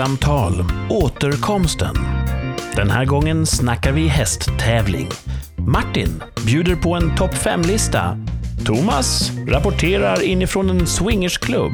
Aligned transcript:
Rikssamtal 0.00 0.64
Återkomsten. 0.90 1.94
Den 2.76 2.90
här 2.90 3.04
gången 3.04 3.46
snackar 3.46 3.92
vi 3.92 4.08
hästtävling. 4.08 5.08
Martin 5.56 6.22
bjuder 6.46 6.76
på 6.76 6.94
en 6.94 7.16
topp 7.16 7.34
5-lista. 7.34 8.18
Thomas 8.64 9.32
rapporterar 9.48 10.22
inifrån 10.22 10.70
en 10.70 10.86
swingersklubb. 10.86 11.72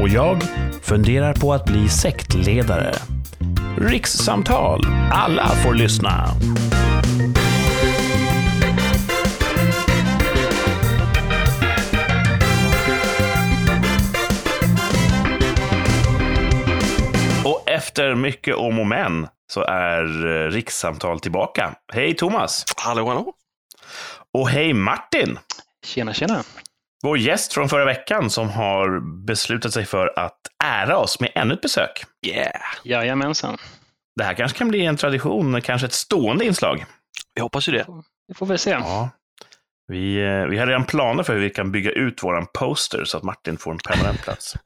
Och 0.00 0.08
jag 0.08 0.42
funderar 0.82 1.34
på 1.34 1.52
att 1.52 1.64
bli 1.64 1.88
sektledare. 1.88 2.94
Rikssamtal. 3.76 4.86
Alla 5.12 5.48
får 5.48 5.74
lyssna. 5.74 6.28
Efter 17.92 18.14
mycket 18.14 18.54
om 18.54 18.78
och 18.78 18.86
men 18.86 19.28
så 19.52 19.62
är 19.62 20.26
eh, 20.26 20.50
Rikssamtal 20.50 21.20
tillbaka. 21.20 21.74
Hej 21.92 22.14
Thomas! 22.14 22.64
Hallå, 22.76 23.08
hallå. 23.08 23.34
Och 24.34 24.48
hej 24.48 24.72
Martin! 24.72 25.38
Tjena, 25.86 26.14
tjena. 26.14 26.42
Vår 27.02 27.18
gäst 27.18 27.52
från 27.52 27.68
förra 27.68 27.84
veckan 27.84 28.30
som 28.30 28.50
har 28.50 29.00
beslutat 29.26 29.72
sig 29.72 29.84
för 29.84 30.18
att 30.18 30.38
ära 30.64 30.96
oss 30.96 31.20
med 31.20 31.32
ännu 31.34 31.54
ett 31.54 31.60
besök. 31.60 32.04
Yeah. 32.26 32.60
Jajamensan. 32.84 33.58
Det 34.16 34.24
här 34.24 34.34
kanske 34.34 34.58
kan 34.58 34.68
bli 34.68 34.86
en 34.86 34.96
tradition, 34.96 35.60
kanske 35.60 35.86
ett 35.86 35.92
stående 35.92 36.44
inslag. 36.44 36.84
Vi 37.34 37.40
hoppas 37.40 37.68
ju 37.68 37.72
det. 37.72 37.86
Vi 38.28 38.34
får 38.34 38.46
väl 38.46 38.58
se. 38.58 38.70
Ja. 38.70 39.10
Vi, 39.86 40.16
eh, 40.16 40.46
vi 40.46 40.58
har 40.58 40.66
redan 40.66 40.84
planer 40.84 41.22
för 41.22 41.34
hur 41.34 41.40
vi 41.40 41.50
kan 41.50 41.72
bygga 41.72 41.90
ut 41.90 42.22
våran 42.22 42.46
poster 42.54 43.04
så 43.04 43.16
att 43.16 43.22
Martin 43.22 43.58
får 43.58 43.72
en 43.72 43.78
permanent 43.78 44.22
plats. 44.22 44.56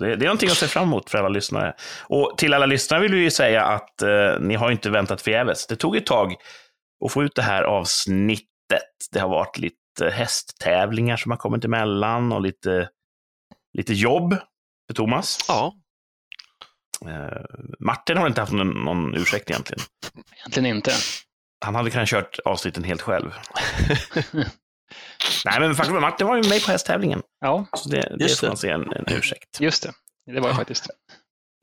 Det, 0.00 0.16
det 0.16 0.24
är 0.24 0.26
någonting 0.26 0.50
att 0.50 0.56
se 0.56 0.66
fram 0.66 0.84
emot 0.84 1.10
för 1.10 1.18
alla 1.18 1.28
lyssnare. 1.28 1.74
Och 2.02 2.34
till 2.38 2.54
alla 2.54 2.66
lyssnare 2.66 3.00
vill 3.00 3.14
vi 3.14 3.20
ju 3.20 3.30
säga 3.30 3.64
att 3.64 4.02
eh, 4.02 4.40
ni 4.40 4.54
har 4.54 4.70
inte 4.70 4.90
väntat 4.90 5.22
förgäves. 5.22 5.66
Det 5.66 5.76
tog 5.76 5.96
ett 5.96 6.06
tag 6.06 6.34
att 7.04 7.12
få 7.12 7.22
ut 7.22 7.34
det 7.34 7.42
här 7.42 7.62
avsnittet. 7.62 8.48
Det 9.12 9.20
har 9.20 9.28
varit 9.28 9.58
lite 9.58 10.10
hästtävlingar 10.12 11.16
som 11.16 11.30
har 11.30 11.38
kommit 11.38 11.64
emellan 11.64 12.32
och 12.32 12.40
lite, 12.40 12.88
lite 13.78 13.92
jobb 13.92 14.36
för 14.88 14.94
Thomas. 14.94 15.38
Ja, 15.48 15.72
Eh, 17.06 17.44
Martin 17.78 18.16
har 18.16 18.26
inte 18.26 18.40
haft 18.40 18.52
någon, 18.52 18.84
någon 18.84 19.14
ursäkt 19.14 19.50
egentligen. 19.50 19.84
Egentligen 20.36 20.76
inte. 20.76 20.92
Han 21.64 21.74
hade 21.74 21.90
kunnat 21.90 22.08
kört 22.08 22.38
avsnitten 22.44 22.84
helt 22.84 23.02
själv. 23.02 23.30
Nej, 25.44 25.60
men 25.60 25.74
faktum 25.74 25.96
är 25.96 26.00
Martin 26.00 26.26
var 26.26 26.36
ju 26.36 26.48
med 26.48 26.64
på 26.64 26.70
hästtävlingen. 26.70 27.22
Ja, 27.40 27.66
Så 27.76 27.88
det, 27.88 28.16
det 28.18 28.38
får 28.40 28.46
man 28.46 28.56
se 28.56 28.70
en, 28.70 28.92
en 28.92 29.04
ursäkt. 29.08 29.60
just 29.60 29.82
det. 29.82 29.92
Det 30.32 30.40
var 30.40 30.48
det 30.48 30.54
faktiskt. 30.54 30.86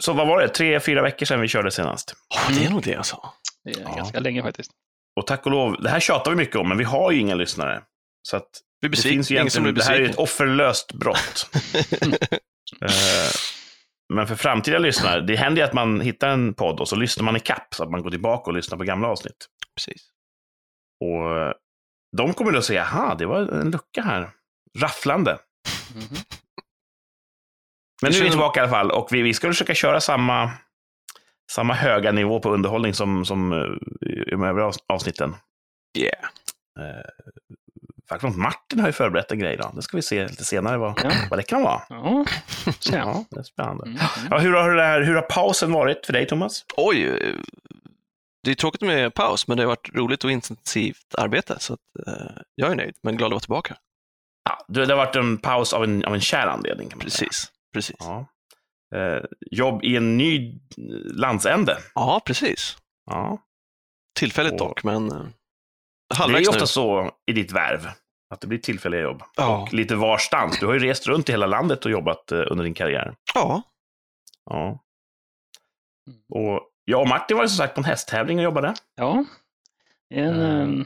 Så 0.03 0.13
vad 0.13 0.27
var 0.27 0.41
det? 0.41 0.47
Tre, 0.49 0.80
fyra 0.80 1.02
veckor 1.02 1.25
sedan 1.25 1.41
vi 1.41 1.47
körde 1.47 1.72
senast. 1.72 2.16
Ja, 2.35 2.55
det 2.55 2.66
är 2.66 2.69
nog 2.69 2.83
det 2.83 2.95
alltså. 2.95 3.22
Det 3.63 3.72
är 3.72 3.81
Ja. 3.81 3.95
ganska 3.95 4.19
länge 4.19 4.41
faktiskt. 4.44 4.72
Och 5.19 5.27
tack 5.27 5.45
och 5.45 5.52
lov, 5.52 5.81
det 5.81 5.89
här 5.89 6.00
tjatar 6.00 6.31
vi 6.31 6.38
mycket 6.38 6.55
om, 6.55 6.69
men 6.69 6.77
vi 6.77 6.83
har 6.83 7.11
ju 7.11 7.19
inga 7.19 7.35
lyssnare. 7.35 7.83
Så 8.27 8.38
att 8.38 8.50
Vi 8.81 8.88
det 8.88 8.97
finns 8.97 9.31
ju 9.31 9.35
egentligen, 9.35 9.73
det 9.75 9.83
här 9.83 9.95
är 9.95 10.00
ju 10.00 10.09
ett 10.09 10.16
offerlöst 10.19 10.94
brott. 10.94 11.50
Eh, 12.81 13.31
men 14.13 14.27
för 14.27 14.35
framtida 14.35 14.77
lyssnare, 14.77 15.22
det 15.22 15.35
händer 15.35 15.61
ju 15.61 15.67
att 15.67 15.73
man 15.73 16.02
hittar 16.02 16.30
en 16.30 16.53
podd 16.53 16.80
och 16.80 16.88
så 16.88 16.95
lyssnar 16.95 17.23
man 17.25 17.35
i 17.35 17.39
kapp 17.39 17.73
så 17.75 17.83
att 17.83 17.91
man 17.91 18.02
går 18.03 18.09
tillbaka 18.09 18.50
och 18.52 18.53
lyssnar 18.55 18.77
på 18.77 18.83
gamla 18.83 19.07
avsnitt. 19.07 19.47
Precis. 19.75 20.02
Och 21.05 21.38
eh, 21.39 21.52
de 22.17 22.33
kommer 22.33 22.52
då 22.52 22.61
säga, 22.61 22.81
aha, 22.83 23.15
det 23.15 23.25
var 23.25 23.39
en 23.39 23.71
lucka 23.71 24.02
här. 24.02 24.29
Rafflande. 24.79 25.38
Mhm. 25.95 26.07
Men 28.01 28.11
Det 28.11 28.17
nu 28.17 28.19
är 28.19 28.23
vi 28.23 28.29
tillbaka 28.29 28.59
i 28.59 28.61
alla 28.63 28.72
fall 28.72 28.91
och 28.91 29.07
vi, 29.11 29.22
vi 29.22 29.34
ska 29.34 29.47
försöka 29.47 29.73
köra 29.75 30.01
samma, 30.01 30.51
samma 31.51 31.73
höga 31.73 32.11
nivå 32.11 32.39
på 32.39 32.50
underhållning 32.53 32.94
som, 32.94 33.25
som 33.25 33.51
eh, 33.53 34.09
i 34.09 34.31
de 34.31 34.44
övriga 34.44 34.67
avs- 34.67 34.84
avsnitten. 34.88 35.35
Yeah. 35.97 36.25
Eh, 36.79 38.29
Martin 38.35 38.79
har 38.79 38.88
ju 38.88 38.94
förberett 38.94 39.31
en 39.31 39.39
grej 39.39 39.57
då. 39.57 39.72
Det 39.75 39.81
ska 39.81 39.97
vi 39.97 40.03
se 40.03 40.28
lite 40.28 40.45
senare 40.45 40.78
vad, 40.78 41.00
Ja. 41.03 41.11
vad 41.29 41.39
det 41.39 41.44
kan 41.44 41.61
vara. 41.63 41.81
Ja. 41.89 42.25
Ja, 42.91 43.25
det 43.29 43.39
är 43.39 43.44
spännande. 43.44 43.85
Mm. 43.85 43.97
Ja, 44.31 44.38
hur, 44.38 44.53
har 44.53 44.72
det 44.72 44.84
här, 44.84 45.01
hur 45.01 45.16
har 45.16 45.22
pausen 45.22 45.72
varit 45.72 46.05
för 46.05 46.13
dig, 46.13 46.28
Thomas? 46.28 46.66
Oj, 46.78 47.35
det 48.44 48.51
är 48.51 48.55
tråkigt 48.55 48.81
med 48.81 49.13
paus, 49.13 49.47
men 49.47 49.57
det 49.57 49.63
har 49.63 49.67
varit 49.67 49.95
roligt 49.95 50.23
och 50.23 50.31
intensivt 50.31 51.16
arbete. 51.17 51.57
Så 51.59 51.73
att, 51.73 51.79
eh, 52.07 52.38
jag 52.55 52.72
är 52.72 52.75
nöjd, 52.75 52.95
men 53.03 53.17
glad 53.17 53.27
att 53.27 53.31
vara 53.31 53.39
tillbaka. 53.39 53.77
Ja, 54.50 54.66
det 54.67 54.85
har 54.89 54.95
varit 54.95 55.16
en 55.16 55.38
paus 55.38 55.73
av 55.73 55.83
en, 55.83 56.05
av 56.05 56.13
en 56.13 56.22
kär 56.22 56.47
anledning. 56.47 56.89
Kan 56.89 56.97
man 56.97 57.09
säga. 57.09 57.28
Precis. 57.29 57.51
Precis. 57.73 57.95
Ja. 57.99 58.25
Eh, 58.95 59.23
jobb 59.51 59.83
i 59.83 59.95
en 59.95 60.17
ny 60.17 60.59
landsände. 61.13 61.78
Ja, 61.95 62.22
precis. 62.25 62.78
Ja. 63.05 63.38
Tillfälligt 64.19 64.53
Och- 64.53 64.59
dock, 64.59 64.83
men 64.83 65.11
eh, 65.11 65.17
Det 65.17 66.16
är 66.16 66.17
halvvägs 66.17 66.47
ju 66.47 66.51
nu. 66.51 66.55
ofta 66.55 66.67
så 66.67 67.11
i 67.25 67.33
ditt 67.33 67.51
värv, 67.51 67.88
att 68.33 68.41
det 68.41 68.47
blir 68.47 68.59
tillfälliga 68.59 69.01
jobb. 69.01 69.23
Ja. 69.38 69.61
Och 69.61 69.73
lite 69.73 69.95
varstans. 69.95 70.59
Du 70.59 70.66
har 70.66 70.73
ju 70.73 70.79
rest 70.79 71.07
runt 71.07 71.29
i 71.29 71.31
hela 71.31 71.45
landet 71.47 71.85
och 71.85 71.91
jobbat 71.91 72.31
eh, 72.31 72.44
under 72.49 72.63
din 72.63 72.73
karriär. 72.73 73.16
Ja, 73.35 73.61
Ja. 74.45 74.79
Och 76.33 76.69
jag 76.89 77.01
och 77.01 77.07
Martin 77.07 77.38
var 77.38 77.44
ju 77.44 77.47
som 77.50 77.57
sagt 77.57 77.75
på 77.75 77.81
en 77.81 77.85
hästtävling 77.85 78.38
och 78.38 78.44
jobbade. 78.44 78.73
Ja, 78.95 79.25
en 80.13 80.41
Mm. 80.41 80.85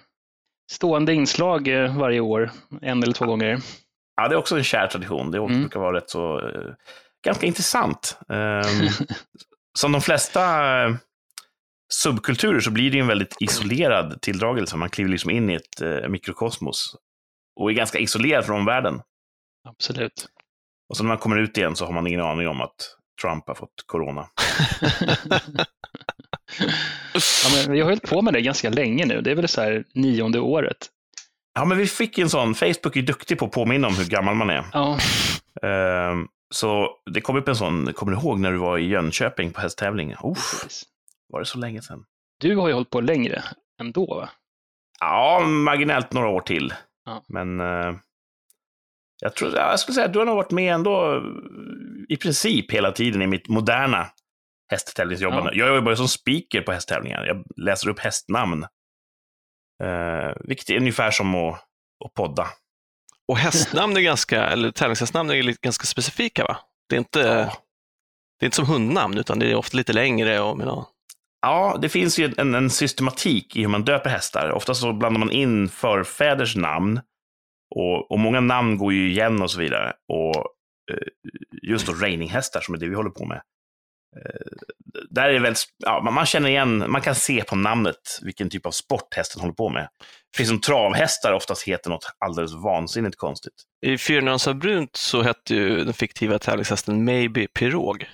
stående 0.71 1.13
inslag 1.13 1.67
eh, 1.67 1.97
varje 1.97 2.19
år, 2.19 2.51
en 2.81 3.03
eller 3.03 3.13
två 3.13 3.25
gånger. 3.25 3.59
Ja, 4.15 4.27
det 4.27 4.35
är 4.35 4.39
också 4.39 4.57
en 4.57 4.63
kär 4.63 4.87
tradition. 4.87 5.31
Det 5.31 5.37
Mm. 5.37 5.59
brukar 5.61 5.79
vara 5.79 5.97
rätt 5.97 6.09
så, 6.09 6.39
eh, 6.49 6.73
ganska 7.25 7.45
intressant. 7.45 8.17
Ehm, 8.29 8.63
som 9.79 9.91
de 9.91 10.01
flesta 10.01 10.41
subkulturer 11.93 12.59
så 12.59 12.71
blir 12.71 12.91
det 12.91 12.99
en 12.99 13.07
väldigt 13.07 13.35
isolerad 13.39 14.21
tilldragelse. 14.21 14.77
Man 14.77 14.89
kliver 14.89 15.11
liksom 15.11 15.29
in 15.31 15.49
i 15.49 15.53
ett 15.53 16.09
mikrokosmos 16.09 16.95
och 17.59 17.69
är 17.71 17.73
ganska 17.75 17.99
isolerad 17.99 18.45
från 18.45 18.55
omvärlden. 18.59 19.01
Absolut. 19.69 20.27
Och 20.89 20.97
så 20.97 21.03
när 21.03 21.07
man 21.07 21.17
kommer 21.17 21.37
ut 21.37 21.57
igen 21.57 21.75
så 21.75 21.85
har 21.85 21.93
man 21.93 22.07
ingen 22.07 22.21
aning 22.21 22.47
om 22.47 22.61
att 22.61 22.75
Trump 23.21 23.47
har 23.47 23.55
fått 23.55 23.83
corona. 23.85 24.27
ja, 27.13 27.49
men 27.55 27.71
vi 27.71 27.79
har 27.79 27.89
hållit 27.89 28.09
på 28.09 28.21
med 28.21 28.33
det 28.33 28.41
ganska 28.41 28.69
länge 28.69 29.05
nu. 29.05 29.21
Det 29.21 29.31
är 29.31 29.35
väl 29.35 29.47
så 29.47 29.61
här 29.61 29.83
nionde 29.93 30.39
året. 30.39 30.77
Ja, 31.55 31.65
men 31.65 31.77
vi 31.77 31.87
fick 31.87 32.17
en 32.17 32.29
sån, 32.29 32.55
Facebook 32.55 32.95
är 32.95 33.01
duktig 33.01 33.39
på 33.39 33.45
att 33.45 33.51
påminna 33.51 33.87
om 33.87 33.95
hur 33.95 34.05
gammal 34.05 34.35
man 34.35 34.49
är. 34.49 34.65
Ja, 34.73 34.99
Ehm, 35.61 36.27
så 36.53 36.89
det 37.11 37.21
kom 37.21 37.35
upp 37.35 37.47
en 37.47 37.55
sån, 37.55 37.93
kommer 37.93 38.11
du 38.11 38.17
ihåg 38.17 38.39
när 38.39 38.51
du 38.51 38.57
var 38.57 38.77
i 38.77 38.87
Jönköping 38.87 39.51
på 39.51 39.61
hästtävling? 39.61 40.13
Uff, 40.23 40.65
var 41.29 41.39
det 41.39 41.45
så 41.45 41.57
länge 41.57 41.81
sedan? 41.81 42.05
Du 42.39 42.55
har 42.55 42.67
ju 42.67 42.73
hållit 42.73 42.89
på 42.89 43.01
längre 43.01 43.43
ändå, 43.81 44.05
va? 44.05 44.29
Ja, 44.99 45.39
marginellt 45.39 46.13
några 46.13 46.27
år 46.27 46.41
till. 46.41 46.73
Ja. 47.05 47.23
Men 47.27 47.59
eh, 47.59 47.95
jag, 49.23 49.35
tror, 49.35 49.55
ja, 49.55 49.69
jag 49.69 49.79
skulle 49.79 49.95
säga 49.95 50.05
att 50.05 50.13
du 50.13 50.19
har 50.19 50.25
nog 50.25 50.35
varit 50.35 50.51
med 50.51 50.73
ändå 50.73 51.15
eh, 51.15 51.21
i 52.09 52.17
princip 52.17 52.71
hela 52.71 52.91
tiden 52.91 53.21
i 53.21 53.27
mitt 53.27 53.47
moderna 53.47 54.07
hästtävlingsjobbande. 54.71 55.51
Ja. 55.53 55.65
Jag 55.65 55.75
jobbar 55.75 55.91
ju 55.91 55.95
som 55.95 56.07
speaker 56.07 56.61
på 56.61 56.71
hästtävlingar. 56.71 57.25
Jag 57.25 57.43
läser 57.57 57.89
upp 57.89 57.99
hästnamn. 57.99 58.63
Eh, 59.83 60.31
vilket 60.39 60.69
är 60.69 60.77
ungefär 60.77 61.11
som 61.11 61.35
att, 61.35 61.53
att 62.05 62.13
podda. 62.13 62.47
och 63.27 63.37
hästnamn 63.37 63.97
är 63.97 64.01
ganska, 64.01 64.45
eller 64.45 64.71
tävlingshästnamn 64.71 65.29
är 65.29 65.55
ganska 65.61 65.85
specifika 65.85 66.43
va? 66.43 66.57
Det 66.89 66.95
är 66.95 66.99
inte, 66.99 67.19
Ja. 67.19 67.53
det 68.39 68.43
är 68.43 68.47
inte 68.47 68.55
som 68.55 68.65
hundnamn, 68.65 69.17
utan 69.17 69.39
det 69.39 69.51
är 69.51 69.55
ofta 69.55 69.77
lite 69.77 69.93
längre 69.93 70.39
och 70.39 70.57
med 70.57 70.67
någon- 70.67 70.85
Ja, 71.41 71.77
det 71.81 71.89
finns 71.89 72.19
ju 72.19 72.33
en, 72.37 72.55
en 72.55 72.69
systematik 72.69 73.55
i 73.55 73.61
hur 73.61 73.67
man 73.67 73.83
döper 73.83 74.09
hästar. 74.09 74.51
Ofta 74.51 74.73
så 74.73 74.93
blandar 74.93 75.19
man 75.19 75.31
in 75.31 75.69
förfäders 75.69 76.55
namn. 76.55 76.99
Och, 77.75 78.11
och 78.11 78.19
många 78.19 78.39
namn 78.39 78.77
går 78.77 78.93
ju 78.93 79.11
igen 79.11 79.41
och 79.41 79.51
så 79.51 79.59
vidare. 79.59 79.93
Och 80.07 80.35
eh, 80.91 81.07
just 81.61 81.87
då 81.87 81.93
reininghästar 81.93 82.61
som 82.61 82.73
är 82.75 82.79
det 82.79 82.87
vi 82.87 82.95
håller 82.95 83.09
på 83.09 83.25
med. 83.25 83.41
Eh, 84.17 84.41
där 85.09 85.29
är 85.29 85.33
det 85.33 85.39
väldigt, 85.39 85.63
ja, 85.85 86.01
man- 86.01 86.25
känner 86.25 86.49
igen, 86.49 86.85
man 86.91 87.01
kan 87.01 87.15
se 87.15 87.43
på 87.43 87.55
namnet 87.55 88.19
vilken 88.21 88.49
typ 88.49 88.65
av 88.65 88.71
sport 88.71 89.13
hästen 89.15 89.41
håller 89.41 89.53
på 89.53 89.69
med. 89.69 89.87
Det 90.31 90.37
finns 90.37 90.49
som 90.49 90.61
travhästar 90.61 91.33
oftast 91.33 91.63
heter 91.63 91.89
något 91.89 92.05
alldeles 92.25 92.53
vansinnigt 92.53 93.17
konstigt. 93.17 93.53
I 93.85 93.97
Fyrnönsar 93.97 94.53
brunt 94.53 94.95
så 94.95 95.21
hette 95.21 95.55
ju 95.55 95.83
den 95.83 95.93
fiktiva 95.93 96.39
tävlingshästen 96.39 97.03
Maybe 97.05 97.47
Pirog. 97.47 98.05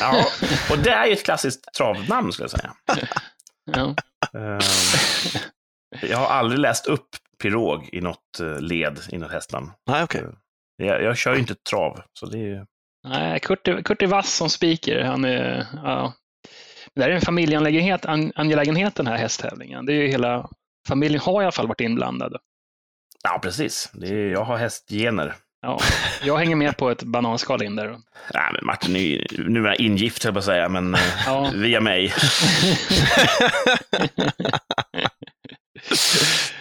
Ja, 0.00 0.26
och 0.70 0.78
det 0.78 0.90
är 0.90 1.06
ju 1.06 1.12
ett 1.12 1.24
klassiskt 1.24 1.74
travnamn 1.76 2.32
skulle 2.32 2.44
jag 2.44 2.60
säga. 2.60 2.72
Ja. 3.72 3.94
Eh, 4.34 4.58
jag 6.10 6.18
har 6.18 6.26
aldrig 6.26 6.60
läst 6.60 6.86
upp 6.86 7.08
pirog 7.40 7.88
i 7.92 8.00
något 8.00 8.40
eh, 8.40 8.60
led 8.60 9.00
i 9.12 9.18
något 9.18 9.32
hästnamn. 9.32 9.70
Nej, 9.86 10.04
okej. 10.04 10.24
Jag, 10.76 11.02
jag 11.02 11.16
kör 11.16 11.34
ju 11.34 11.40
inte 11.40 11.54
trav, 11.54 12.02
så 12.12 12.26
det 12.26 12.38
är 12.38 12.42
ju... 12.42 12.64
Nej, 13.08 13.40
Kurt 13.40 13.68
är, 13.68 13.82
Kurt 13.82 14.02
är 14.02 14.06
vass 14.06 14.34
som. 14.34 14.48
Han 15.04 15.24
är, 15.24 15.66
ja. 15.74 16.12
Det 16.94 17.02
här 17.02 17.10
är 17.10 17.14
en 17.14 17.20
familjeangelägenhet, 17.20 18.06
an, 18.06 18.32
angelägenhet 18.34 18.94
den 18.94 19.06
här 19.06 19.16
hästtävlingen. 19.16 19.86
Det 19.86 19.92
är 19.92 19.96
ju 19.96 20.08
hela, 20.08 20.48
familjen 20.88 21.20
har 21.20 21.42
i 21.42 21.44
alla 21.44 21.52
fall 21.52 21.66
varit 21.68 21.80
inblandad. 21.80 22.36
Ja, 23.22 23.38
precis. 23.42 23.90
Det 23.94 24.08
är, 24.08 24.30
jag 24.30 24.44
har 24.44 24.56
hästgener. 24.56 25.34
Ja, 25.62 25.78
jag 26.22 26.36
hänger 26.36 26.56
med 26.56 26.76
på 26.76 26.90
ett 26.90 27.02
bananskal 27.02 27.62
in 27.62 27.76
där. 27.76 27.88
Nej, 28.34 28.50
men 28.52 28.66
Martin 28.66 28.96
är 28.96 29.00
ju 29.00 29.26
numera 29.48 29.74
ingift, 29.74 30.24
höll 30.24 30.28
jag 30.28 30.34
på 30.34 30.42
säga, 30.42 30.68
men 30.68 30.94
eh, 30.94 31.00
Ja. 31.26 31.50
via 31.54 31.80
mig. 31.80 32.14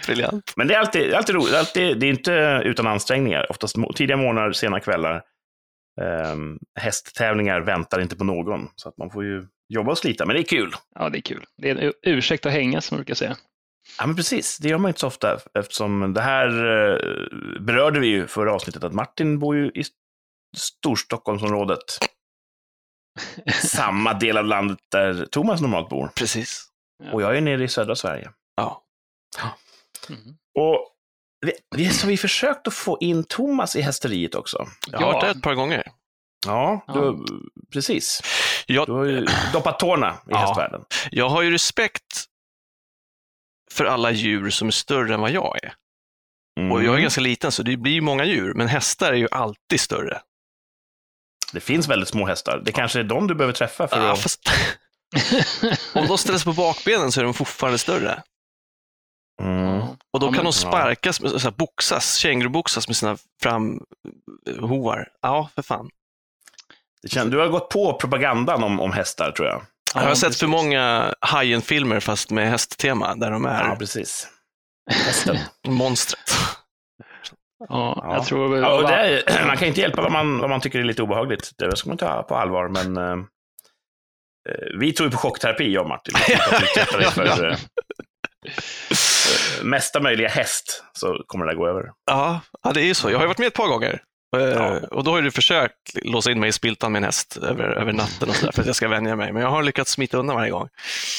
Briljant. 0.10 0.54
Men 0.56 0.68
det 0.68 0.74
är 0.74 0.80
alltid, 0.80 1.14
alltid 1.14 1.36
roligt. 1.36 1.54
Alltid, 1.54 2.00
det 2.00 2.06
är 2.06 2.10
inte 2.10 2.62
utan 2.66 2.88
ansträngningar. 2.88 3.52
Oftast 3.52 3.76
tidiga 3.96 4.18
morgnar, 4.18 4.52
sena 4.52 4.80
kvällar. 4.80 5.24
Um, 6.02 6.60
hästtävlingar 6.80 7.62
väntar 7.62 8.02
inte 8.02 8.16
på 8.16 8.24
någon. 8.24 8.68
Så 8.76 8.90
att 8.90 8.98
man 8.98 9.10
får 9.10 9.24
ju 9.24 9.48
jobba 9.74 9.92
och 9.92 9.98
slita, 9.98 10.26
men 10.26 10.36
det 10.36 10.42
är 10.42 10.44
kul. 10.44 10.74
Ja, 10.96 11.10
det 11.10 11.18
är 11.18 11.22
kul. 11.22 11.46
Det 11.58 11.70
är 11.70 11.76
en 11.76 11.94
ursäkt 12.02 12.46
att 12.46 12.52
hänga, 12.52 12.82
som 12.82 12.96
man 12.96 13.00
brukar 13.00 13.16
säga. 13.16 13.38
Ja, 13.98 14.08
men 14.08 14.16
precis. 14.16 14.58
Det 14.58 14.70
gör 14.70 14.78
man 14.78 14.90
inte 14.90 15.00
så 15.00 15.08
ofta 15.08 15.40
eftersom 15.54 16.14
det 16.14 16.22
här 16.22 16.48
eh, 16.48 16.98
berörde 17.62 18.00
vi 18.00 18.08
ju 18.08 18.28
förra 18.28 18.54
avsnittet 18.54 18.84
att 18.84 18.94
Martin 18.94 19.40
bor 19.40 19.56
ju 19.56 19.72
i 19.76 19.84
Storstockholmsområdet. 20.58 21.84
Samma 23.64 24.14
del 24.14 24.38
av 24.38 24.46
landet 24.46 24.80
där 24.92 25.26
Thomas 25.26 25.62
normalt 25.62 25.90
bor. 25.90 26.10
Precis. 26.16 26.66
Och 27.12 27.22
jag 27.22 27.38
är 27.38 27.42
nere 27.42 27.64
i 27.64 27.68
södra 27.68 27.96
Sverige. 27.96 28.32
Ja. 28.56 28.86
Mm. 30.10 30.22
Och 30.60 30.96
vi, 31.46 31.52
vi, 31.76 31.90
så 31.90 32.08
vi 32.08 32.18
försökt 32.18 32.68
att 32.68 32.74
få 32.74 32.98
in 33.02 33.24
Thomas 33.24 33.76
i 33.76 33.82
hästeriet 33.82 34.36
också. 34.36 34.68
Jag 34.92 35.00
har 35.00 35.14
varit 35.14 35.22
där 35.24 35.32
ett 35.32 35.42
par 35.42 35.54
gånger. 35.56 35.92
Ja, 36.46 36.86
du, 36.94 37.26
precis. 37.74 38.22
Jag, 38.66 38.88
Du 38.88 38.92
har 38.92 39.06
ju 39.06 39.28
doppat 39.54 39.80
tårna 39.80 40.14
i 40.14 40.28
Ja. 40.28 40.38
hästvärlden. 40.38 40.82
jag 41.12 41.30
har 41.30 41.42
ju 41.42 41.52
respekt 41.52 42.26
för 43.72 43.86
alla 43.86 44.12
djur 44.12 44.50
som 44.50 44.68
är 44.68 44.72
större 44.72 45.14
än 45.14 45.22
vad 45.22 45.32
jag 45.32 45.58
är. 45.64 45.74
Mm. 46.60 46.72
Och 46.72 46.84
jag 46.84 46.96
är 46.96 47.00
ganska 47.00 47.22
liten 47.22 47.52
så 47.52 47.64
det 47.64 47.78
blir 47.78 47.92
ju 47.94 48.02
många 48.02 48.26
djur, 48.26 48.54
men 48.54 48.68
hästar 48.68 49.12
är 49.14 49.18
ju 49.18 49.28
alltid 49.32 49.80
större. 49.80 50.22
Det 51.54 51.60
finns 51.60 51.88
väldigt 51.88 52.10
små 52.10 52.26
hästar. 52.26 52.62
Det 52.66 52.72
kanske 52.72 53.00
är 53.00 53.04
de 53.04 53.28
du 53.28 53.36
behöver 53.36 53.54
träffa 53.54 53.88
för 53.88 53.98
Ja, 54.06 54.12
att... 54.14 54.20
fast... 54.22 54.50
Om 55.96 56.08
de 56.08 56.18
ställs 56.18 56.44
på 56.44 56.54
bakbenen 56.54 57.12
så 57.12 57.20
är 57.20 57.24
de 57.24 57.34
fortfarande 57.34 57.78
större. 57.80 58.24
Mm. 59.40 59.82
Och 60.14 60.20
då 60.20 60.26
Ja, 60.26 60.30
kan 60.30 60.36
men- 60.36 60.44
de 60.44 60.54
sparkas, 60.54 61.16
så 61.16 61.40
här, 61.40 61.52
boxas, 61.52 62.16
känguruboxas 62.16 62.88
med 62.88 62.98
sina 62.98 63.18
framhovar. 63.44 65.08
Ja, 65.22 65.50
för 65.56 65.62
fan. 65.62 65.90
Det 67.02 67.08
känns, 67.10 67.32
du 67.32 67.38
har 67.38 67.48
gått 67.48 67.70
på 67.70 67.94
propagandan 67.94 68.64
om, 68.64 68.80
om 68.80 68.92
hästar, 68.94 69.32
tror 69.32 69.48
jag. 69.48 69.62
jag 69.96 70.02
har 70.02 70.16
sett 70.16 70.28
precis. 70.28 70.40
för 70.40 70.48
många 70.48 71.14
Hajen-filmer 71.22 72.00
fast 72.00 72.32
med 72.32 72.50
hästtema, 72.50 73.16
där 73.16 73.32
de 73.32 73.46
är 73.46 73.64
Ja, 73.70 73.76
precis. 73.80 74.28
Hästen. 74.92 75.38
monstret. 75.68 76.20
Ja, 77.70 78.02
Ja. 78.04 78.14
jag 78.16 78.26
tror 78.26 78.48
väl... 78.48 78.62
Ja, 78.62 78.74
och 78.84 78.90
är, 78.92 79.44
man 79.48 79.58
kan 79.58 79.68
inte 79.68 79.82
hjälpa 79.82 80.02
vad 80.02 80.12
man, 80.12 80.40
vad 80.40 80.50
man 80.50 80.62
tycker 80.62 80.80
är 80.80 80.84
lite 80.84 81.02
obehagligt. 81.04 81.52
Det 81.58 81.78
ska 81.78 81.90
man 81.90 81.98
ta 81.98 82.24
på 82.24 82.36
allvar, 82.36 82.68
men 82.70 82.98
eh, 82.98 83.12
eh, 84.50 84.80
vi 84.80 84.94
tror 84.94 85.08
ju 85.08 85.12
på 85.12 85.18
chockterapi, 85.18 85.74
jag 85.74 85.82
och 85.84 85.90
Martin. 85.90 86.16
För 87.12 87.46
eh, 87.46 87.52
eh, 87.52 87.58
mesta 89.64 90.00
möjliga 90.00 90.28
häst, 90.30 90.84
så 90.94 91.24
kommer 91.28 91.46
det 91.46 91.52
där 91.52 91.58
gå 91.58 91.68
över. 91.68 91.92
Ja, 92.12 92.42
ja, 92.64 92.72
det 92.74 92.82
är 92.82 92.86
ju 92.86 92.94
så. 92.94 93.10
Jag 93.10 93.18
har 93.18 93.24
ju 93.24 93.28
varit 93.28 93.38
med 93.38 93.48
ett 93.48 93.54
par 93.54 93.68
gånger. 93.68 94.04
Eh, 94.38 94.42
Ja. 94.44 94.80
Och 94.92 95.04
då 95.04 95.12
har 95.12 95.22
du 95.22 95.32
försökt 95.32 95.76
låsa 96.04 96.32
in 96.32 96.40
mig 96.40 96.50
i 96.50 96.52
spiltan 96.52 96.92
med 96.92 97.00
en 97.00 97.04
häst 97.04 97.38
över, 97.38 97.64
över 97.64 97.94
natten 97.94 98.30
och 98.30 98.36
så 98.36 98.46
där, 98.46 98.52
för 98.52 98.62
att 98.62 98.68
jag 98.68 98.76
ska 98.76 98.88
vänja 98.88 99.16
mig. 99.16 99.34
Men 99.34 99.42
jag 99.42 99.50
har 99.50 99.64
lyckats 99.64 99.92
smita 99.92 100.18
undan 100.18 100.36
varje 100.36 100.52
gång. 100.52 100.70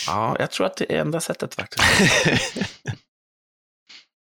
Ja, 0.07 0.37
jag 0.39 0.51
tror 0.51 0.67
att 0.67 0.77
det 0.77 0.93
är 0.97 1.01
enda 1.01 1.21
sättet 1.21 1.55
faktiskt. 1.55 1.85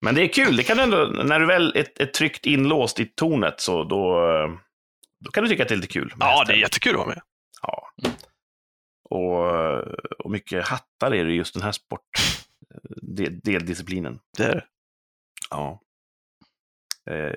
Men 0.01 0.15
det 0.15 0.21
är 0.21 0.27
kul, 0.27 0.55
det 0.55 0.63
kan 0.63 0.79
ändå, 0.79 0.97
när 1.05 1.39
du 1.39 1.45
väl 1.45 1.71
är, 1.75 2.01
är 2.01 2.05
tryggt 2.05 2.45
inlåst 2.45 2.99
i 2.99 3.05
tornet 3.05 3.61
så 3.61 3.83
då, 3.83 4.17
eh, 4.31 4.49
då 5.25 5.31
kan 5.31 5.43
du 5.43 5.49
tycka 5.49 5.63
att 5.63 5.69
det 5.69 5.75
är 5.75 5.77
lite 5.77 5.93
kul. 5.93 6.13
ja, 6.19 6.25
det 6.25 6.31
hästen. 6.39 6.55
är 6.55 6.59
jättekul 6.59 6.91
att 6.93 6.97
vara 6.97 7.07
med. 7.07 7.21
Ja. 7.61 7.89
Och, 9.09 9.45
och 10.25 10.31
mycket 10.31 10.67
hattar 10.67 11.15
är 11.15 11.25
det 11.25 11.33
just 11.33 11.53
den 11.53 11.63
här 11.63 11.71
sport, 11.71 12.01
del, 13.01 13.39
deldisciplinen. 13.39 14.19
Det 14.37 14.43
är 14.43 14.55
det. 14.55 14.65
Ja. 15.49 15.81
Eh, 17.09 17.33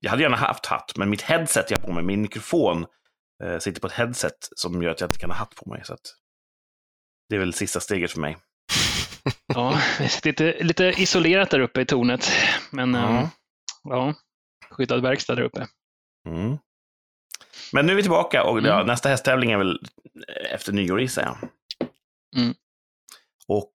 jag 0.00 0.10
hade 0.10 0.22
gärna 0.22 0.36
haft 0.36 0.66
hatt, 0.66 0.96
men 0.96 1.10
mitt 1.10 1.22
headset 1.22 1.70
jag 1.70 1.78
har 1.78 1.86
på 1.86 1.92
mig, 1.92 2.02
min 2.02 2.22
mikrofon, 2.22 2.86
eh, 3.44 3.58
sitter 3.58 3.80
på 3.80 3.86
ett 3.86 3.92
headset 3.92 4.48
som 4.56 4.82
gör 4.82 4.90
att 4.90 5.00
jag 5.00 5.08
inte 5.08 5.18
kan 5.18 5.30
ha 5.30 5.36
hatt 5.38 5.54
på 5.54 5.70
mig. 5.70 5.84
Så 5.84 5.94
att 5.94 6.00
det 7.28 7.34
är 7.36 7.40
väl 7.40 7.52
sista 7.54 7.80
steget 7.80 8.12
för 8.12 8.20
mig. 8.20 8.36
Ja, 9.46 9.80
lite, 10.24 10.64
lite 10.64 10.84
isolerat 10.84 11.50
där 11.50 11.60
uppe 11.60 11.80
i 11.80 11.86
tornet. 11.86 12.28
Men 12.70 12.94
Ja. 12.94 13.30
ja, 13.82 13.96
ja 13.96 14.14
skyddad 14.70 15.02
verkstad 15.02 15.34
där 15.34 15.42
uppe. 15.42 15.66
Mm. 16.28 16.58
Men 17.72 17.86
nu 17.86 17.92
är 17.92 17.96
vi 17.96 18.02
tillbaka 18.02 18.44
och 18.44 18.60
ja, 18.60 18.74
Mm. 18.74 18.86
nästa 18.86 19.08
hästtävling 19.08 19.50
är 19.50 19.58
väl 19.58 19.80
efter 20.50 20.72
nyår 20.72 21.00
gissar 21.00 21.22
jag. 21.22 21.36
Mm. 22.36 22.54
Och 23.48 23.72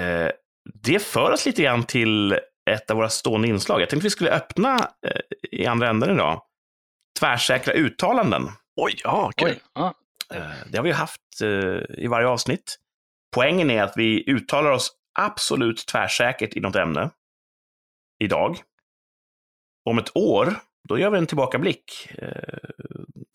eh, 0.00 0.30
det 0.74 1.02
för 1.02 1.30
oss 1.30 1.46
lite 1.46 1.62
grann 1.62 1.84
till 1.84 2.32
ett 2.70 2.90
av 2.90 2.96
våra 2.96 3.08
stående 3.08 3.48
inslag. 3.48 3.80
Jag 3.80 3.88
tänkte 3.90 4.06
vi 4.06 4.10
skulle 4.10 4.30
öppna 4.30 4.76
eh, 5.06 5.20
i 5.50 5.66
andra 5.66 5.88
änden 5.88 6.10
idag. 6.10 6.42
Tvärsäkra 7.20 7.72
uttalanden. 7.72 8.48
Oj, 8.76 8.94
ja, 9.04 9.32
kul. 9.36 9.48
Oj, 9.48 9.60
ja. 9.74 9.94
Eh, 10.34 10.42
det 10.70 10.76
har 10.78 10.84
vi 10.84 10.92
haft 10.92 11.20
eh, 11.42 12.02
i 12.04 12.06
varje 12.06 12.26
avsnitt. 12.28 12.76
Poängen 13.34 13.70
är 13.70 13.82
att 13.82 13.92
vi 13.96 14.30
uttalar 14.30 14.70
oss 14.70 14.92
absolut 15.18 15.86
tvärsäkert 15.86 16.56
i 16.56 16.60
något 16.60 16.76
ämne 16.76 17.10
idag. 18.24 18.62
Om 19.84 19.98
ett 19.98 20.16
år, 20.16 20.54
då 20.88 20.98
gör 20.98 21.10
vi 21.10 21.18
en 21.18 21.26
tillbakablick. 21.26 22.08
Eh, 22.18 22.58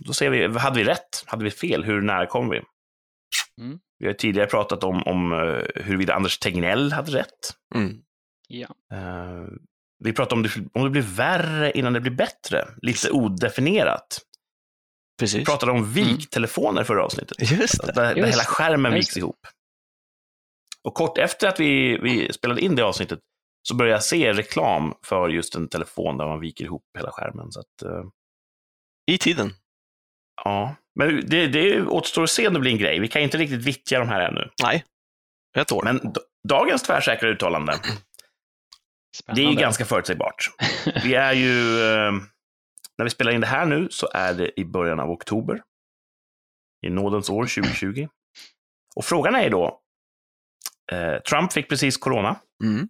Då 0.05 0.13
ser 0.13 0.29
vi, 0.29 0.47
hade 0.59 0.79
vi 0.79 0.83
rätt? 0.85 1.23
Hade 1.25 1.43
vi 1.43 1.51
fel? 1.51 1.83
Hur 1.83 2.01
nära 2.01 2.25
kom 2.25 2.49
vi? 2.49 2.61
Mm. 3.61 3.79
Vi 3.99 4.07
har 4.07 4.13
tidigare 4.13 4.47
pratat 4.49 4.83
om, 4.83 5.03
om 5.03 5.33
eh, 5.33 5.83
huruvida 5.83 6.13
Anders 6.13 6.39
Tegnell 6.39 6.91
hade 6.91 7.11
rätt. 7.11 7.53
Mm. 7.75 7.97
ja. 8.47 8.67
Eh, 8.93 9.47
Vi 10.03 10.13
pratade 10.13 10.35
om 10.35 10.43
det, 10.43 10.49
om 10.73 10.83
det 10.83 10.89
blir 10.89 11.01
värre 11.15 11.71
innan 11.71 11.93
det 11.93 12.01
blir 12.01 12.11
bättre. 12.11 12.67
Lite 12.81 13.11
odefinierat. 13.11 14.19
Vi 15.17 15.23
Precis. 15.23 15.45
pratade 15.45 15.71
om 15.71 15.93
viktelefoner 15.93 16.83
förra 16.83 17.03
avsnittet. 17.03 17.51
Just 17.51 17.81
det. 17.81 17.91
Där, 17.91 17.93
där 17.93 18.15
Just 18.15 18.33
hela 18.33 18.43
skärmen 18.43 18.95
Just 18.95 19.09
viks 19.09 19.17
ihop. 19.17 19.47
Och 20.83 20.93
kort 20.93 21.17
efter 21.17 21.47
att 21.47 21.59
vi, 21.59 21.97
vi 21.97 22.33
spelade 22.33 22.61
in 22.61 22.75
det 22.75 22.83
avsnittet 22.85 23.19
så 23.67 23.75
började 23.75 23.95
jag 23.95 24.03
se 24.03 24.33
reklam 24.33 24.93
för 25.05 25.29
just 25.29 25.55
en 25.55 25.69
telefon 25.69 26.17
där 26.17 26.25
man 26.25 26.39
viker 26.39 26.65
ihop 26.65 26.83
hela 26.97 27.11
skärmen. 27.11 27.51
Så 27.51 27.59
att, 27.59 27.81
eh, 27.91 28.03
I 29.11 29.17
tiden. 29.17 29.53
Ja. 30.43 30.75
Men 30.95 31.29
det, 31.29 31.47
det 31.47 31.81
återstår 31.81 32.23
att 32.23 32.29
se 32.29 32.47
om 32.47 32.53
det 32.53 32.59
blir 32.59 32.71
en 32.71 32.77
grej. 32.77 32.99
Vi 32.99 33.07
kan 33.07 33.21
inte 33.21 33.37
riktigt 33.37 33.61
vittja 33.61 33.99
de 33.99 34.09
här 34.09 34.19
ännu. 34.21 34.49
Nej, 34.63 34.83
ett 35.57 35.71
år. 35.71 35.83
Men 35.83 36.13
dagens 36.47 36.83
tvärsäkra 36.83 37.29
uttalande, 37.29 37.71
det 37.73 37.87
är 37.87 39.35
ju 39.35 39.35
Spännande. 39.35 39.61
ganska 39.61 39.85
förutsägbart. 39.85 40.49
Vi 41.03 41.15
är 41.15 41.33
ju, 41.33 41.81
eh, 41.81 42.11
när 42.97 43.03
vi 43.03 43.09
spelar 43.09 43.31
in 43.31 43.41
det 43.41 43.47
här 43.47 43.65
nu 43.65 43.87
så 43.91 44.09
är 44.13 44.33
det 44.33 44.59
i 44.59 44.65
början 44.65 44.99
av 44.99 45.11
oktober. 45.11 45.61
I 46.85 46.89
nådens 46.89 47.29
år 47.29 47.45
2020. 47.45 48.07
Och 48.95 49.05
frågan 49.05 49.35
är 49.35 49.49
då, 49.49 49.81
eh, 50.91 51.21
Trump 51.21 51.53
fick 51.53 51.69
precis 51.69 51.97
corona. 51.97 52.39
Mm. 52.63 52.81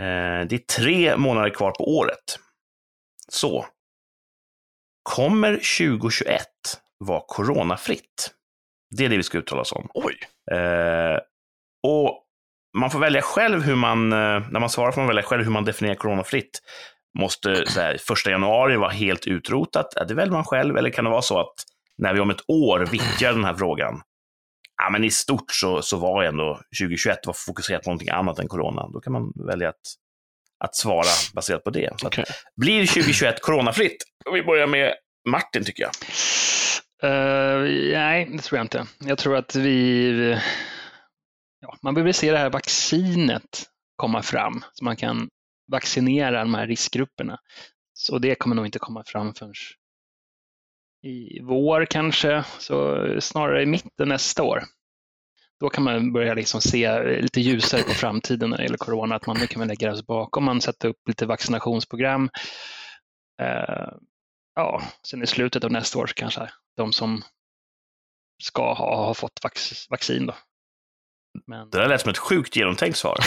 Eh, 0.00 0.48
det 0.48 0.54
är 0.54 0.58
tre 0.76 1.16
månader 1.16 1.50
kvar 1.50 1.70
på 1.70 1.96
året. 1.96 2.38
Så, 3.28 3.66
kommer 5.04 5.52
2021 5.52 6.46
vara 6.98 7.22
coronafritt? 7.28 8.30
Det 8.96 9.04
är 9.04 9.08
det 9.08 9.16
vi 9.16 9.22
ska 9.22 9.38
uttala 9.38 9.60
oss 9.60 9.72
om. 9.72 9.88
Oj. 9.94 10.18
Eh, 10.58 11.18
och 11.82 12.20
man 12.78 12.90
får 12.90 12.98
välja 12.98 13.22
själv 13.22 13.62
hur 13.62 13.74
man, 13.74 14.12
eh, 14.12 14.18
när 14.50 14.60
man 14.60 14.70
svarar 14.70 14.92
får 14.92 15.00
man 15.00 15.08
välja 15.08 15.22
själv 15.22 15.44
hur 15.44 15.50
man 15.50 15.64
definierar 15.64 15.96
coronafritt. 15.96 16.62
Måste 17.18 17.66
så 17.66 17.80
här, 17.80 17.96
första 17.98 18.30
januari 18.30 18.76
vara 18.76 18.90
helt 18.90 19.26
utrotat? 19.26 19.86
Det 20.08 20.14
väljer 20.14 20.32
man 20.32 20.44
själv. 20.44 20.76
Eller 20.76 20.90
kan 20.90 21.04
det 21.04 21.10
vara 21.10 21.22
så 21.22 21.40
att 21.40 21.54
när 21.98 22.14
vi 22.14 22.20
om 22.20 22.30
ett 22.30 22.44
år 22.48 22.78
vittjar 22.90 23.32
den 23.32 23.44
här 23.44 23.54
frågan, 23.54 24.02
ja, 24.82 24.90
men 24.90 25.04
i 25.04 25.10
stort 25.10 25.52
så, 25.52 25.82
så 25.82 25.98
var 25.98 26.24
ändå 26.24 26.60
2021 26.80 27.26
var 27.26 27.34
fokuserat 27.46 27.82
på 27.82 27.90
någonting 27.90 28.10
annat 28.10 28.38
än 28.38 28.48
corona. 28.48 28.88
Då 28.92 29.00
kan 29.00 29.12
man 29.12 29.32
välja 29.46 29.68
att, 29.68 29.94
att 30.64 30.76
svara 30.76 31.06
baserat 31.34 31.64
på 31.64 31.70
det. 31.70 31.90
Så 32.00 32.06
att, 32.06 32.14
blir 32.56 32.86
2021 32.86 33.40
coronafritt? 33.40 33.96
Och 34.28 34.36
vi 34.36 34.42
börjar 34.42 34.66
med 34.66 34.94
Martin, 35.28 35.64
tycker 35.64 35.82
jag. 35.82 35.92
Uh, 37.04 37.92
nej, 37.92 38.28
det 38.32 38.38
tror 38.38 38.58
jag 38.58 38.64
inte. 38.64 38.86
Jag 38.98 39.18
tror 39.18 39.36
att 39.36 39.56
vi... 39.56 40.38
Ja, 41.60 41.76
man 41.82 41.94
behöver 41.94 42.12
se 42.12 42.30
det 42.30 42.38
här 42.38 42.50
vaccinet 42.50 43.62
komma 43.96 44.22
fram, 44.22 44.64
så 44.72 44.84
man 44.84 44.96
kan 44.96 45.28
vaccinera 45.72 46.38
de 46.38 46.54
här 46.54 46.66
riskgrupperna. 46.66 47.38
Så 47.92 48.18
det 48.18 48.34
kommer 48.34 48.56
nog 48.56 48.66
inte 48.66 48.78
komma 48.78 49.04
fram 49.06 49.34
förrän 49.34 49.54
i 51.04 51.40
vår 51.42 51.84
kanske, 51.84 52.44
så 52.58 53.06
snarare 53.20 53.62
i 53.62 53.66
mitten 53.66 54.08
nästa 54.08 54.42
år. 54.42 54.62
Då 55.60 55.68
kan 55.68 55.84
man 55.84 56.12
börja 56.12 56.34
liksom 56.34 56.60
se 56.60 57.02
lite 57.20 57.40
ljusare 57.40 57.82
på 57.82 57.94
framtiden 57.94 58.50
när 58.50 58.56
det 58.56 58.62
gäller 58.62 58.76
corona, 58.76 59.16
att 59.16 59.26
man 59.26 59.36
nu 59.40 59.46
kan 59.46 59.68
lägga 59.68 59.92
det 59.92 60.02
bakom, 60.06 60.44
man 60.44 60.60
sätter 60.60 60.88
upp 60.88 61.08
lite 61.08 61.26
vaccinationsprogram 61.26 62.30
eh, 63.42 63.88
ja, 64.54 64.82
sen 65.06 65.22
i 65.22 65.26
slutet 65.26 65.64
av 65.64 65.72
nästa 65.72 65.98
år 65.98 66.06
kanske 66.16 66.50
de 66.76 66.92
som 66.92 67.22
ska 68.42 68.72
ha, 68.74 69.06
ha 69.06 69.14
fått 69.14 69.40
vax, 69.42 69.90
vaccin 69.90 70.26
då. 70.26 70.34
Men, 71.46 71.70
Det 71.70 71.78
där 71.78 71.88
lät 71.88 72.00
som 72.00 72.10
ett 72.10 72.18
sjukt 72.18 72.56
genomtänkt 72.56 72.98
svar. 72.98 73.18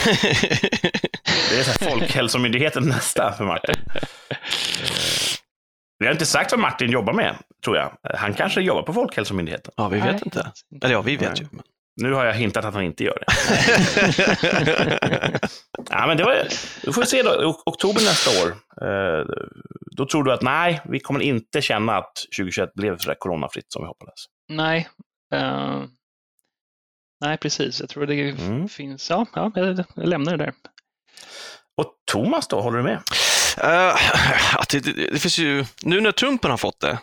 Det 1.49 1.59
är 1.59 1.63
så 1.63 1.71
här 1.71 1.89
Folkhälsomyndigheten 1.91 2.83
nästa 2.83 3.33
för 3.33 3.45
Martin. 3.45 3.75
Vi 5.99 6.05
har 6.05 6.13
inte 6.13 6.25
sagt 6.25 6.51
vad 6.51 6.59
Martin 6.59 6.91
jobbar 6.91 7.13
med, 7.13 7.35
tror 7.63 7.77
jag. 7.77 7.97
Han 8.17 8.33
kanske 8.33 8.61
jobbar 8.61 8.81
på 8.83 8.93
Folkhälsomyndigheten. 8.93 9.73
ja, 9.77 9.87
vi 9.87 9.97
vet 9.99 10.05
Nej, 10.05 10.21
inte. 10.25 10.51
Eller 10.83 10.93
ja, 10.93 11.01
vi 11.01 11.17
vet 11.17 11.29
Nej. 11.29 11.41
ju. 11.41 11.47
Men... 11.51 11.63
Nu 11.97 12.13
har 12.13 12.25
jag 12.25 12.33
hintat 12.33 12.65
att 12.65 12.73
han 12.73 12.83
inte 12.83 13.03
gör 13.03 13.23
det. 13.25 13.33
Ja, 15.89 16.07
men 16.07 16.17
det 16.17 16.23
var, 16.23 16.47
då 16.83 16.93
får 16.93 17.01
vi 17.01 17.07
se 17.07 17.23
då, 17.23 17.61
oktober 17.65 18.01
nästa 18.01 18.43
år. 18.45 18.49
Eh, 18.87 19.25
då 19.97 20.05
tror 20.05 20.23
du 20.23 20.31
att 20.33 20.41
nej, 20.41 20.81
vi 20.85 20.99
kommer 20.99 21.19
inte 21.19 21.61
känna 21.61 21.97
att 21.97 22.11
2021 22.37 22.73
blev 22.73 22.97
så 22.97 23.09
där 23.09 23.15
coronafritt 23.19 23.65
som 23.71 23.81
vi 23.83 23.87
hoppades. 23.87 24.13
Nej, 24.49 24.87
eh, 25.33 25.83
nej 27.25 27.37
precis. 27.37 27.79
Jag 27.79 27.89
tror 27.89 28.05
det 28.05 28.29
Mm. 28.29 28.69
finns, 28.69 29.09
ja, 29.09 29.25
ja 29.35 29.51
jag, 29.55 29.85
lämnar 29.95 30.37
det 30.37 30.45
där. 30.45 30.53
Och 31.77 31.93
Thomas 32.11 32.47
då, 32.47 32.61
håller 32.61 32.77
du 32.77 32.83
med? 32.83 33.01
Att 34.57 34.69
det, 34.69 34.79
det, 34.79 35.09
det 35.11 35.19
finns 35.19 35.37
ju, 35.39 35.65
nu 35.83 36.01
när 36.01 36.11
Trumpen 36.11 36.51
har 36.51 36.57
fått 36.57 36.79
det, 36.79 36.99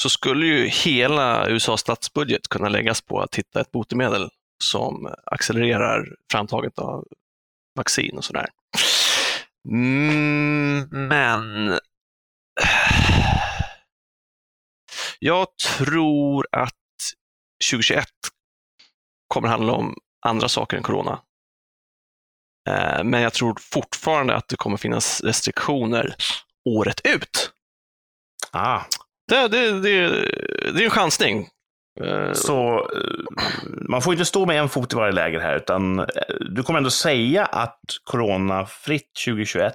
så 0.00 0.08
skulle 0.08 0.46
ju 0.46 0.66
hela 0.66 1.48
USAs 1.48 1.80
statsbudget 1.80 2.48
kunna 2.48 2.68
läggas 2.68 3.00
på 3.00 3.20
att 3.20 3.34
hitta 3.34 3.60
ett 3.60 3.70
botemedel 3.70 4.30
som 4.64 5.14
accelererar 5.24 6.16
framtaget 6.32 6.78
av 6.78 7.04
vaccin 7.74 8.16
och 8.16 8.24
sådär. 8.24 8.48
Mm, 9.68 10.88
men 10.90 11.70
jag 15.18 15.56
tror 15.56 16.46
att 16.52 16.74
2021 17.70 18.08
kommer 19.28 19.48
handla 19.48 19.72
om 19.72 19.96
andra 20.26 20.48
saker 20.48 20.76
än 20.76 20.82
corona. 20.82 21.22
Eh, 22.68 23.04
men 23.04 23.22
jag 23.22 23.32
tror 23.32 23.56
fortfarande 23.60 24.36
att 24.36 24.48
det 24.48 24.56
kommer 24.56 24.76
finnas 24.76 25.20
restriktioner 25.20 26.14
året 26.64 27.00
ut. 27.04 27.52
Ah, 28.52 28.82
det, 29.28 29.48
det, 29.48 29.80
det, 29.80 30.08
det 30.72 30.80
är 30.80 30.84
en 30.84 30.90
chansning. 30.90 31.48
Eh, 32.04 32.32
så 32.32 32.78
eh, 32.78 33.44
man 33.88 34.02
får 34.02 34.12
inte 34.14 34.24
stå 34.24 34.46
med 34.46 34.58
en 34.60 34.68
fot 34.68 34.92
i 34.92 34.96
varje 34.96 35.12
läger 35.12 35.40
här, 35.40 35.56
utan 35.56 35.98
eh, 35.98 36.06
du 36.50 36.62
kommer 36.62 36.78
ändå 36.78 36.90
säga 36.90 37.44
att 37.44 37.80
coronafritt 38.04 39.10
2021, 39.26 39.74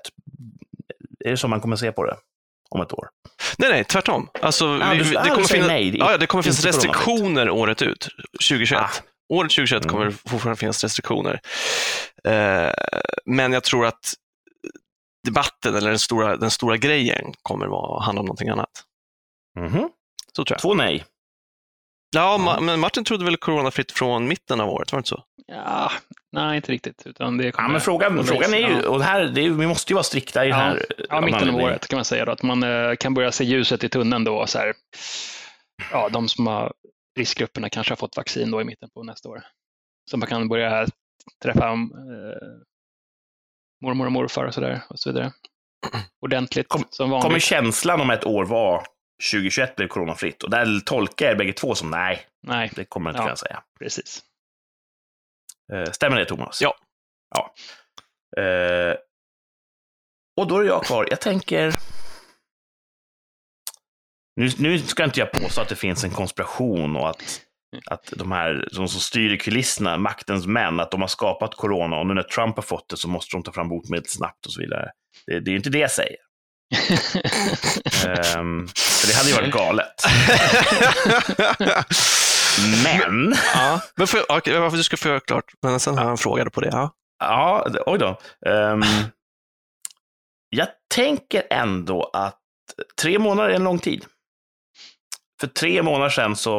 är 1.25 1.29
det 1.31 1.37
så 1.37 1.47
man 1.47 1.61
kommer 1.61 1.75
se 1.75 1.91
på 1.91 2.05
det 2.05 2.15
om 2.69 2.81
ett 2.81 2.93
år? 2.93 3.07
Nej, 3.57 3.69
nej, 3.69 3.83
tvärtom. 3.83 4.29
Alltså, 4.41 4.65
Ah, 4.65 4.93
du- 4.93 5.17
ah, 5.17 5.35
du 5.37 5.43
säger 5.43 5.67
nej, 5.67 5.91
det 5.91 5.97
ja, 5.97 6.17
det 6.17 6.27
kommer 6.27 6.43
finnas 6.43 6.65
restriktioner 6.65 7.49
året 7.49 7.81
ut, 7.81 8.07
2021. 8.49 8.81
Ah. 8.81 8.89
Året 9.33 9.51
2021 9.51 9.87
kommer 9.87 10.03
Mm. 10.05 10.17
det 10.23 10.29
fortfarande 10.29 10.59
finnas 10.59 10.83
restriktioner. 10.83 11.39
Eh, 12.27 12.71
men 13.25 13.53
jag 13.53 13.63
tror 13.63 13.85
att 13.85 14.13
debatten, 15.25 15.75
eller 15.75 15.89
den 15.89 15.99
stora, 15.99 16.37
den 16.37 16.51
stora 16.51 16.77
grejen, 16.77 17.33
kommer 17.41 17.67
vara, 17.67 18.03
handla 18.03 18.19
om 18.19 18.25
någonting 18.25 18.49
annat. 18.49 18.69
Mhm. 19.59 19.89
Så 20.35 20.45
tror 20.45 20.55
jag. 20.55 20.59
Två 20.59 20.73
nej. 20.73 21.05
Ja, 22.15 22.37
Ma- 22.39 22.61
men 22.61 22.79
Martin 22.79 23.03
trodde 23.03 23.25
väl 23.25 23.37
coronafritt 23.37 23.91
från 23.91 24.27
mitten 24.27 24.61
av 24.61 24.69
året, 24.69 24.91
var 24.91 24.97
det 24.97 24.99
inte 24.99 25.09
så? 25.09 25.23
Ja, 25.47 25.91
nej, 26.31 26.55
inte 26.55 26.71
riktigt. 26.71 27.01
Utan 27.07 27.37
det 27.37 27.53
Ja, 27.57 27.67
men 27.67 27.81
frågan, 27.81 28.23
frågan 28.23 28.53
är 28.53 28.57
ju, 28.57 28.81
Ja. 28.83 28.89
och 28.89 28.99
det 28.99 29.05
här, 29.05 29.23
det 29.25 29.41
är, 29.45 29.49
vi 29.49 29.67
måste 29.67 29.93
ju 29.93 29.95
vara 29.95 30.03
strikta 30.03 30.45
i 30.45 30.49
Ja. 30.49 30.55
den 30.57 30.65
här. 30.65 30.85
Ja, 31.09 31.21
mitten 31.21 31.49
av 31.49 31.55
året 31.55 31.87
kan 31.87 31.97
man 31.97 32.05
säga 32.05 32.25
då, 32.25 32.31
att 32.31 32.43
man 32.43 32.63
eh, 32.63 32.95
kan 32.95 33.13
börja 33.13 33.31
se 33.31 33.43
ljuset 33.43 33.83
i 33.83 33.89
tunneln 33.89 34.23
då. 34.23 34.47
Så 34.47 34.57
här, 34.59 34.73
ja, 35.91 36.09
de 36.09 36.27
som 36.27 36.47
har 36.47 36.73
riskgrupperna 37.19 37.69
kanske 37.69 37.91
har 37.91 37.97
fått 37.97 38.17
vaccin 38.17 38.51
då 38.51 38.61
i 38.61 38.63
mitten 38.63 38.89
på 38.89 39.03
nästa 39.03 39.29
år. 39.29 39.43
Så 40.11 40.17
man 40.17 40.27
kan 40.29 40.49
börja 40.49 40.87
träffa 41.43 41.67
eh, 41.71 41.77
mormor 43.85 44.05
och 44.05 44.11
morfar 44.11 44.45
och 44.45 44.53
så 44.53 44.61
där 44.61 44.81
och 44.89 44.99
så 44.99 45.11
vidare. 45.11 45.31
Ordentligt 46.25 46.67
Kom- 46.67 46.83
som 46.89 47.09
vanligt. 47.09 47.23
Kommer 47.23 47.39
känslan 47.39 48.01
om 48.01 48.09
ett 48.09 48.25
år 48.25 48.45
vara 48.45 48.83
2021 49.31 49.75
blev 49.75 49.87
coronafritt? 49.87 50.43
Och 50.43 50.49
där 50.49 50.79
tolkar 50.85 51.25
jag 51.25 51.37
bägge 51.37 51.53
två 51.53 51.75
som 51.75 51.89
nej, 51.91 52.25
Nej, 52.43 52.71
det 52.75 52.85
kommer 52.85 53.09
jag 53.09 53.13
inte 53.13 53.21
Ja. 53.21 53.25
kunna 53.25 53.35
säga. 53.35 53.63
precis. 53.79 54.23
Eh, 55.73 55.91
Stämmer 55.91 56.17
det 56.17 56.25
Thomas? 56.25 56.61
Ja. 56.61 56.75
ja. 57.35 57.53
Eh, 58.41 58.95
och 60.41 60.47
då 60.47 60.57
är 60.59 60.63
jag 60.63 60.83
kvar. 60.83 61.07
Jag 61.09 61.21
tänker... 61.21 61.73
Nu, 64.35 64.49
nu 64.59 64.79
ska 64.79 65.03
inte 65.03 65.19
jag 65.19 65.31
påstå 65.31 65.61
att 65.61 65.69
det 65.69 65.75
finns 65.75 66.03
en 66.03 66.11
konspiration 66.11 66.95
och 66.95 67.09
att, 67.09 67.41
att 67.85 68.13
de 68.17 68.31
här 68.31 68.69
de 68.75 68.87
som 68.87 68.99
styr 68.99 69.31
i 69.33 69.37
kulisserna, 69.37 69.97
maktens 69.97 70.45
män, 70.47 70.79
att 70.79 70.91
de 70.91 71.01
har 71.01 71.07
skapat 71.07 71.55
corona 71.55 71.97
och 71.99 72.07
nu 72.07 72.13
när 72.13 72.23
Trump 72.23 72.55
har 72.55 72.63
fått 72.63 72.89
det 72.89 72.97
så 72.97 73.07
måste 73.07 73.35
de 73.35 73.43
ta 73.43 73.51
fram 73.51 73.69
botemedel 73.69 74.05
snabbt 74.07 74.45
och 74.45 74.53
så 74.53 74.61
vidare. 74.61 74.91
Det, 75.25 75.39
det 75.39 75.49
är 75.49 75.51
ju 75.51 75.57
inte 75.57 75.69
det 75.69 75.79
jag 75.79 75.91
säger. 75.91 76.17
Ehm, 78.05 78.67
för 78.67 79.07
det 79.07 79.13
hade 79.13 79.29
ju 79.29 79.35
varit 79.35 79.53
galet. 79.53 80.05
Men, 82.83 83.35
ja, 83.53 83.81
men 83.95 84.07
för, 84.07 84.31
okay, 84.31 84.57
varför 84.57 84.77
du 84.77 84.83
ska 84.83 84.97
få 84.97 85.07
göra 85.07 85.19
klart, 85.19 85.53
men 85.61 85.79
sen 85.79 85.97
har 85.97 86.03
jag 86.03 86.11
en 86.11 86.17
fråga 86.17 86.49
på 86.49 86.61
det. 86.61 86.69
Ja. 86.71 86.93
ja, 87.19 87.67
oj 87.85 87.99
då. 87.99 88.19
Ehm, 88.49 88.83
jag 90.49 90.67
tänker 90.95 91.43
ändå 91.49 92.09
att 92.13 92.39
tre 93.01 93.19
månader 93.19 93.49
är 93.49 93.53
en 93.55 93.63
lång 93.63 93.79
tid. 93.79 94.05
För 95.41 95.47
tre 95.47 95.83
månader 95.83 96.09
sedan 96.09 96.35
så, 96.35 96.51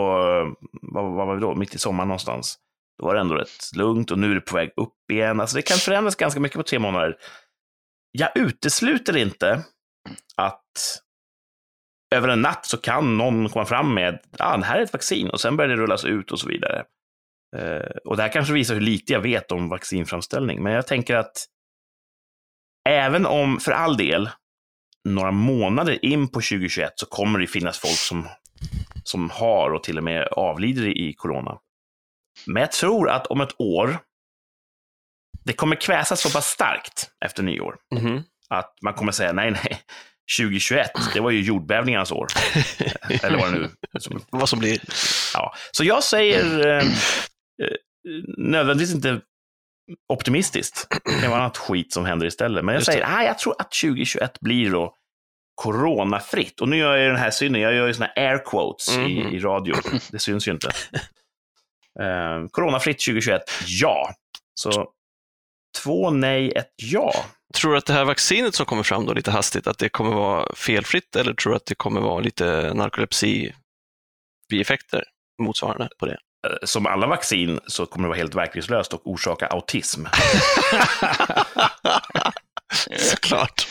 vad, 0.83 1.05
vad 1.05 1.27
var 1.27 1.35
vi 1.35 1.41
då, 1.41 1.55
mitt 1.55 1.75
i 1.75 1.79
sommaren 1.79 2.09
någonstans, 2.09 2.59
då 2.99 3.07
var 3.07 3.15
det 3.15 3.21
ändå 3.21 3.35
rätt 3.35 3.77
lugnt 3.77 4.11
och 4.11 4.19
nu 4.19 4.31
är 4.31 4.35
det 4.35 4.41
på 4.41 4.57
väg 4.57 4.71
upp 4.77 5.11
igen. 5.13 5.41
Alltså 5.41 5.57
det 5.57 5.63
kan 5.63 5.79
förändras 5.79 6.17
ganska 6.17 6.41
mycket 6.41 6.57
på 6.57 6.63
tre 6.63 6.79
månader. 6.79 7.17
Jag 8.13 8.31
utesluter 8.35 9.17
inte 9.17 9.65
att 10.37 11.03
över 12.15 12.29
en 12.29 12.43
natt 12.43 12.67
så 12.67 12.77
kan 12.77 13.17
någon 13.17 13.49
komma 13.49 13.65
fram 13.65 13.95
med, 13.95 14.15
att 14.15 14.41
ah, 14.41 14.57
det 14.57 14.65
här 14.65 14.79
är 14.79 14.83
ett 14.83 14.93
vaccin 14.93 15.31
och 15.31 15.41
sen 15.41 15.57
börjar 15.57 15.69
det 15.69 15.83
rullas 15.83 16.05
ut 16.05 16.33
och 16.33 16.41
så 16.41 16.49
vidare. 16.49 16.85
Eh, 17.57 17.97
och 18.05 18.17
det 18.17 18.23
här 18.23 18.33
kanske 18.33 18.53
visar 18.55 18.75
hur 18.75 18.81
lite 18.81 19.13
jag 19.13 19.21
vet 19.21 19.53
om 19.53 19.69
vaccinframställning, 19.69 20.63
men 20.63 20.73
jag 20.73 20.87
tänker 20.87 21.17
att 21.17 21.47
även 22.89 23.27
om, 23.27 23.61
för 23.61 23.73
all 23.73 23.97
del, 23.97 24.31
några 25.09 25.31
månader 25.31 26.05
in 26.05 26.29
på 26.29 26.41
2021 26.41 26.93
så 26.97 27.07
kommer 27.07 27.39
det 27.39 27.47
finnas 27.47 27.79
folk 27.79 27.99
som, 27.99 28.29
som 29.05 29.31
har 29.31 29.71
och 29.71 29.85
till 29.85 29.99
och 29.99 30.05
med 30.05 30.29
avlider 30.29 30.87
i 30.87 31.15
corona. 31.15 31.59
Men 32.47 32.61
jag 32.61 32.73
tror 32.73 33.11
att 33.11 33.27
om 33.27 33.41
ett 33.41 33.61
år, 33.61 33.99
det 35.45 35.53
kommer 35.53 35.77
kväsas 35.77 36.21
så 36.21 36.31
pass 36.31 36.47
starkt 36.47 37.11
efter 37.25 37.43
nyår 37.43 37.77
Mhm 37.95 38.23
att 38.51 38.75
man 38.83 38.95
kommer 38.95 39.13
säga 39.13 39.33
nej, 39.33 39.51
nej, 39.51 39.81
2021, 40.39 40.91
det 41.15 41.21
var 41.21 41.31
ju 41.31 41.41
jordbävningarnas 41.41 42.13
år. 42.13 42.27
Eller 43.23 43.39
vad 43.39 43.53
det 43.53 43.59
nu 43.59 43.71
som 44.01 44.21
Vad 44.31 44.49
som 44.49 44.59
blir. 44.59 44.79
Ja, 45.35 45.55
så 45.73 45.85
jag 45.85 46.05
säger 46.05 46.67
eh, 46.67 46.87
eh, 47.63 47.77
nödvändigtvis 48.39 48.95
inte 48.95 49.21
optimistiskt. 50.13 50.87
Det 51.05 51.21
kan 51.21 51.31
vara 51.31 51.41
annat 51.41 51.57
skit 51.59 51.93
som 51.93 52.05
händer 52.05 52.27
istället. 52.27 52.65
Men 52.65 52.73
jag 52.73 52.81
Just 52.81 52.87
säger, 52.93 53.07
ah, 53.19 53.23
jag 53.25 53.39
tror 53.39 53.55
att 53.59 53.73
2021 53.73 54.41
blir 54.41 54.71
då 54.71 54.95
coronafritt. 55.55 56.61
Och 56.61 56.69
nu 56.69 56.77
gör 56.77 56.97
jag 56.97 57.11
den 57.11 57.21
här 57.21 57.31
synden, 57.31 57.63
jag 57.63 57.75
gör 57.75 57.87
ju 57.87 57.95
såna 57.95 58.11
air 58.17 58.45
quotes 58.45 58.97
Mhm. 58.97 59.07
i, 59.07 59.37
i 59.37 59.39
radio. 59.39 59.75
Det 60.11 60.19
syns 60.19 60.49
ju 60.49 60.53
inte. 60.53 60.69
Eh, 62.01 62.47
coronafritt 62.51 63.05
2021, 63.05 63.43
ja. 63.67 64.15
Så 64.55 64.89
två 65.83 66.11
nej, 66.11 66.53
ett 66.53 66.71
ja. 66.77 67.13
Tror 67.55 67.73
du 67.73 67.79
att 67.79 67.87
det 67.87 67.93
här 67.93 68.05
vaccinet 68.05 68.55
som 68.55 68.67
kommer 68.67 68.83
fram 68.83 69.07
då 69.07 69.13
lite 69.13 69.31
hastigt, 69.31 69.67
att 69.67 69.79
det 69.79 69.89
kommer 69.89 70.15
vara 70.15 70.55
felfritt 70.57 71.17
eller 71.17 71.35
tror 71.35 71.51
du 71.53 71.57
att 71.57 71.67
det 71.67 71.75
kommer 71.75 72.01
vara 72.01 72.21
lite 72.21 72.73
narkolepsi-bieffekter 72.75 75.05
motsvarande 75.43 75.89
på 75.99 76.07
det? 76.07 76.13
Eh, 76.47 76.53
Som 76.65 76.87
alla 76.87 77.07
vaccin 77.07 77.61
så 77.67 77.87
kommer 77.87 78.05
det 78.05 78.09
vara 78.09 78.19
helt 78.19 78.35
verkningslöst 78.35 78.93
och 78.93 79.01
orsaka 79.05 79.47
autism. 79.47 80.05
Såklart. 82.99 83.67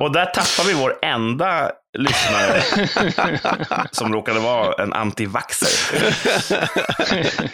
Och 0.00 0.12
där 0.12 0.26
tappar 0.26 0.66
vi 0.66 0.72
vår 0.74 0.98
enda 1.02 1.72
lyssnare 1.98 2.62
som 3.92 4.12
råkade 4.12 4.40
vara 4.40 4.82
en 4.82 4.92
antivaxer. 4.92 5.68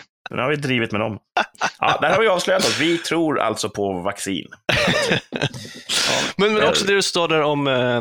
Nu 0.30 0.42
har 0.42 0.48
vi 0.48 0.56
drivit 0.56 0.92
med 0.92 1.00
dem. 1.00 1.18
Ja, 1.78 1.98
där 2.00 2.14
har 2.14 2.20
vi 2.20 2.28
avslöjat 2.28 2.62
oss. 2.62 2.80
Vi 2.80 2.98
tror 2.98 3.40
alltså 3.40 3.70
på 3.70 3.92
vaccin. 3.92 4.48
Men, 6.36 6.54
men 6.54 6.68
också 6.68 6.84
det 6.84 6.94
du 6.94 7.02
står 7.02 7.28
där 7.28 7.42
om 7.42 7.66
eh, 7.66 7.96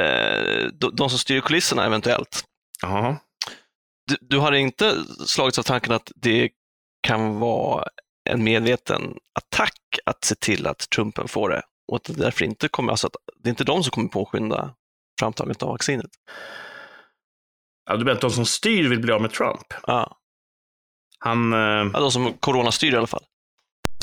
eh, 0.00 0.66
de, 0.92 1.10
som 1.10 1.18
styr 1.18 1.40
kulisserna 1.40 1.84
eventuellt. 1.84 2.44
Jaha. 2.82 3.16
Du, 4.06 4.16
du 4.20 4.38
har 4.38 4.52
inte 4.52 4.94
slagits 5.26 5.58
av 5.58 5.62
tanken 5.62 5.92
att 5.92 6.12
det 6.16 6.50
kan 7.02 7.38
vara 7.38 7.84
en 8.30 8.44
medveten 8.44 9.16
attack 9.34 9.78
att 10.06 10.24
se 10.24 10.34
till 10.34 10.66
att 10.66 10.90
Trumpen 10.90 11.28
får 11.28 11.48
det 11.48 11.62
och 11.88 11.96
att 11.96 12.04
det 12.04 12.12
därför 12.12 12.44
inte 12.44 12.68
kommer, 12.68 12.90
alltså 12.90 13.06
att 13.06 13.16
det 13.42 13.48
är 13.48 13.50
inte 13.50 13.64
de 13.64 13.82
som 13.82 13.90
kommer 13.90 14.08
påskynda 14.08 14.74
framtagandet 15.20 15.62
av 15.62 15.68
vaccinet. 15.68 16.10
Ja, 17.86 17.96
du 17.96 18.04
menar 18.04 18.12
att 18.12 18.20
de 18.20 18.30
som 18.30 18.46
styr 18.46 18.88
vill 18.88 19.00
bli 19.00 19.12
av 19.12 19.22
med 19.22 19.32
Trump? 19.32 19.74
Ja, 19.86 20.16
Han, 21.18 21.52
eh, 21.52 21.58
ja 21.92 22.00
de 22.00 22.10
som 22.12 22.32
coronastyr 22.32 22.92
i 22.94 22.96
alla 22.96 23.06
fall. 23.06 23.22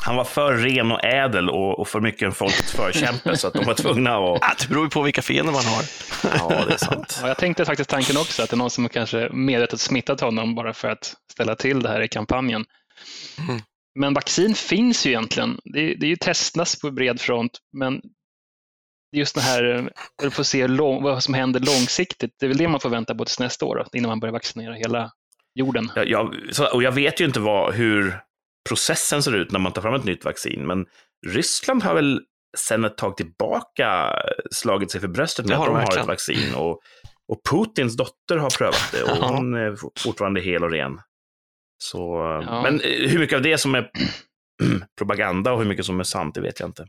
han 0.05 0.15
var 0.15 0.23
för 0.23 0.53
ren 0.57 0.91
och 0.91 1.03
ädel 1.03 1.49
och, 1.49 1.79
och 1.79 1.87
för 1.87 2.01
mycket 2.01 2.21
en 2.25 2.31
folkets 2.31 2.71
förkämpe, 2.71 3.37
så 3.37 3.47
att 3.47 3.53
de 3.53 3.65
var 3.65 3.73
tvungna 3.73 4.15
att... 4.17 4.59
Det 4.59 4.67
beror 4.69 4.83
ju 4.83 4.89
på 4.89 5.01
vilka 5.01 5.21
fiender 5.21 5.53
man 5.53 5.65
har. 5.65 5.83
Ja, 6.39 6.65
det 6.65 6.73
är 6.73 6.77
sant. 6.77 7.19
Ja, 7.21 7.27
jag 7.27 7.37
tänkte 7.37 7.65
faktiskt 7.65 7.89
tanken 7.89 8.17
också 8.17 8.43
att 8.43 8.49
det 8.49 8.55
är 8.55 8.57
någon 8.57 8.69
som 8.69 8.89
kanske 8.89 9.29
medvetet 9.33 9.79
smittat 9.79 10.21
honom 10.21 10.55
bara 10.55 10.73
för 10.73 10.89
att 10.89 11.13
ställa 11.31 11.55
till 11.55 11.83
det 11.83 11.89
här 11.89 12.01
i 12.01 12.07
kampanjen. 12.07 12.65
Mm. 13.49 13.61
Men 13.99 14.13
vaccin 14.13 14.55
finns 14.55 15.05
ju 15.05 15.09
egentligen. 15.09 15.59
Det, 15.63 15.79
är- 15.79 15.95
det 15.95 16.05
är 16.05 16.09
ju 16.09 16.15
testas 16.15 16.79
på 16.79 16.91
bred 16.91 17.21
front, 17.21 17.51
men 17.77 18.01
just 19.15 19.35
det 19.35 19.41
här, 19.41 19.91
vi 20.23 20.29
får 20.29 20.43
se 20.43 20.67
lång, 20.67 21.03
vad 21.03 21.23
som 21.23 21.33
händer 21.33 21.59
långsiktigt. 21.59 22.31
Det 22.39 22.45
är 22.45 22.47
väl 22.47 22.57
det 22.57 22.67
man 22.67 22.79
får 22.79 22.89
vänta 22.89 23.15
på 23.15 23.25
tills 23.25 23.39
nästa 23.39 23.65
år, 23.65 23.75
då, 23.75 23.97
innan 23.97 24.09
man 24.09 24.19
börjar 24.19 24.33
vaccinera 24.33 24.73
hela 24.73 25.11
jorden. 25.55 25.91
Jag, 25.95 26.07
jag, 26.07 26.35
och 26.73 26.83
jag 26.83 26.91
vet 26.91 27.21
ju 27.21 27.25
inte 27.25 27.39
vad, 27.39 27.73
hur 27.73 28.19
processen 28.69 29.23
ser 29.23 29.35
ut 29.35 29.51
när 29.51 29.59
man 29.59 29.71
tar 29.71 29.81
fram 29.81 29.93
ett 29.93 30.03
nytt 30.03 30.25
vaccin, 30.25 30.67
men 30.67 30.85
Ryssland 31.27 31.83
har 31.83 31.95
väl 31.95 32.21
sedan 32.57 32.85
ett 32.85 32.97
tag 32.97 33.17
tillbaka 33.17 34.15
slagit 34.51 34.91
sig 34.91 35.01
för 35.01 35.07
bröstet 35.07 35.45
med 35.45 35.57
har 35.57 35.63
att 35.67 35.73
de 35.89 35.95
har 35.95 36.01
ett 36.01 36.07
vaccin. 36.07 36.55
Och, 36.55 36.81
och 37.27 37.41
Putins 37.49 37.97
dotter 37.97 38.37
har 38.37 38.49
prövat 38.57 38.89
det 38.91 39.03
och 39.03 39.17
hon 39.17 39.53
är 39.55 39.75
for- 39.75 39.91
fortfarande 39.99 40.41
hel 40.41 40.63
och 40.63 40.71
ren. 40.71 40.99
Så, 41.77 41.97
Ja. 42.47 42.61
Men 42.61 42.81
eh, 42.81 43.09
hur 43.09 43.19
mycket 43.19 43.35
av 43.35 43.41
det 43.41 43.57
som 43.57 43.75
är 43.75 43.89
propaganda 44.97 45.51
och 45.53 45.59
hur 45.59 45.65
mycket 45.65 45.85
som 45.85 45.99
är 45.99 46.03
sant, 46.03 46.35
det 46.35 46.41
vet 46.41 46.59
jag 46.59 46.69
inte. 46.69 46.87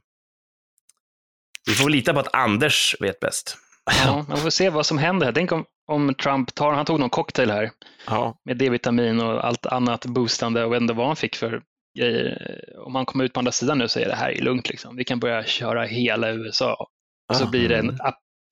Vi 1.66 1.74
får 1.74 1.84
väl 1.84 1.92
lita 1.92 2.14
på 2.14 2.20
att 2.20 2.34
Anders 2.34 2.96
vet 3.00 3.20
bäst. 3.20 3.56
Ja, 4.04 4.24
man 4.28 4.38
får 4.38 4.50
se 4.50 4.70
vad 4.70 4.86
som 4.86 4.98
händer. 4.98 5.26
här. 5.26 5.32
Tänk 5.32 5.52
om, 5.52 5.64
om 5.92 6.14
Trump 6.14 6.54
tar, 6.54 6.72
han 6.72 6.84
tog 6.84 7.00
någon 7.00 7.10
cocktail 7.10 7.50
här 7.50 7.70
Ja, 8.06 8.36
med 8.44 8.56
D-vitamin 8.56 9.20
och 9.20 9.46
allt 9.46 9.66
annat 9.66 10.06
boostande 10.06 10.64
och 10.64 10.72
vet 10.72 10.80
inte 10.82 10.94
vad 10.94 11.06
han 11.06 11.16
fick 11.16 11.36
för 11.36 11.62
grejer. 11.98 12.60
Om 12.78 12.94
han 12.94 13.06
kommer 13.06 13.24
ut 13.24 13.32
på 13.32 13.40
andra 13.40 13.52
sidan 13.52 13.78
nu 13.78 13.84
och 13.84 13.90
säger 13.90 14.08
det 14.08 14.14
här 14.14 14.30
är 14.30 14.40
lugnt, 14.42 14.68
liksom. 14.68 14.96
vi 14.96 15.04
kan 15.04 15.20
börja 15.20 15.44
köra 15.44 15.84
hela 15.84 16.30
USA. 16.30 16.86
Och 17.30 17.36
så 17.36 17.44
Ah. 17.44 17.48
blir 17.50 17.68
det 17.68 17.76
en 17.78 17.98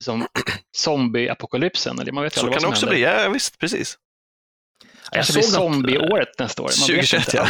som 0.03 0.27
zombie-apokalypsen. 0.77 1.99
Eller 1.99 2.11
man 2.11 2.23
vet 2.23 2.33
så 2.33 2.39
kan 2.41 2.49
vad 2.51 2.61
det 2.61 2.67
också 2.67 2.85
händer. 2.85 2.95
bli. 3.15 3.23
Ja, 3.23 3.29
visst, 3.29 3.59
precis. 3.59 3.97
Kanske 5.11 5.33
blir 5.33 5.43
zombie-året 5.43 6.39
nästa 6.39 6.61
år. 6.63 6.69
Man 6.89 6.97
vet 6.97 7.09
2021, 7.09 7.27
inte 7.27 7.37
ja. 7.37 7.47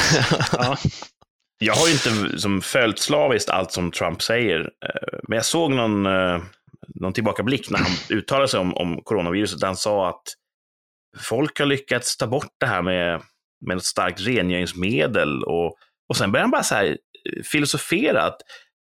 ja. 0.51 0.77
Jag 1.57 1.73
har 1.73 1.87
ju 1.87 1.93
inte 1.93 2.39
som 2.39 2.61
följt 2.61 2.99
slaviskt 2.99 3.49
allt 3.49 3.71
som 3.71 3.91
Trump 3.91 4.21
säger, 4.21 4.59
eh, 4.59 5.19
men 5.27 5.35
jag 5.35 5.45
såg 5.45 5.71
någon, 5.71 6.05
eh, 6.05 6.41
någon 7.03 7.13
tillbakablick 7.13 7.69
när 7.69 7.79
han 7.79 7.91
uttalade 8.09 8.47
sig 8.47 8.59
om, 8.59 8.73
om 8.73 9.01
coronaviruset, 9.03 9.59
där 9.59 9.67
han 9.67 9.77
sa 9.77 10.09
att 10.09 10.21
folk 11.19 11.59
har 11.59 11.65
lyckats 11.65 12.17
ta 12.17 12.27
bort 12.27 12.51
det 12.59 12.65
här 12.65 12.81
med, 12.81 13.21
med 13.65 13.77
ett 13.77 13.83
starkt 13.83 14.21
rengöringsmedel 14.21 15.43
och, 15.43 15.75
och 16.09 16.17
sen 16.17 16.31
börjar 16.31 16.43
han 16.43 16.51
bara 16.51 16.63
så 16.63 16.75
här 16.75 16.85
eh, 16.85 17.43
filosofera 17.43 18.23
att 18.23 18.37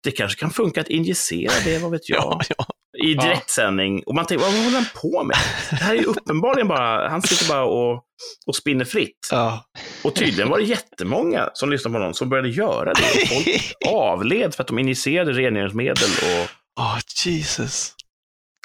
det 0.04 0.11
kanske 0.11 0.40
kan 0.40 0.50
funka 0.50 0.80
att 0.80 0.88
injicera 0.88 1.52
det, 1.64 1.78
vad 1.78 1.90
vet 1.90 2.08
jag, 2.08 2.18
Ja, 2.18 2.40
ja. 2.58 2.66
i 3.04 3.14
direktsändning. 3.14 4.02
Och 4.06 4.14
man 4.14 4.26
tänker, 4.26 4.44
vad 4.44 4.54
håller 4.54 4.76
han 4.76 4.87
på 4.94 5.25
med? 5.25 5.37
Det 5.70 5.76
här 5.76 5.94
är 5.94 5.99
ju 5.99 6.04
uppenbarligen 6.14 6.68
bara, 6.68 7.08
han 7.08 7.23
sitter 7.23 7.49
bara 7.49 7.64
och, 7.64 8.02
och 8.46 8.56
spinner 8.56 8.85
fritt. 8.85 9.28
ja. 9.30 9.64
Och 10.04 10.14
tydligen 10.14 10.49
var 10.49 10.58
det 10.58 10.64
jättemånga 10.64 11.50
som 11.52 11.70
lyssnade 11.70 11.94
på 11.94 11.99
någon 11.99 12.14
som 12.14 12.28
började 12.28 12.49
göra 12.49 12.92
det. 12.92 13.23
Och 13.23 13.28
Folk 13.28 13.73
avled 13.87 14.54
för 14.54 14.62
att 14.62 14.68
de 14.68 14.78
injicerade 14.78 15.32
rengöringsmedel 15.32 16.11
och 16.23 16.49
Oh, 16.80 16.99
Jesus. 17.26 17.95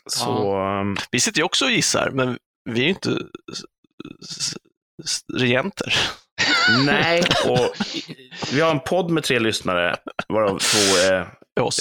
Så... 0.09 0.57
um, 0.57 0.97
Vi 1.11 1.19
sitter 1.19 1.39
ju 1.39 1.43
också 1.43 1.65
och 1.65 1.71
gissar, 1.71 2.09
men 2.13 2.37
vi 2.69 2.79
är 2.79 2.83
ju 2.83 2.89
inte 2.89 3.17
regenter. 5.33 5.93
nej, 6.85 7.23
och 7.47 7.75
vi 8.53 8.61
har 8.61 8.71
en 8.71 8.79
podd 8.79 9.11
med 9.11 9.23
tre 9.23 9.39
lyssnare, 9.39 9.95
varav 10.27 10.59
två 10.59 10.97
är, 10.97 11.13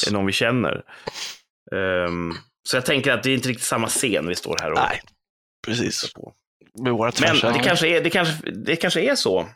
är 0.08 0.12
någon 0.12 0.26
vi 0.26 0.32
känner. 0.32 0.82
Um, 1.72 2.36
så 2.68 2.76
jag 2.76 2.86
tänker 2.86 3.12
att 3.12 3.22
det 3.22 3.30
är 3.30 3.34
inte 3.34 3.48
riktigt 3.48 3.66
samma 3.66 3.88
scen 3.88 4.28
vi 4.28 4.34
står 4.34 4.56
här 4.60 4.72
och 4.72 4.78
Nej, 4.78 5.00
precis. 5.66 6.12
på. 6.12 6.34
Med 6.82 6.92
våra 6.92 7.12
Men 7.20 7.52
det 7.52 7.58
kanske, 7.64 7.88
är, 7.88 8.00
det, 8.00 8.10
kanske, 8.10 8.50
det 8.50 8.76
kanske 8.76 9.00
är 9.00 9.14
så. 9.14 9.48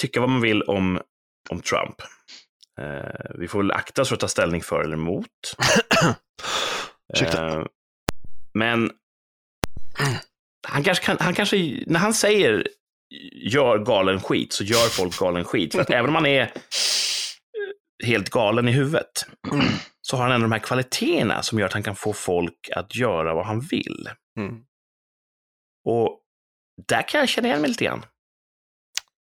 Tycka 0.00 0.20
vad 0.20 0.28
man 0.28 0.40
vill 0.40 0.62
om, 0.62 1.00
om 1.50 1.60
Trump. 1.60 2.02
Eh, 2.80 3.30
vi 3.38 3.48
får 3.48 3.58
väl 3.58 3.72
akta 3.72 4.02
oss 4.02 4.08
för 4.08 4.16
att 4.16 4.20
ta 4.20 4.28
ställning 4.28 4.62
för 4.62 4.80
eller 4.80 4.96
emot. 4.96 5.26
Ursäkta. 7.12 7.46
Eh, 7.58 7.64
men 8.54 8.90
han 10.68 10.84
kanske, 10.84 11.04
kan, 11.04 11.16
han 11.20 11.34
kanske, 11.34 11.84
när 11.86 12.00
han 12.00 12.14
säger 12.14 12.66
gör 13.32 13.78
galen 13.78 14.20
skit, 14.20 14.52
så 14.52 14.64
gör 14.64 14.88
folk 14.88 15.18
galen 15.18 15.44
skit. 15.44 15.72
För 15.74 15.80
att 15.80 15.90
även 15.98 16.06
om 16.06 16.12
man 16.12 16.26
är 16.26 16.42
eh, 16.42 16.48
helt 18.06 18.30
galen 18.30 18.68
i 18.68 18.72
huvudet, 18.72 19.26
Mm. 19.52 19.64
så 20.00 20.16
har 20.16 20.22
han 20.24 20.32
ändå 20.32 20.44
de 20.44 20.52
här 20.52 20.58
kvaliteterna 20.58 21.42
som 21.42 21.58
gör 21.58 21.66
att 21.66 21.72
han 21.72 21.82
kan 21.82 21.96
få 21.96 22.12
folk 22.12 22.70
att 22.76 22.94
göra 22.96 23.34
vad 23.34 23.46
han 23.46 23.60
vill. 23.60 24.08
Mm. 24.38 24.54
Och 25.88 26.20
där 26.88 27.08
kan 27.08 27.18
jag 27.20 27.28
känna 27.28 27.48
igen 27.48 27.60
mig 27.60 27.70
lite 27.70 27.84
grann. 27.84 28.04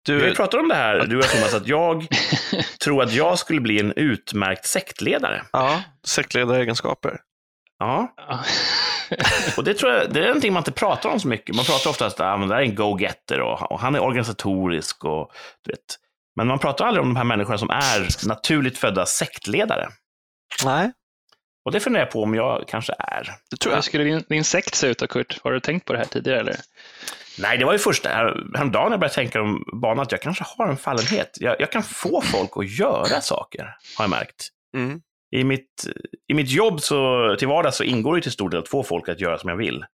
Vi 0.07 0.13
Du, 0.13 0.27
ju 0.27 0.35
pratat 0.35 0.59
om 0.59 0.67
det 0.67 0.75
här, 0.75 1.05
du 1.05 1.17
och 1.17 1.23
jag 1.23 1.31
Thomas, 1.31 1.53
att 1.53 1.67
jag 1.67 2.07
tror 2.83 3.03
att 3.03 3.13
jag 3.13 3.39
skulle 3.39 3.61
bli 3.61 3.79
en 3.79 3.91
utmärkt 3.95 4.65
sektledare. 4.65 5.43
ja, 5.51 5.83
sektledaregenskaper. 6.03 7.19
Ja, 7.79 8.13
och 9.57 9.63
det 9.63 9.73
tror 9.73 9.91
jag, 9.91 10.13
det 10.13 10.19
är 10.19 10.25
någonting 10.25 10.53
man 10.53 10.61
inte 10.61 10.71
pratar 10.71 11.09
om 11.09 11.19
så 11.19 11.27
mycket. 11.27 11.55
Man 11.55 11.65
pratar 11.65 11.89
ofta 11.89 12.05
om 12.05 12.11
att 12.11 12.19
ah, 12.19 12.37
men 12.37 12.49
det 12.49 12.55
är 12.55 12.59
en 12.61 12.75
go-getter 12.75 13.41
och, 13.41 13.71
och 13.71 13.79
han 13.79 13.95
är 13.95 13.99
organisatorisk 14.03 15.05
och 15.05 15.31
du 15.65 15.71
vet. 15.71 15.99
Men 16.35 16.47
man 16.47 16.59
pratar 16.59 16.85
aldrig 16.85 17.01
om 17.01 17.09
de 17.09 17.15
här 17.17 17.23
människorna 17.23 17.57
som 17.57 17.69
är 17.69 18.27
naturligt 18.27 18.77
födda 18.77 19.05
sektledare. 19.05 19.87
Nej, 20.65 20.91
Och 21.65 21.71
det 21.71 21.79
funderar 21.79 22.05
jag 22.05 22.11
på 22.11 22.23
om 22.23 22.35
jag 22.35 22.67
kanske 22.67 22.93
är. 22.99 23.35
det 23.51 23.57
tror 23.57 23.71
jag. 23.71 23.77
Hur 23.77 23.81
skulle 23.81 24.03
din, 24.03 24.23
din 24.29 24.43
sekt 24.43 24.75
se 24.75 24.87
ut 24.87 24.99
då, 24.99 25.07
Kurt? 25.07 25.39
Har 25.43 25.51
du 25.51 25.59
tänkt 25.59 25.85
på 25.85 25.93
det 25.93 25.99
här 25.99 26.05
tidigare? 26.05 26.39
Eller? 26.39 26.55
Nej, 27.39 27.57
det 27.57 27.65
var 27.65 27.73
ju 27.73 27.79
först 27.79 28.05
här, 28.05 28.43
häromdagen 28.55 28.91
jag 28.91 28.99
började 28.99 29.15
tänka 29.15 29.41
om 29.41 29.63
banan 29.81 29.99
att 29.99 30.11
jag 30.11 30.21
kanske 30.21 30.43
har 30.57 30.67
en 30.67 30.77
fallenhet. 30.77 31.37
Jag, 31.39 31.55
jag 31.61 31.71
kan 31.71 31.83
få 31.83 32.21
folk 32.21 32.51
att 32.55 32.79
göra 32.79 33.21
saker, 33.21 33.75
har 33.97 34.03
jag 34.05 34.09
märkt. 34.09 34.47
Mm. 34.75 35.01
I 35.35 35.43
mitt, 35.43 35.87
I 36.27 36.33
mitt 36.33 36.49
jobb 36.49 36.81
så, 36.81 37.35
till 37.39 37.47
vardags 37.47 37.77
så 37.77 37.83
ingår 37.83 38.15
det 38.15 38.21
till 38.21 38.31
stor 38.31 38.49
del 38.49 38.59
att 38.59 38.69
få 38.69 38.83
folk 38.83 39.09
att 39.09 39.19
göra 39.21 39.37
som 39.37 39.49
jag 39.49 39.57
vill. 39.57 39.85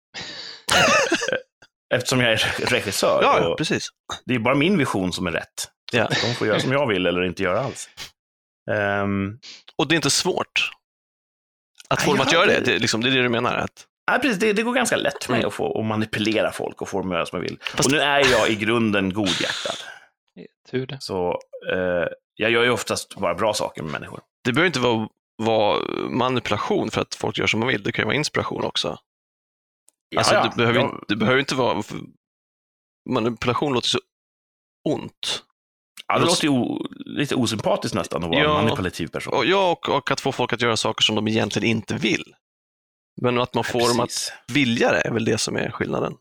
Eftersom 1.95 2.21
jag 2.21 2.33
är 2.33 2.67
regissör. 2.67 3.21
Ja, 3.23 3.39
ja, 3.43 3.49
och 3.49 3.59
precis. 3.59 3.89
det 4.25 4.35
är 4.35 4.39
bara 4.39 4.55
min 4.55 4.79
vision 4.79 5.13
som 5.13 5.27
är 5.27 5.31
rätt. 5.33 5.69
Ja. 5.93 6.09
De 6.23 6.35
får 6.35 6.47
göra 6.47 6.61
som 6.61 6.73
jag 6.73 6.87
vill 6.87 7.07
eller 7.07 7.23
inte 7.25 7.43
göra 7.43 7.61
alls. 7.61 7.89
Ehm, 8.71 9.39
Och 9.77 9.89
det 9.89 9.95
är 9.95 9.97
inte 9.97 10.11
svårt 10.11 10.71
att 11.89 12.03
få 12.03 12.11
dem 12.13 12.21
att 12.21 12.33
göra 12.33 12.47
det. 12.47 12.61
det, 12.65 12.75
är 12.75 12.79
liksom, 12.79 13.01
det 13.01 13.09
är 13.09 13.17
det 13.17 13.23
du 13.23 13.29
menar? 13.29 13.57
Att, 13.57 13.87
nej, 14.11 14.21
precis, 14.21 14.39
det, 14.39 14.53
det 14.53 14.63
går 14.63 14.75
ganska 14.75 14.97
lätt 14.97 15.25
för 15.25 15.33
mig 15.33 15.39
Mm. 15.41 15.49
att, 15.49 15.55
få, 15.55 15.81
att 15.81 15.87
manipulera 15.87 16.53
folk 16.53 16.83
och 16.83 16.89
få 16.89 16.99
dem 16.99 17.11
att 17.11 17.15
göra 17.17 17.27
som 17.27 17.37
jag 17.39 17.43
vill. 17.49 17.59
Fast- 17.61 17.87
Och 17.87 17.93
nu 17.93 18.01
är 18.01 18.31
jag 18.31 18.51
i 18.51 18.55
grunden 18.55 19.13
godhjärtad. 19.13 19.77
Tur 20.71 20.87
det. 20.87 20.97
Så 21.01 21.39
eh, 21.73 22.09
jag 22.35 22.51
gör 22.51 22.63
ju 22.65 22.71
oftast 22.71 23.15
bara 23.17 23.35
bra 23.35 23.55
saker 23.55 23.83
med 23.83 23.93
människor. 23.93 24.21
det 24.45 24.53
behöver 24.53 24.67
inte 24.67 24.81
vara, 24.81 25.09
vara 25.45 25.81
manipulation 26.11 26.91
för 26.91 27.01
att 27.01 27.15
folk 27.15 27.39
gör 27.39 27.47
som 27.47 27.61
de 27.61 27.67
vill. 27.67 27.83
Det 27.83 27.93
kan 27.93 28.03
ju 28.03 28.07
vara 28.07 28.17
inspiration 28.17 28.65
också. 28.65 28.89
Alltså, 30.17 30.35
Ja, 30.35 30.41
ja. 30.45 30.51
Det, 30.51 30.57
behöver, 30.57 30.81
Ja, 30.81 31.01
det 31.09 31.17
behöver 31.17 31.41
inte 31.41 31.55
vara... 31.55 31.83
Manipulation 33.11 33.73
låter 33.73 33.89
så 33.89 33.99
ont. 34.89 35.43
ja, 36.07 36.19
det 36.19 36.25
låter 36.25 36.45
ju 36.49 36.65
lite 36.91 37.35
osympatiskt 37.35 37.95
nästan 37.95 38.25
att 38.25 38.31
vara 38.31 38.41
Ja. 38.43 38.59
en 38.59 38.65
manipulativ 38.65 39.07
person. 39.09 39.35
Och, 39.35 39.45
ja, 39.47 39.71
och, 39.71 39.89
och 39.89 40.11
att 40.11 40.21
få 40.21 40.33
folk 40.33 40.53
att 40.53 40.61
göra 40.63 40.77
saker 40.77 41.03
som 41.03 41.15
de 41.17 41.29
egentligen 41.29 41.69
inte 41.69 41.95
vill. 41.95 42.35
Men 43.23 43.39
att 43.39 43.55
man 43.55 43.65
får 43.65 43.89
dem 43.89 44.01
att 44.01 44.33
vilja 44.53 44.93
det 44.93 45.01
är 45.01 45.13
väl 45.13 45.25
det 45.25 45.39
som 45.39 45.57
är 45.57 45.71
skillnaden. 45.71 46.17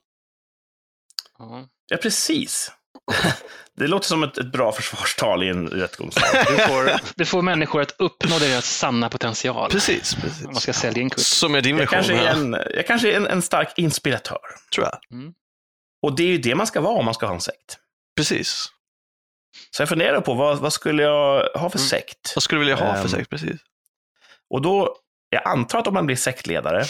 Ja. 1.38 1.67
Ja, 1.88 1.97
precis. 1.97 2.71
Det 3.75 3.87
låter 3.87 4.07
som 4.07 4.23
ett, 4.23 4.37
ett 4.37 4.51
bra 4.51 4.71
försvarstal 4.71 5.43
i 5.43 5.47
en 5.49 5.67
rättegångssal. 5.67 6.23
Du, 6.47 6.57
får, 6.57 6.99
du 7.15 7.25
får 7.25 7.41
människor 7.41 7.81
att 7.81 7.95
uppnå 7.99 8.39
deras 8.39 8.65
sanna 8.77 9.09
potential. 9.09 9.71
Precis, 9.71 10.15
precis. 10.15 10.45
Man 10.45 10.55
ska 10.55 10.73
sälja 10.73 11.01
in 11.01 11.09
Kurt. 11.09 11.19
Som 11.19 11.55
är 11.55 11.61
din 11.61 11.77
Jag 11.77 11.81
vision, 11.83 11.93
kanske 11.93 12.13
är 12.13 12.23
ja, 12.25 12.31
en, 12.31 12.57
jag 12.75 12.87
kanske 12.87 13.11
är 13.11 13.15
en, 13.17 13.27
en 13.27 13.41
stark 13.41 13.73
inspiratör. 13.77 14.39
tror 14.73 14.85
jag. 14.85 14.99
Och 16.01 16.15
det 16.15 16.23
är 16.23 16.27
ju 16.27 16.37
det 16.37 16.55
man 16.55 16.67
ska 16.67 16.81
vara 16.81 16.93
om 16.93 17.05
man 17.05 17.13
ska 17.13 17.25
ha 17.25 17.33
en 17.33 17.41
sekt. 17.41 17.77
Precis. 18.15 18.69
Så 19.71 19.81
jag 19.81 19.89
funderar 19.89 20.21
på 20.21 20.33
vad, 20.33 20.57
vad 20.59 20.73
skulle 20.73 21.03
jag 21.03 21.49
ha 21.59 21.69
för 21.69 21.77
Mm. 21.79 21.89
sekt? 21.89 22.31
Vad 22.35 22.43
skulle 22.43 22.61
du 22.61 22.65
vilja 22.65 22.75
ha 22.85 22.93
för 22.93 23.01
Ehm, 23.01 23.07
sekt? 23.09 23.29
Precis. 23.29 23.59
Och 24.49 24.61
då, 24.61 24.95
jag 25.29 25.47
antar 25.47 25.79
att 25.79 25.87
om 25.87 25.93
man 25.93 26.05
blir 26.05 26.15
sektledare, 26.15 26.85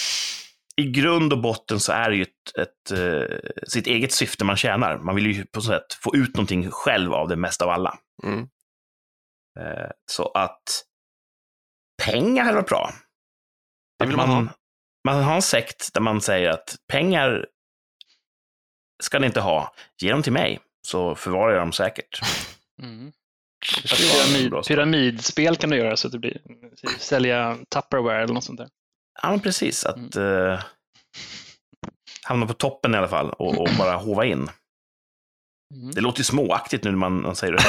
i 0.79 0.91
grund 0.91 1.33
och 1.33 1.41
botten 1.41 1.79
så 1.79 1.91
är 1.91 2.09
det 2.09 2.15
ju 2.15 2.21
ett, 2.21 2.57
ett, 2.57 2.91
eh, 2.91 3.37
sitt 3.67 3.87
eget 3.87 4.11
syfte 4.11 4.45
man 4.45 4.57
tjänar. 4.57 4.97
Man 4.97 5.15
vill 5.15 5.27
ju 5.27 5.45
på 5.45 5.61
så 5.61 5.67
sätt 5.67 5.93
få 5.93 6.15
ut 6.15 6.35
någonting 6.35 6.71
själv 6.71 7.13
av 7.13 7.27
det 7.27 7.35
mest 7.35 7.61
av 7.61 7.69
alla. 7.69 7.99
Mm. 8.23 8.49
Eh, 9.59 9.89
så 10.05 10.31
att 10.31 10.85
pengar 12.03 12.43
hade 12.43 12.55
varit 12.55 12.69
bra. 12.69 12.93
Det 13.99 14.05
vill 14.05 14.15
man 14.15 14.29
man, 14.29 14.47
ha. 14.47 14.53
man 15.03 15.23
har 15.23 15.35
en 15.35 15.41
sekt 15.41 15.93
där 15.93 16.01
man 16.01 16.21
säger 16.21 16.49
att 16.49 16.75
pengar 16.87 17.45
ska 19.03 19.19
ni 19.19 19.27
inte 19.27 19.41
ha. 19.41 19.73
Ge 20.01 20.11
dem 20.11 20.23
till 20.23 20.33
mig, 20.33 20.59
så 20.81 21.15
förvarar 21.15 21.51
jag 21.51 21.61
dem 21.61 21.71
säkert. 21.71 22.19
Mm. 22.81 23.11
Pyramid, 23.97 24.53
pyramidspel 24.67 25.55
kan 25.55 25.69
du 25.69 25.77
göra 25.77 25.97
så 25.97 26.07
att 26.07 26.11
det 26.11 26.19
blir 26.19 26.41
sälja 26.99 27.57
Tupperware 27.69 28.23
eller 28.23 28.33
något 28.33 28.43
sånt 28.43 28.59
där. 28.59 28.69
Ja, 29.21 29.29
men 29.29 29.39
precis. 29.39 29.85
Att 29.85 30.15
eh, 30.15 30.63
hamna 32.23 32.45
på 32.45 32.53
toppen 32.53 32.93
i 32.95 32.97
alla 32.97 33.07
fall 33.07 33.29
och, 33.29 33.57
och 33.57 33.69
bara 33.77 33.95
hova 33.95 34.25
in. 34.25 34.49
Mm. 35.75 35.91
Det 35.91 36.01
låter 36.01 36.19
ju 36.19 36.23
småaktigt 36.23 36.83
nu 36.83 36.89
när 36.91 36.97
man, 36.97 37.21
man 37.21 37.35
säger 37.35 37.53
det. 37.53 37.63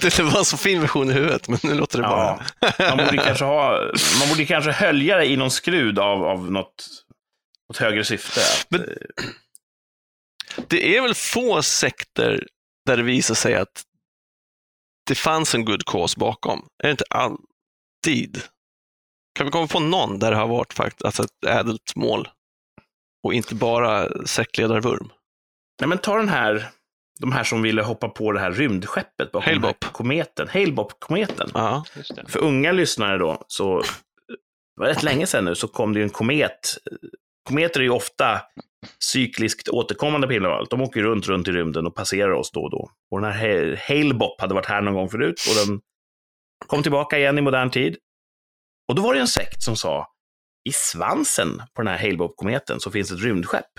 Det 0.00 0.18
var 0.18 0.38
en 0.38 0.44
så 0.44 0.56
fin 0.56 0.80
version 0.80 1.10
i 1.10 1.12
huvudet, 1.12 1.48
men 1.48 1.58
nu 1.62 1.74
låter 1.74 1.98
det 1.98 2.02
bara... 2.08 2.44
Ja, 2.78 2.96
man 2.96 3.06
borde 3.06 3.16
kanske 3.24 3.44
ha, 3.44 3.78
man 4.20 4.28
borde 4.28 4.46
kanske 4.46 4.70
hölja 4.72 5.16
det 5.16 5.26
i 5.26 5.36
någon 5.36 5.50
skrud 5.50 5.98
av, 5.98 6.24
av 6.24 6.50
något, 6.50 6.86
något 7.68 7.76
högre 7.76 8.04
syfte. 8.04 8.40
Att, 8.40 8.66
Men- 8.70 8.80
eh, 8.80 8.86
Det 10.68 10.96
är 10.96 11.02
väl 11.02 11.14
få 11.14 11.62
sekter 11.62 12.46
där 12.86 12.96
det 12.96 13.02
visar 13.02 13.34
sig 13.34 13.54
att 13.54 13.82
det 15.06 15.14
fanns 15.14 15.54
en 15.54 15.64
good 15.64 15.84
cause 15.86 16.18
bakom. 16.18 16.66
Är 16.82 16.86
det 16.86 16.90
inte 16.90 17.04
alltid? 17.10 18.42
Kan 19.34 19.46
vi 19.46 19.50
komma 19.52 19.66
på 19.66 19.80
någon 19.80 20.18
där 20.18 20.30
det 20.30 20.36
har 20.36 20.48
varit 20.48 20.72
faktiskt 20.72 21.04
alltså 21.04 21.22
ett 21.22 21.44
ädelt 21.46 21.96
mål 21.96 22.28
och 23.24 23.34
inte 23.34 23.54
bara 23.54 24.08
sektledarvurm? 24.26 25.08
nej, 25.80 25.88
men 25.88 25.98
ta 25.98 26.16
den 26.16 26.28
här, 26.28 26.68
de 27.20 27.32
här 27.32 27.44
som 27.44 27.62
ville 27.62 27.82
hoppa 27.82 28.08
på 28.08 28.32
det 28.32 28.40
här 28.40 28.52
rymdskeppet 28.52 29.32
bakom 29.32 29.62
här 29.62 29.72
kometen. 29.92 30.48
Halebop-kometen. 30.48 31.50
Ja. 31.54 31.84
För 32.28 32.38
unga 32.40 32.72
lyssnare 32.72 33.18
då, 33.18 33.44
så 33.46 33.80
det 33.80 34.80
var 34.80 34.86
rätt 34.86 35.02
länge 35.02 35.26
sedan 35.26 35.44
nu, 35.44 35.54
så 35.54 35.68
kom 35.68 35.92
det 35.92 35.98
ju 35.98 36.04
en 36.04 36.10
komet. 36.10 36.76
Kometer 37.48 37.80
är 37.80 37.84
ju 37.84 37.90
ofta 37.90 38.40
cykliskt 38.98 39.68
återkommande 39.68 40.26
på 40.26 40.32
himlen. 40.32 40.66
De 40.70 40.80
åker 40.82 41.02
runt, 41.02 41.26
runt 41.28 41.48
i 41.48 41.52
rymden 41.52 41.86
och 41.86 41.94
passerar 41.94 42.30
oss 42.32 42.50
då 42.50 42.60
och 42.60 42.70
då. 42.70 42.90
Och 43.10 43.20
den 43.20 43.32
här 43.32 43.70
Ha- 43.70 43.76
Hale-Bopp 43.88 44.40
hade 44.40 44.54
varit 44.54 44.66
här 44.66 44.80
någon 44.80 44.94
gång 44.94 45.08
förut 45.08 45.40
och 45.48 45.66
den 45.66 45.80
kom 46.66 46.82
tillbaka 46.82 47.18
igen 47.18 47.38
i 47.38 47.40
modern 47.40 47.70
tid. 47.70 47.96
Och 48.92 48.96
då 48.96 49.02
var 49.02 49.14
det 49.14 49.20
en 49.20 49.28
sekt 49.28 49.62
som 49.62 49.76
sa, 49.76 50.08
i 50.64 50.72
svansen 50.72 51.62
på 51.74 51.82
den 51.82 51.86
här 51.88 51.98
Hale-Bopp-kometen 51.98 52.80
så 52.80 52.90
finns 52.90 53.10
ett 53.10 53.20
rymdskepp. 53.20 53.70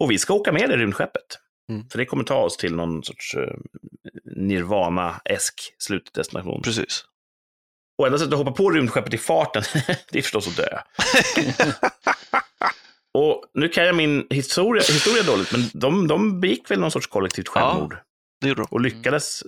Och 0.00 0.10
vi 0.10 0.18
ska 0.18 0.34
åka 0.34 0.52
med 0.52 0.70
det 0.70 0.76
rymdskeppet. 0.76 1.38
Mm. 1.70 1.88
För 1.88 1.98
det 1.98 2.04
kommer 2.04 2.24
ta 2.24 2.34
oss 2.34 2.56
till 2.56 2.74
någon 2.74 3.02
sorts 3.02 3.34
eh, 3.34 3.56
nirvana-esk 4.36 5.74
slutdestination. 5.78 6.62
precis. 6.62 7.04
Och 7.98 8.06
enda 8.06 8.18
sättet 8.18 8.32
att 8.32 8.38
hoppa 8.38 8.52
på 8.52 8.70
rymdskeppet 8.70 9.14
i 9.14 9.18
farten, 9.18 9.62
det 10.10 10.18
är 10.18 10.22
förstås 10.22 10.48
att 10.48 10.56
dö. 10.56 10.78
och 13.18 13.44
nu 13.54 13.68
kan 13.68 13.84
jag 13.84 13.96
min 13.96 14.26
historia, 14.30 14.82
historia 14.82 15.22
dåligt, 15.22 15.52
men 15.52 15.60
de, 15.72 16.08
de 16.08 16.40
begick 16.40 16.70
väl 16.70 16.80
någon 16.80 16.90
sorts 16.90 17.06
kollektivt 17.06 17.48
självmord 17.48 17.96
Det 18.40 18.48
gjorde 18.48 18.62
de. 18.62 18.68
och 18.70 18.80
lyckades 18.80 19.42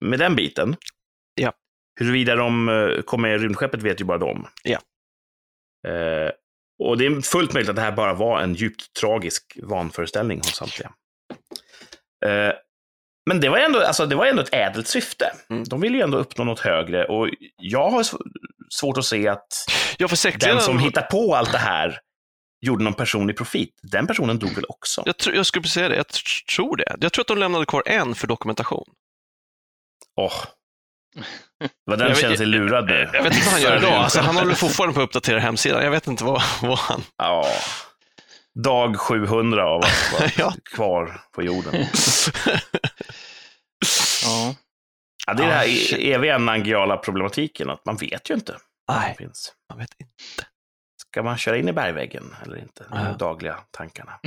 med 0.00 0.18
den 0.18 0.36
biten. 0.36 0.76
Ja. 1.34 1.52
Huruvida 1.98 2.36
de 2.36 2.68
eh, 2.68 3.02
kom 3.02 3.22
med 3.22 3.34
i 3.34 3.38
rymdskeppet 3.38 3.82
vet 3.82 4.00
ju 4.00 4.04
bara 4.04 4.18
de. 4.18 4.46
Ja. 4.62 4.78
Eh, 5.88 6.30
och 6.82 6.98
det 6.98 7.06
är 7.06 7.20
fullt 7.20 7.52
möjligt 7.52 7.70
att 7.70 7.76
det 7.76 7.82
här 7.82 7.92
bara 7.92 8.14
var 8.14 8.40
en 8.40 8.54
djupt 8.54 8.92
tragisk 9.00 9.58
vanföreställning 9.62 10.38
hos 10.38 10.54
samtliga. 10.54 10.92
Eh, 12.26 12.52
men 13.26 13.40
det 13.40 13.48
var, 13.48 13.58
ändå, 13.58 13.80
alltså, 13.80 14.06
det 14.06 14.14
var 14.16 14.26
ändå 14.26 14.42
ett 14.42 14.54
ädelt 14.54 14.86
syfte. 14.88 15.32
Mm. 15.50 15.64
De 15.64 15.80
ville 15.80 15.96
ju 15.96 16.02
ändå 16.02 16.18
uppnå 16.18 16.44
något 16.44 16.60
högre 16.60 17.04
och 17.04 17.28
jag 17.56 17.90
har 17.90 18.02
sv- 18.02 18.20
svårt 18.70 18.98
att 18.98 19.04
se 19.04 19.28
att 19.28 19.46
Ja, 20.48 20.54
den 20.54 20.60
som 20.60 20.78
hittar 20.78 21.02
på 21.02 21.34
allt 21.34 21.52
det 21.52 21.58
här 21.58 21.98
gjorde 22.66 22.84
någon 22.84 22.94
personlig 22.94 23.36
profit. 23.36 23.80
Den 23.82 24.06
personen 24.06 24.38
dog 24.38 24.54
väl 24.54 24.64
också? 24.68 25.02
jag, 25.06 25.16
tror- 25.16 25.36
jag 25.36 25.46
skulle 25.46 25.62
precis 25.62 25.74
säga 25.74 25.88
det, 25.88 25.96
jag 25.96 26.06
tr- 26.06 26.56
tror 26.56 26.76
det. 26.76 26.96
Jag 27.00 27.12
tror 27.12 27.22
att 27.22 27.28
de 27.28 27.38
lämnade 27.38 27.66
kvar 27.66 27.82
en 27.86 28.14
för 28.14 28.26
dokumentation. 28.26 28.84
Åh. 30.16 30.32
Vad 31.84 31.98
den 31.98 32.14
känner 32.14 32.36
sig 32.36 32.46
lurad 32.46 32.86
nu. 32.86 33.10
Jag 33.12 33.22
vet 33.22 33.32
inte 33.34 33.44
vad 33.44 33.52
han 33.52 33.62
gör 33.62 33.76
idag. 33.76 33.92
Alltså, 33.92 34.20
han 34.20 34.36
håller 34.36 34.54
fortfarande 34.64 34.94
på 34.94 35.00
att 35.00 35.04
uppdatera 35.04 35.40
hemsidan. 35.40 35.82
Jag 35.84 35.90
vet 35.90 36.06
inte 36.06 36.24
vad, 36.24 36.42
vad 36.62 36.78
han... 36.78 37.02
Ja. 37.16 37.46
Dag 38.64 39.00
700 39.00 39.66
av 39.66 39.80
att 39.84 40.12
vara 40.12 40.30
Ja. 40.38 40.54
kvar 40.74 41.20
på 41.34 41.42
jorden. 41.42 41.74
Ja. 44.24 44.54
Ja, 45.26 45.34
det 45.34 45.42
är 45.42 45.46
Ah, 45.46 45.50
det 45.50 45.54
här 45.54 45.66
shit. 45.66 45.98
eviga 45.98 46.38
nangiala 46.38 46.96
problematiken, 46.96 47.70
att 47.70 47.84
man 47.86 47.96
vet 47.96 48.30
ju 48.30 48.34
inte 48.34 48.56
vad 48.86 48.96
Nej, 48.96 49.14
finns. 49.18 49.52
jag 49.68 49.76
vet 49.76 49.90
inte. 50.00 50.46
Ska 51.08 51.22
man 51.22 51.38
köra 51.38 51.56
in 51.58 51.68
i 51.68 51.72
bergväggen 51.72 52.34
eller 52.42 52.56
inte? 52.58 52.84
De 52.90 52.98
Ja. 52.98 53.12
dagliga 53.12 53.56
tankarna. 53.70 54.20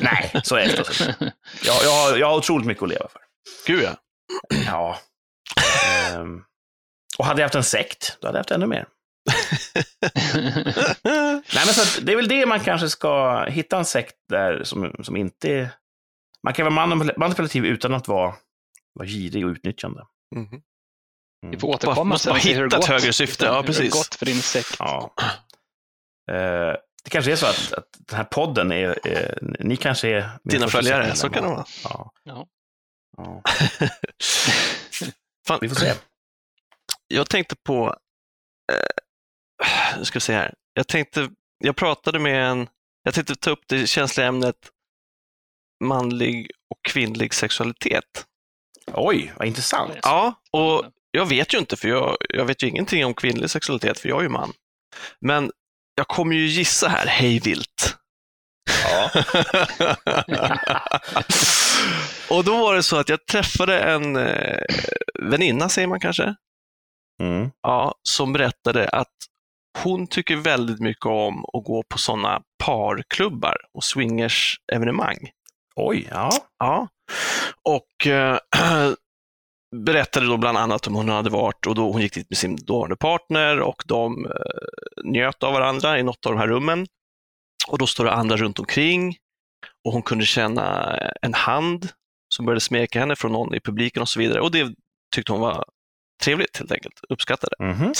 Nej, 0.00 0.30
så 0.44 0.56
är 0.56 0.66
det 0.66 0.84
förstås 0.84 1.08
jag, 1.20 1.84
jag, 1.84 1.90
har, 1.90 2.16
jag 2.16 2.26
har 2.26 2.36
otroligt 2.36 2.66
mycket 2.66 2.82
att 2.82 2.88
leva 2.88 3.08
för. 3.08 3.20
Gud 3.66 3.82
ja. 3.82 3.96
Ja. 4.66 4.98
Ehm, 6.20 6.42
och 7.18 7.24
hade 7.24 7.40
jag 7.40 7.44
haft 7.46 7.54
en 7.54 7.64
sekt, 7.64 8.16
då 8.20 8.28
hade 8.28 8.36
jag 8.38 8.40
haft 8.40 8.50
ännu 8.50 8.66
mer. 8.66 8.86
Nej, 11.04 11.42
men 11.54 11.66
så 11.74 11.82
att 11.82 12.06
det 12.06 12.12
är 12.12 12.16
väl 12.16 12.28
det 12.28 12.46
man 12.46 12.60
kanske 12.60 12.88
ska 12.88 13.44
hitta 13.44 13.78
en 13.78 13.84
sekt 13.84 14.14
där 14.28 14.64
som, 14.64 14.92
som 15.04 15.16
inte 15.16 15.50
är... 15.52 15.70
Man 16.42 16.54
kan 16.54 16.74
vara 16.74 16.86
manipul- 16.86 17.18
manipulativ 17.18 17.66
utan 17.66 17.94
att 17.94 18.08
vara, 18.08 18.34
vara 18.94 19.08
girig 19.08 19.44
och 19.46 19.50
utnyttjande. 19.50 20.06
Mhm. 20.36 20.62
Vi 21.50 21.58
får 21.58 21.68
återkomma 21.68 22.04
Måste 22.04 22.34
hitta 22.34 22.64
ett 22.64 22.72
gått. 22.72 22.84
högre 22.84 23.12
syfte. 23.12 23.44
Ja, 23.44 23.54
Hur 23.54 23.60
det 23.62 23.66
precis. 23.66 23.92
gått 23.92 24.14
för 24.14 24.26
din 24.26 24.42
sekt. 24.42 24.76
Ja. 24.78 25.14
Eh, 26.30 26.74
det 27.04 27.10
kanske 27.10 27.32
är 27.32 27.36
så 27.36 27.46
att, 27.46 27.72
att 27.72 27.86
den 27.98 28.16
här 28.16 28.24
podden 28.24 28.72
är... 28.72 29.06
är 29.08 29.38
ni 29.60 29.76
kanske 29.76 30.08
är... 30.08 30.30
Dina 30.44 30.68
följare, 30.68 31.14
så 31.14 31.28
kan 31.30 31.42
det 31.42 31.48
vara. 31.48 31.64
Ja. 31.84 32.12
Ja. 32.24 32.46
ja. 33.16 33.42
Fan, 35.46 35.58
Vi 35.60 35.68
får 35.68 35.76
se. 35.76 35.92
jag 37.08 37.28
tänkte 37.30 37.56
på, 37.56 37.96
eh, 38.72 40.02
ska 40.02 40.20
se 40.20 40.32
här. 40.32 40.54
Jag 40.72 40.88
tänkte, 40.88 41.30
jag 41.58 41.76
pratade 41.76 42.18
med 42.18 42.50
en, 42.50 42.68
jag 43.02 43.14
tänkte 43.14 43.36
ta 43.36 43.50
upp 43.50 43.64
det 43.68 43.86
känsliga 43.86 44.26
ämnet 44.26 44.70
manlig 45.84 46.50
och 46.70 46.84
kvinnlig 46.88 47.34
sexualitet. 47.34 48.26
Oj, 48.92 49.32
vad 49.36 49.48
intressant. 49.48 49.98
Ja, 50.02 50.42
och 50.52 50.84
jag 51.10 51.26
vet 51.26 51.54
ju 51.54 51.58
inte, 51.58 51.76
för 51.76 51.88
jag, 51.88 52.16
jag 52.28 52.44
vet 52.44 52.62
ju 52.62 52.68
ingenting 52.68 53.04
om 53.04 53.14
kvinnlig 53.14 53.50
sexualitet, 53.50 53.98
för 53.98 54.08
jag 54.08 54.18
är 54.18 54.22
ju 54.22 54.28
man. 54.28 54.52
Men 55.20 55.50
jag 55.94 56.08
kommer 56.08 56.34
ju 56.34 56.46
gissa 56.46 56.88
här 56.88 57.06
hej 57.06 57.38
vilt. 57.40 57.96
Ja. 58.84 59.10
och 62.36 62.44
då 62.44 62.56
var 62.56 62.74
det 62.74 62.82
så 62.82 62.96
att 62.96 63.08
jag 63.08 63.26
träffade 63.26 63.78
en 63.80 64.16
eh, 64.16 64.62
väninna, 65.22 65.68
säger 65.68 65.88
man 65.88 66.00
kanske, 66.00 66.34
Mm. 67.22 67.50
ja, 67.62 67.94
som 68.02 68.32
berättade 68.32 68.88
att 68.88 69.12
hon 69.84 70.06
tycker 70.06 70.36
väldigt 70.36 70.80
mycket 70.80 71.06
om 71.06 71.44
att 71.52 71.64
gå 71.64 71.82
på 71.88 71.98
sådana 71.98 72.40
parklubbar 72.64 73.56
och 73.74 73.82
swingers-evenemang. 73.84 75.30
Oj, 75.76 76.08
ja. 76.10 76.30
Ja. 76.58 76.88
Och 77.62 78.06
eh, 78.06 78.38
berättade 79.76 80.26
då 80.26 80.36
bland 80.36 80.58
annat 80.58 80.86
om 80.86 80.94
hon 80.94 81.08
hade 81.08 81.30
varit 81.30 81.66
och 81.66 81.74
då 81.74 81.92
hon 81.92 82.00
gick 82.02 82.14
dit 82.14 82.30
med 82.30 82.38
sin 82.38 82.56
dåvarande 82.56 82.96
partner 82.96 83.60
och 83.60 83.82
de 83.86 84.26
eh, 84.26 84.30
njöt 85.04 85.42
av 85.42 85.52
varandra 85.52 85.98
i 85.98 86.02
något 86.02 86.26
av 86.26 86.32
de 86.32 86.38
här 86.38 86.48
rummen. 86.48 86.86
Och 87.68 87.78
då 87.78 87.86
står 87.86 88.04
det 88.04 88.12
andra 88.12 88.36
runt 88.36 88.58
omkring 88.58 89.16
och 89.84 89.92
hon 89.92 90.02
kunde 90.02 90.26
känna 90.26 90.96
en 91.22 91.34
hand 91.34 91.88
som 92.34 92.46
började 92.46 92.60
smeka 92.60 93.00
henne 93.00 93.16
från 93.16 93.32
någon 93.32 93.54
i 93.54 93.60
publiken 93.60 94.02
och 94.02 94.08
så 94.08 94.18
vidare. 94.18 94.40
Och 94.40 94.50
det 94.50 94.74
tyckte 95.14 95.32
hon 95.32 95.40
var 95.40 95.64
trevligt 96.22 96.56
helt 96.56 96.72
enkelt, 96.72 97.00
uppskattade. 97.08 97.56
Mhm. 97.58 97.92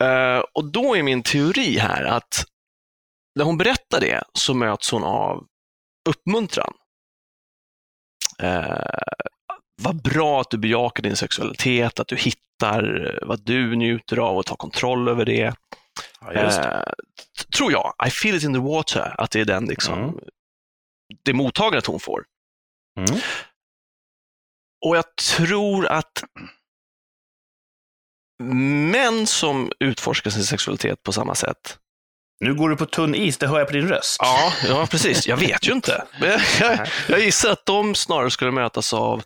Eh, 0.00 0.42
och 0.54 0.64
då 0.72 0.96
är 0.96 1.02
min 1.02 1.22
teori 1.22 1.78
här 1.78 2.04
att 2.04 2.44
när 3.34 3.44
hon 3.44 3.58
berättar 3.58 4.00
det 4.00 4.22
så 4.32 4.54
möts 4.54 4.90
hon 4.90 5.04
av 5.04 5.46
uppmuntran. 6.08 6.72
Uh, 8.42 8.86
vad 9.82 10.02
bra 10.02 10.40
att 10.40 10.50
du 10.50 10.58
bejakar 10.58 11.02
din 11.02 11.16
sexualitet, 11.16 12.00
att 12.00 12.08
du 12.08 12.16
hittar 12.16 13.18
vad 13.22 13.40
du 13.44 13.76
njuter 13.76 14.16
av 14.16 14.36
och 14.36 14.46
tar 14.46 14.56
kontroll 14.56 15.08
över 15.08 15.24
det. 15.24 15.54
Ja, 16.20 16.32
det. 16.32 16.50
T- 16.50 17.35
tror 17.56 17.72
jag, 17.72 17.94
I 18.06 18.10
feel 18.10 18.34
it 18.36 18.42
in 18.42 18.54
the 18.54 18.60
water, 18.60 19.14
att 19.20 19.30
det 19.30 19.40
är 19.40 19.44
den 19.44 19.64
liksom, 19.64 19.98
Mm. 19.98 20.14
det 21.24 21.32
mottagandet 21.32 21.86
hon 21.86 22.00
får. 22.00 22.24
Mm. 22.98 23.20
Och 24.86 24.96
jag 24.96 25.16
tror 25.16 25.86
att 25.86 26.24
män 28.42 29.26
som 29.26 29.72
utforskar 29.80 30.30
sin 30.30 30.44
sexualitet 30.44 31.02
på 31.02 31.12
samma 31.12 31.34
sätt 31.34 31.78
Nu 32.40 32.54
går 32.54 32.68
du 32.70 32.76
på 32.76 32.86
tunn 32.86 33.14
is, 33.14 33.38
det 33.38 33.46
hör 33.46 33.58
jag 33.58 33.66
på 33.66 33.72
din 33.72 33.88
röst. 33.88 34.16
Ja, 34.20 34.52
ja 34.68 34.86
precis. 34.90 35.26
Jag 35.26 35.36
vet 35.36 35.68
ju 35.68 35.72
inte. 35.72 36.04
Jag, 36.20 36.40
jag, 36.60 36.88
jag 37.08 37.20
gissar 37.20 37.50
att 37.52 37.66
de 37.66 37.94
snarare 37.94 38.30
skulle 38.30 38.50
mötas 38.50 38.92
av, 38.94 39.22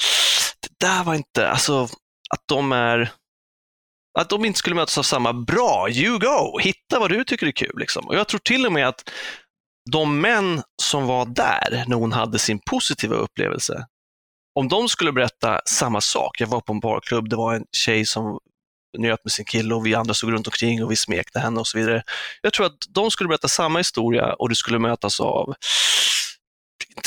det 0.61 0.87
där 0.87 1.05
var 1.05 1.15
inte, 1.15 1.49
alltså 1.49 1.83
att 2.31 2.43
de 2.47 2.73
är, 2.73 3.13
att 4.19 4.31
de 4.31 4.45
inte 4.45 4.59
skulle 4.59 4.77
mötas 4.77 4.99
av 4.99 5.03
samma 5.03 5.33
bra, 5.33 5.91
you 5.91 6.19
go, 6.19 6.59
hitta 6.59 6.99
vad 6.99 7.11
du 7.11 7.25
tycker 7.25 7.47
är 7.47 7.53
kul. 7.53 7.79
Liksom. 7.79 8.09
Och 8.09 8.17
jag 8.17 8.29
tror 8.29 8.39
till 8.39 8.67
och 8.67 8.73
med 8.73 8.89
att 8.89 9.11
de 9.91 10.21
män 10.21 10.63
som 10.83 11.07
var 11.07 11.27
där 11.27 11.85
när 11.87 11.97
hon 11.97 12.13
hade 12.13 12.39
sin 12.39 12.59
positiva 12.59 13.15
upplevelse, 13.15 13.87
om 14.55 14.69
de 14.69 14.89
skulle 14.89 15.13
berätta 15.13 15.61
samma 15.67 16.01
sak, 16.01 16.41
jag 16.41 16.47
var 16.47 16.61
på 16.61 16.73
en 16.73 16.81
barklubb, 16.81 17.29
det 17.29 17.37
var 17.37 17.55
en 17.55 17.65
tjej 17.73 18.07
som 18.07 18.39
njöt 18.99 19.25
med 19.25 19.33
sin 19.33 19.45
kille 19.45 19.75
och 19.75 19.87
vi 19.87 19.95
andra 19.95 20.15
stod 20.15 20.33
runt 20.33 20.47
omkring 20.47 20.85
och 20.85 20.91
vi 20.91 20.97
smekte 20.97 21.39
henne 21.39 21.61
och 21.61 21.67
så 21.67 21.79
vidare. 21.79 22.03
Jag 22.43 22.53
tror 22.53 22.67
att 22.67 22.79
de 22.89 23.11
skulle 23.11 23.29
berätta 23.29 23.49
samma 23.49 23.79
historia 23.79 24.33
och 24.33 24.49
du 24.49 24.55
skulle 24.55 24.79
mötas 24.79 25.21
av 25.21 25.55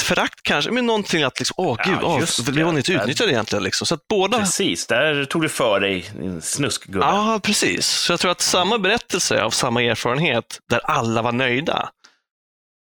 förakt 0.02 0.44
kanske, 0.44 0.72
men 0.72 0.86
någonting 0.86 1.24
att 1.24 1.40
liksom, 1.40 1.56
åh 1.58 1.78
gud, 1.86 1.98
Ja, 2.02 2.22
åh, 2.40 2.52
blev 2.52 2.66
hon 2.66 2.78
inte 2.78 2.94
utnyttjad 2.94 3.30
egentligen? 3.30 3.64
Liksom. 3.64 3.88
Så 3.88 3.96
att 3.96 4.08
båda, 4.08 4.40
Precis, 4.40 4.88
där 4.88 5.26
tog 5.26 5.42
du 5.42 5.50
för 5.50 5.80
dig, 5.80 6.10
din 6.20 6.42
snuskgubbe. 6.42 7.00
ja 7.00 7.40
precis. 7.44 7.88
Så 7.88 8.14
jag 8.14 8.20
tror 8.20 8.32
att 8.32 8.42
samma 8.42 8.78
berättelse 8.78 9.44
av 9.44 9.50
samma 9.50 9.82
erfarenhet 9.84 10.60
där 10.70 10.80
alla 10.80 11.22
var 11.22 11.32
nöjda 11.32 11.90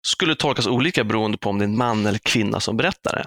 skulle 0.06 0.34
tolkas 0.34 0.66
olika 0.66 1.04
beroende 1.04 1.38
på 1.38 1.50
om 1.50 1.58
det 1.58 1.62
är 1.64 1.68
en 1.68 1.76
man 1.78 2.06
eller 2.06 2.18
kvinna 2.18 2.60
som 2.60 2.76
berättar 2.76 3.12
det. 3.16 3.26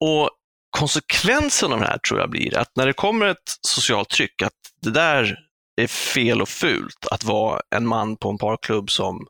Och 0.00 0.30
konsekvensen 0.70 1.72
av 1.72 1.80
det 1.80 1.86
här 1.86 1.98
tror 1.98 2.20
jag 2.20 2.30
blir 2.30 2.56
att 2.56 2.70
när 2.76 2.86
det 2.86 2.92
kommer 2.92 3.26
ett 3.26 3.56
socialt 3.60 4.08
tryck, 4.08 4.42
att 4.42 4.52
det 4.82 4.90
där 4.90 5.38
är 5.80 5.86
fel 5.86 6.42
och 6.42 6.48
fult 6.48 7.06
att 7.10 7.24
vara 7.24 7.60
en 7.76 7.86
man 7.86 8.16
på 8.16 8.30
en 8.30 8.38
parklubb 8.38 8.90
som 8.90 9.26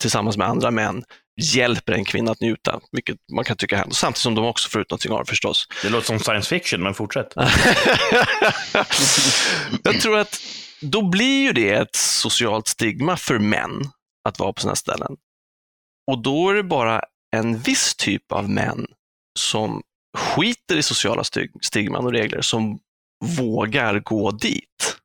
tillsammans 0.00 0.36
med 0.36 0.48
andra 0.48 0.70
män 0.70 1.04
hjälper 1.42 1.92
en 1.92 2.04
kvinna 2.04 2.30
att 2.30 2.40
njuta, 2.40 2.80
vilket 2.92 3.16
man 3.32 3.44
kan 3.44 3.56
tycka 3.56 3.76
händer, 3.76 3.94
samtidigt 3.94 4.22
som 4.22 4.34
de 4.34 4.44
också 4.44 4.68
får 4.68 4.80
ut 4.80 4.90
någonting 4.90 5.12
av 5.12 5.18
det 5.18 5.28
förstås. 5.28 5.66
Det 5.82 5.88
låter 5.88 6.06
som 6.06 6.18
science 6.18 6.48
fiction, 6.48 6.82
men 6.82 6.94
fortsätt. 6.94 7.32
jag 9.82 10.00
tror 10.00 10.18
att 10.18 10.40
då 10.80 11.02
blir 11.02 11.42
ju 11.42 11.52
det 11.52 11.70
ett 11.70 11.96
socialt 11.96 12.68
stigma 12.68 13.16
för 13.16 13.38
män 13.38 13.82
att 14.28 14.38
vara 14.38 14.52
på 14.52 14.60
sådana 14.60 14.76
ställen. 14.76 15.16
Och 16.10 16.22
då 16.22 16.50
är 16.50 16.54
det 16.54 16.62
bara 16.62 17.02
en 17.36 17.58
viss 17.58 17.94
typ 17.94 18.32
av 18.32 18.50
män 18.50 18.86
som 19.38 19.82
skiter 20.18 20.76
i 20.76 20.82
sociala 20.82 21.24
stig- 21.24 21.58
stigman 21.62 22.04
och 22.06 22.12
regler 22.12 22.40
som 22.40 22.78
vågar 23.38 23.98
gå 23.98 24.30
dit. 24.30 24.96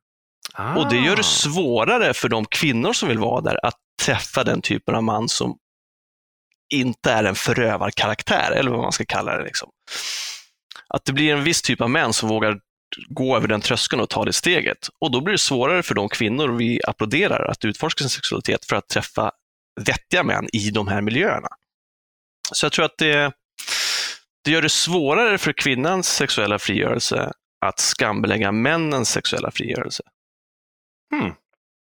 Och 0.76 0.90
det 0.90 0.96
gör 0.96 1.16
det 1.16 1.22
svårare 1.24 2.14
för 2.14 2.28
de 2.28 2.44
kvinnor 2.44 2.92
som 2.92 3.08
vill 3.08 3.18
vara 3.18 3.40
där 3.40 3.66
att 3.66 3.78
träffa 4.00 4.44
den 4.44 4.62
typen 4.62 4.94
av 4.94 5.02
man 5.02 5.28
som 5.28 5.56
inte 6.74 7.12
är 7.12 7.24
en 7.24 7.34
förövarkaraktär, 7.34 8.52
eller 8.52 8.70
vad 8.70 8.80
man 8.80 8.92
ska 8.92 9.04
kalla 9.04 9.36
det. 9.36 9.44
Liksom. 9.44 9.70
Att 10.88 11.04
det 11.04 11.12
blir 11.12 11.32
en 11.32 11.44
viss 11.44 11.62
typ 11.62 11.80
av 11.80 11.90
män 11.90 12.12
som 12.12 12.28
vågar 12.28 12.60
gå 13.08 13.36
över 13.36 13.48
den 13.48 13.60
tröskeln 13.60 14.02
och 14.02 14.08
ta 14.08 14.24
det 14.24 14.32
steget. 14.32 14.88
Och 15.00 15.10
då 15.10 15.20
blir 15.20 15.32
det 15.32 15.38
svårare 15.38 15.82
för 15.82 15.94
de 15.94 16.08
kvinnor 16.08 16.48
vi 16.48 16.80
applåderar 16.86 17.50
att 17.50 17.64
utforska 17.64 18.02
sin 18.02 18.10
sexualitet 18.10 18.64
för 18.64 18.76
att 18.76 18.88
träffa 18.88 19.32
vettiga 19.80 20.22
män 20.22 20.48
i 20.52 20.70
de 20.70 20.88
här 20.88 21.00
miljöerna. 21.00 21.48
Så 22.52 22.66
jag 22.66 22.72
tror 22.72 22.84
att 22.84 22.98
det, 22.98 23.32
det 24.44 24.50
gör 24.50 24.62
det 24.62 24.68
svårare 24.68 25.38
för 25.38 25.52
kvinnans 25.52 26.08
sexuella 26.08 26.58
frigörelse 26.58 27.32
att 27.66 27.78
skambelägga 27.78 28.52
männens 28.52 29.10
sexuella 29.10 29.50
frigörelse. 29.50 30.02
Hmm. 31.14 31.32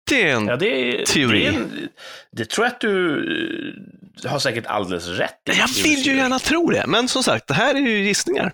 Det 0.09 0.23
är 0.31 0.37
en 0.37 0.47
Ja, 0.47 0.57
det, 0.57 1.07
Teori. 1.07 1.41
Det, 1.41 1.47
en, 1.47 1.89
det 2.33 2.51
tror 2.51 2.67
jag 2.67 2.73
att 2.73 2.81
du 2.81 3.17
eh, 4.25 4.31
har 4.31 4.39
säkert 4.39 4.67
alldeles 4.67 5.07
rätt 5.09 5.41
i. 5.51 5.59
Jag 5.59 5.69
vill 5.85 5.99
ju 6.07 6.17
gärna 6.17 6.39
tro 6.39 6.71
det, 6.71 6.85
men 6.87 7.09
som 7.09 7.23
sagt, 7.23 7.47
det 7.47 7.55
här 7.55 7.75
är 7.75 7.79
ju 7.79 7.99
gissningar. 8.05 8.53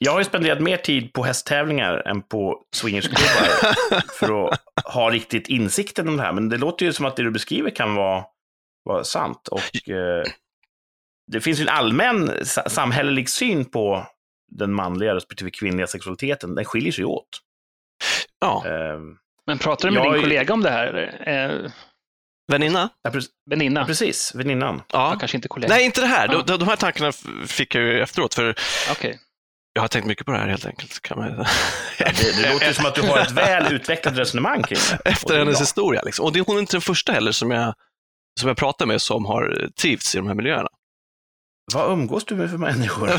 Jag 0.00 0.12
har 0.12 0.18
ju 0.18 0.24
spenderat 0.24 0.60
mer 0.60 0.76
tid 0.76 1.12
på 1.12 1.22
hästtävlingar 1.24 2.08
än 2.08 2.22
på 2.22 2.62
swingersklubbar 2.74 3.74
för 4.18 4.48
att 4.48 4.60
ha 4.84 5.10
riktigt 5.10 5.48
insikten 5.48 6.08
om 6.08 6.16
det 6.16 6.22
här. 6.22 6.32
Men 6.32 6.48
det 6.48 6.58
låter 6.58 6.86
ju 6.86 6.92
som 6.92 7.06
att 7.06 7.16
det 7.16 7.22
du 7.22 7.30
beskriver 7.30 7.70
kan 7.70 7.94
vara, 7.94 8.24
vara 8.84 9.04
sant. 9.04 9.48
Och 9.48 9.88
eh, 9.90 10.24
det 11.32 11.40
finns 11.40 11.58
ju 11.58 11.62
en 11.62 11.68
allmän 11.68 12.32
sa- 12.42 12.68
samhällelig 12.68 13.28
syn 13.28 13.64
på 13.64 14.06
den 14.52 14.72
manliga 14.72 15.14
respektive 15.14 15.50
kvinnliga 15.50 15.86
sexualiteten. 15.86 16.54
Den 16.54 16.64
skiljer 16.64 16.92
sig 16.92 17.04
åt. 17.04 17.28
Ja, 18.40 18.62
Eh, 18.66 18.98
Men 19.46 19.58
pratar 19.58 19.88
du 19.88 19.94
med 19.94 20.04
Jag 20.04 20.14
din 20.14 20.22
kollega 20.22 20.54
om 20.54 20.62
det 20.62 20.70
här? 20.70 21.18
Eh, 21.26 21.70
väninna? 22.52 22.88
ja, 23.02 23.10
pre- 23.10 23.26
väninna? 23.50 23.84
precis, 23.84 24.34
väninnan. 24.34 24.76
Ja, 24.92 25.10
Ja. 25.12 25.18
kanske 25.18 25.36
inte 25.38 25.48
kollega. 25.48 25.74
Nej, 25.74 25.84
inte 25.84 26.00
det 26.00 26.06
här. 26.06 26.28
Ja. 26.32 26.42
De, 26.46 26.58
de 26.58 26.68
här 26.68 26.76
tankarna 26.76 27.12
fick 27.46 27.74
jag 27.74 27.84
ju 27.84 28.00
efteråt, 28.02 28.34
för 28.34 28.54
Okej. 28.90 29.18
jag 29.72 29.82
har 29.82 29.88
tänkt 29.88 30.06
mycket 30.06 30.26
på 30.26 30.32
det 30.32 30.38
här 30.38 30.48
helt 30.48 30.66
enkelt. 30.66 31.00
Kan 31.02 31.18
man... 31.18 31.46
Ja, 31.98 32.04
det, 32.20 32.42
det 32.42 32.52
låter 32.52 32.66
ju 32.66 32.74
som 32.74 32.86
att 32.86 32.94
du 32.94 33.02
har 33.02 33.18
ett 33.18 33.30
väl 33.30 33.72
utvecklat 33.72 34.18
resonemang 34.18 34.62
kring 34.62 34.78
det. 34.90 34.98
Efter 35.10 35.38
hennes 35.38 35.54
bra. 35.56 35.60
historia. 35.62 36.02
Liksom. 36.02 36.24
Och 36.24 36.32
det, 36.32 36.40
hon 36.40 36.56
är 36.56 36.60
inte 36.60 36.74
den 36.74 36.80
första 36.80 37.12
heller 37.12 37.32
som 37.32 37.50
jag, 37.50 37.74
som 38.40 38.48
jag 38.48 38.56
pratar 38.56 38.86
med 38.86 39.02
som 39.02 39.24
har 39.24 39.68
trivts 39.80 40.14
i 40.14 40.18
de 40.18 40.26
här 40.26 40.34
miljöerna. 40.34 40.68
Vad 41.74 41.90
umgås 41.92 42.24
du 42.24 42.34
med 42.34 42.50
för 42.50 42.58
människor? 42.58 43.08
ja, 43.08 43.18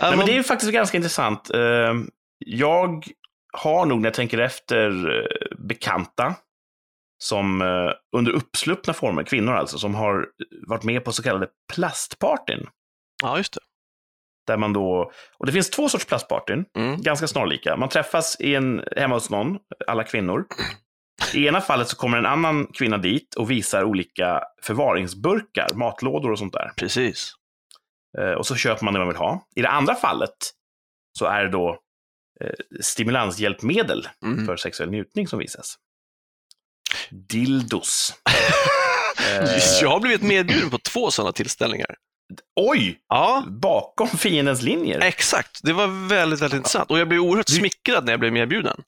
Nej, 0.00 0.10
men 0.10 0.18
men- 0.18 0.26
det 0.26 0.32
är 0.32 0.36
ju 0.36 0.42
faktiskt 0.42 0.72
ganska 0.72 0.96
intressant. 0.96 1.50
Jag 2.38 3.04
har 3.52 3.86
nog, 3.86 4.00
när 4.00 4.06
jag 4.06 4.14
tänker 4.14 4.38
efter, 4.38 5.16
eh, 5.20 5.56
bekanta 5.58 6.34
som 7.24 7.62
eh, 7.62 7.92
under 8.16 8.32
uppsluppna 8.32 8.92
former, 8.94 9.22
kvinnor 9.22 9.52
alltså, 9.54 9.78
som 9.78 9.94
har 9.94 10.26
varit 10.66 10.84
med 10.84 11.04
på 11.04 11.12
så 11.12 11.22
kallade 11.22 11.48
plastpartyn. 11.74 12.66
ja, 13.22 13.36
just 13.38 13.52
det. 13.52 13.60
Där 14.46 14.56
man 14.56 14.72
då, 14.72 15.12
och 15.38 15.46
det 15.46 15.52
finns 15.52 15.70
två 15.70 15.88
sorts 15.88 16.04
plastpartyn, 16.06 16.64
Mm. 16.76 17.00
ganska 17.02 17.28
snarlika. 17.28 17.76
Man 17.76 17.88
träffas 17.88 18.36
i 18.40 18.54
en, 18.54 18.84
hemma 18.96 19.14
hos 19.14 19.30
någon, 19.30 19.58
alla 19.86 20.04
kvinnor. 20.04 20.46
I 21.34 21.46
ena 21.46 21.60
fallet 21.60 21.88
så 21.88 21.96
kommer 21.96 22.18
en 22.18 22.26
annan 22.26 22.66
kvinna 22.66 22.98
dit 22.98 23.34
och 23.34 23.50
visar 23.50 23.84
olika 23.84 24.42
förvaringsburkar, 24.62 25.74
matlådor 25.74 26.30
och 26.32 26.38
sånt 26.38 26.52
där. 26.52 26.72
Precis. 26.76 27.32
Eh, 28.18 28.30
och 28.32 28.46
så 28.46 28.56
köper 28.56 28.84
man 28.84 28.94
det 28.94 29.00
man 29.00 29.08
vill 29.08 29.16
ha. 29.16 29.46
I 29.56 29.62
det 29.62 29.68
andra 29.68 29.94
fallet 29.94 30.36
så 31.18 31.26
är 31.26 31.44
det 31.44 31.50
då 31.50 31.78
stimulanshjälpmedel 32.80 34.08
Mm. 34.24 34.46
för 34.46 34.56
sexuell 34.56 34.90
njutning 34.90 35.28
som 35.28 35.38
visas. 35.38 35.74
Dildos. 37.10 38.14
Eh, 39.40 39.58
Jag 39.82 39.88
har 39.90 40.00
blivit 40.00 40.22
medbjuden 40.22 40.70
på 40.70 40.78
två 40.78 41.10
sådana 41.10 41.32
tillställningar. 41.32 41.94
Oj! 42.56 42.98
Ja, 43.08 43.44
Bakom 43.48 44.08
fiendens 44.08 44.62
linjer. 44.62 45.00
exakt. 45.00 45.60
Det 45.62 45.72
var 45.72 46.08
väldigt, 46.08 46.40
väldigt 46.40 46.56
intressant. 46.56 46.90
Och 46.90 46.98
jag 46.98 47.08
blev 47.08 47.20
oerhört 47.20 47.48
smickrad 47.48 48.04
när 48.04 48.12
jag 48.12 48.20
blev 48.20 48.32
medbjuden. 48.32 48.82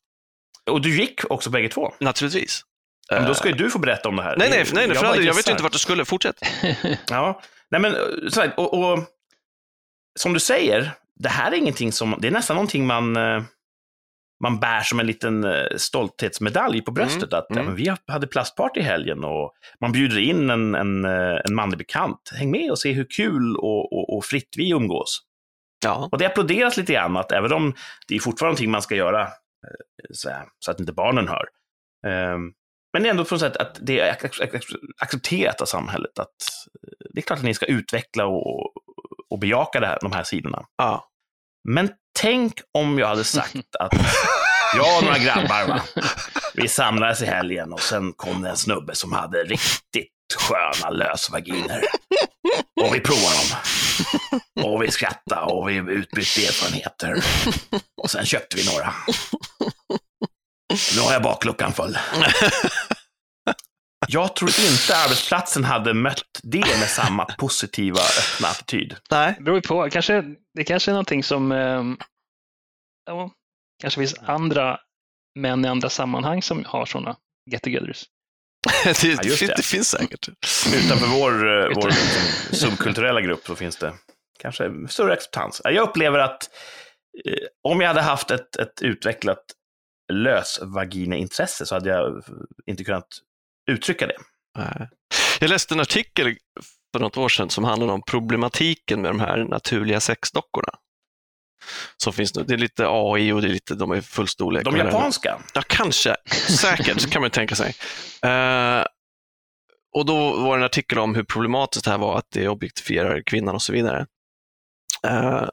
Och 0.71 0.81
du 0.81 0.97
gick 1.01 1.31
också 1.31 1.51
bägge 1.51 1.69
två. 1.69 1.93
Naturligtvis. 2.01 2.63
Men 3.11 3.25
då 3.25 3.35
ska 3.35 3.49
ju 3.49 3.55
Eh, 3.55 3.59
du 3.59 3.71
få 3.71 3.79
berätta 3.79 4.09
om 4.09 4.17
det 4.17 4.23
här. 4.23 4.37
Nej, 4.37 4.51
nej, 4.51 4.67
nej, 4.73 4.87
nej 4.87 4.97
för 4.97 5.05
aldrig. 5.07 5.29
jag 5.29 5.35
vet 5.35 5.49
ju 5.49 5.51
inte 5.53 5.63
vart 5.63 5.73
du 5.73 5.79
skulle. 5.79 6.05
Fortsätt. 6.05 6.41
Ja, 7.11 7.43
nej 7.71 7.81
men 7.81 7.95
eh, 7.95 8.01
så 8.31 8.41
här, 8.41 8.55
och, 8.61 8.75
och 8.93 8.99
som 10.19 10.33
du 10.33 10.41
säger, 10.41 10.93
det 11.23 11.29
här 11.29 11.53
är 11.53 11.57
ingenting 11.57 11.93
som, 11.93 12.17
det 12.21 12.27
är 12.29 12.33
nästan 12.33 12.55
någonting 12.57 12.87
man, 12.87 13.17
eh, 13.17 13.43
man 14.43 14.61
bär 14.61 14.81
som 14.81 15.01
en 15.01 15.07
liten 15.07 15.45
eh, 15.45 15.67
stolthetsmedalj 15.77 16.83
på 16.83 16.91
bröstet. 16.93 17.33
Att 17.33 17.51
mm. 17.51 17.63
Ja, 17.63 17.69
men 17.69 17.77
vi 17.77 17.95
hade 18.13 18.27
plastparty 18.27 18.81
i 18.81 18.83
helgen 18.83 19.25
och 19.25 19.53
man 19.81 19.93
bjuder 19.93 20.19
in 20.19 20.51
en, 20.51 20.75
en, 20.75 21.05
eh, 21.05 21.39
en 21.45 21.55
manlig 21.55 21.79
bekant. 21.79 22.31
Häng 22.39 22.51
med 22.51 22.71
och 22.71 22.79
se 22.79 22.93
hur 22.93 23.07
kul 23.17 23.57
och, 23.57 23.93
och, 23.93 24.17
och 24.17 24.25
fritt 24.25 24.49
vi 24.57 24.71
umgås. 24.71 25.21
Ja, 25.85 26.09
Och 26.13 26.19
det 26.19 26.27
applåderas 26.27 26.77
lite 26.77 26.93
grann, 26.93 27.17
att 27.17 27.33
även 27.33 27.53
om 27.53 27.75
det 28.09 28.15
är 28.15 28.21
fortfarande 28.21 28.51
någonting 28.51 28.71
man 28.71 28.83
ska 28.83 28.95
göra 28.95 29.29
så, 30.13 30.31
här, 30.31 30.45
så 30.59 30.71
att 30.71 30.81
inte 30.81 30.93
barnen 30.93 31.29
hör. 31.29 31.45
Ehm, 32.07 32.53
Men 32.93 33.03
det 33.03 33.09
är 33.09 33.11
ändå 33.11 33.25
på 33.25 33.35
något 33.35 33.41
sätt 33.41 33.57
att 33.57 33.79
det 33.83 34.01
är 34.01 34.13
ac- 34.15 34.41
ac- 34.53 34.77
accepterat 35.01 35.61
av 35.61 35.67
samhället 35.67 36.19
att 36.19 36.35
det 37.15 37.21
är 37.21 37.23
klart 37.23 37.39
att 37.39 37.45
ni 37.45 37.55
ska 37.55 37.67
utveckla 37.67 38.27
och, 38.27 38.73
och 39.31 39.39
bejaka 39.41 39.81
det 39.81 39.87
här, 39.87 39.99
de 40.01 40.13
här 40.13 40.23
sidorna. 40.25 40.65
ja. 40.77 41.07
Men 41.69 41.91
tänk 42.19 42.53
om 42.79 42.99
jag 42.99 43.07
hade 43.09 43.25
sagt 43.25 43.57
att 43.81 43.93
jag 44.77 44.97
och 44.99 45.05
några 45.05 45.19
grabbar, 45.19 45.69
va? 45.69 45.83
vi 46.55 46.69
samlades 46.69 47.23
i 47.23 47.27
helgen 47.27 47.73
och 47.73 47.81
sen 47.81 48.13
kom 48.13 48.43
det 48.43 48.49
en 48.51 48.57
snubbe 48.57 48.95
som 48.95 49.13
hade 49.13 49.39
riktigt 49.45 50.09
sköna 50.37 50.91
lösvaginer. 50.91 51.85
Och 52.81 52.95
vi 52.95 53.01
provade 53.01 53.35
dem. 53.37 54.65
Och 54.65 54.83
vi 54.83 54.91
skrattade 54.91 55.53
och 55.53 55.69
vi 55.69 55.75
utbytte 55.75 56.47
erfarenheter. 56.47 57.25
Och 58.03 58.11
sen 58.11 58.27
köpte 58.27 58.57
vi 58.57 58.67
några. 58.67 58.95
Nu 60.95 61.01
har 61.01 61.13
jag 61.13 61.23
bakluckan 61.23 61.73
full. 61.73 61.99
Jag 64.13 64.37
tror 64.37 64.51
inte 64.51 64.97
arbetsplatsen 64.97 65.65
hade 65.65 65.95
mött 65.95 66.41
det 66.43 66.59
med 66.59 66.89
samma 66.89 67.25
positiva, 67.25 67.99
öppna 67.99 68.49
attityd. 68.49 68.97
Nej. 69.11 69.35
Det 69.39 69.45
beror 69.45 69.61
på. 69.61 69.91
Kanske, 69.91 70.25
det 70.55 70.65
kanske 70.65 70.91
är 70.91 70.93
någonting 70.93 71.25
som... 71.25 71.53
Eh, 71.53 71.85
ja, 73.07 73.31
kanske 73.83 74.01
finns 74.01 74.15
andra 74.19 74.81
män 75.39 75.65
i 75.65 75.69
andra 75.69 75.89
sammanhang 75.89 76.43
som 76.43 76.65
har 76.65 76.87
sådana 76.87 77.17
get-togethers. 77.51 78.05
det, 78.85 79.25
just 79.25 79.41
det, 79.41 79.47
det. 79.47 79.55
det 79.57 79.63
finns 79.63 79.89
säkert. 79.89 80.29
Utanför 80.75 81.07
vår, 81.07 81.33
eh, 81.33 81.69
vår 81.75 81.87
liksom, 81.87 82.57
subkulturella 82.57 83.21
grupp 83.21 83.47
så 83.47 83.57
finns 83.57 83.77
det 83.77 83.93
kanske 84.39 84.71
större 84.89 85.13
acceptans. 85.13 85.61
Jag 85.65 85.89
upplever 85.89 86.19
att 86.19 86.51
eh, 87.25 87.35
om 87.63 87.81
jag 87.81 87.89
hade 87.89 88.03
haft 88.03 88.31
ett, 88.31 88.57
ett 88.57 88.83
utvecklat 88.83 89.45
lösvagina-intresse 90.13 91.67
så 91.67 91.75
hade 91.75 91.91
jag 91.91 92.23
inte 92.67 92.85
kunnat 92.85 93.09
uttrycka 93.71 94.07
det. 94.07 94.17
Jag 95.41 95.51
läste 95.51 95.75
en 95.75 95.81
artikel 95.81 96.37
för 96.93 97.01
något 97.01 97.17
år 97.17 97.29
sedan 97.29 97.51
som 97.51 97.65
handlade 97.65 97.93
om 97.93 98.03
problematiken 98.03 99.03
med 99.03 99.11
de 99.11 99.21
här 99.21 99.45
naturliga 99.45 100.01
sexdockorna. 100.01 100.73
Som 101.97 102.13
finns 102.13 102.35
nu. 102.35 102.43
Det 102.43 102.55
är 102.55 102.59
lite 102.59 102.87
AI 102.89 103.33
och 103.33 103.43
det 103.43 103.49
är 103.49 103.53
lite, 103.53 103.75
de 103.75 103.91
är 103.91 104.01
full 104.01 104.29
storlek. 104.29 104.65
De 104.65 104.77
japanska? 104.77 105.39
Ja, 105.55 105.63
kanske. 105.67 106.17
Säkert, 106.61 107.11
kan 107.11 107.23
man 107.23 107.31
tänka 107.31 107.55
sig. 107.55 107.75
Uh, 108.25 108.85
och 109.97 110.07
då 110.07 110.37
var 110.37 110.57
det 110.57 110.61
en 110.61 110.65
artikel 110.65 110.99
om 110.99 111.15
hur 111.15 111.25
problematiskt 111.25 111.85
det 111.85 111.91
här 111.91 111.99
var, 111.99 112.19
att 112.19 112.31
det 112.33 112.49
objektifierar 112.49 113.23
kvinnan 113.27 113.55
och 113.55 113.63
så 113.63 113.73
vidare. 113.73 114.07
Uh, 115.07 115.49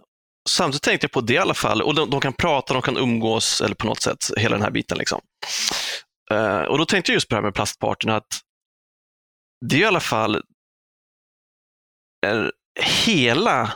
samtidigt 0.49 0.83
tänkte 0.83 1.05
jag 1.05 1.11
på 1.11 1.21
det 1.21 1.33
i 1.33 1.37
alla 1.37 1.53
fall, 1.53 1.81
och 1.81 1.95
de, 1.95 2.09
de, 2.09 2.21
kan 2.21 2.33
prata, 2.33 2.73
de 2.73 2.81
kan 2.81 2.97
umgås 2.97 3.61
eller 3.61 3.75
på 3.75 3.87
något 3.87 4.01
sätt, 4.01 4.25
hela 4.37 4.55
den 4.55 4.63
här 4.63 4.71
biten. 4.71 4.97
Liksom. 4.97 5.21
Uh, 6.33 6.61
och 6.61 6.77
då 6.77 6.85
tänkte 6.85 7.11
jag 7.11 7.13
just 7.13 7.29
på 7.29 7.35
det 7.35 7.37
här 7.37 7.43
med 7.43 7.53
plastpartyn, 7.53 8.11
att 8.11 8.41
det 9.65 9.75
är 9.75 9.79
i 9.79 9.85
alla 9.85 9.99
fall 9.99 10.43
är 12.25 12.51
hela 12.79 13.73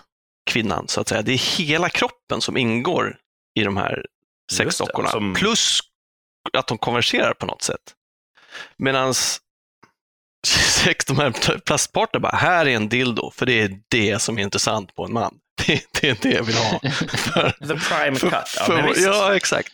kvinnan, 0.49 0.87
så 0.87 1.01
att 1.01 1.07
säga. 1.07 1.21
Det 1.21 1.31
är 1.31 1.57
hela 1.57 1.89
kroppen 1.89 2.41
som 2.41 2.57
ingår 2.57 3.17
i 3.59 3.63
de 3.63 3.77
här 3.77 4.05
sexdockorna. 4.51 5.09
Som... 5.09 5.33
Plus 5.33 5.79
att 6.53 6.67
de 6.67 6.77
konverserar 6.77 7.33
på 7.33 7.45
något 7.45 7.61
sätt. 7.61 7.95
Medan 8.77 9.13
sex, 10.83 11.05
de 11.05 11.17
här 11.17 11.59
plastparterna 11.59 12.19
bara, 12.19 12.35
här 12.35 12.65
är 12.65 12.75
en 12.75 12.89
dildo, 12.89 13.31
för 13.31 13.45
det 13.45 13.61
är 13.61 13.79
det 13.87 14.19
som 14.19 14.37
är 14.37 14.43
intressant 14.43 14.95
på 14.95 15.05
en 15.05 15.13
man. 15.13 15.37
Det, 15.67 15.85
det 16.01 16.09
är 16.09 16.17
det 16.21 16.31
jag 16.31 16.43
vill 16.43 16.55
ha. 16.55 16.79
För, 17.17 17.51
The 17.51 17.67
prime 17.67 18.19
för, 18.19 18.29
cut. 18.29 18.55
Ja, 18.57 18.65
för, 18.65 19.01
ja, 19.01 19.35
exakt. 19.35 19.73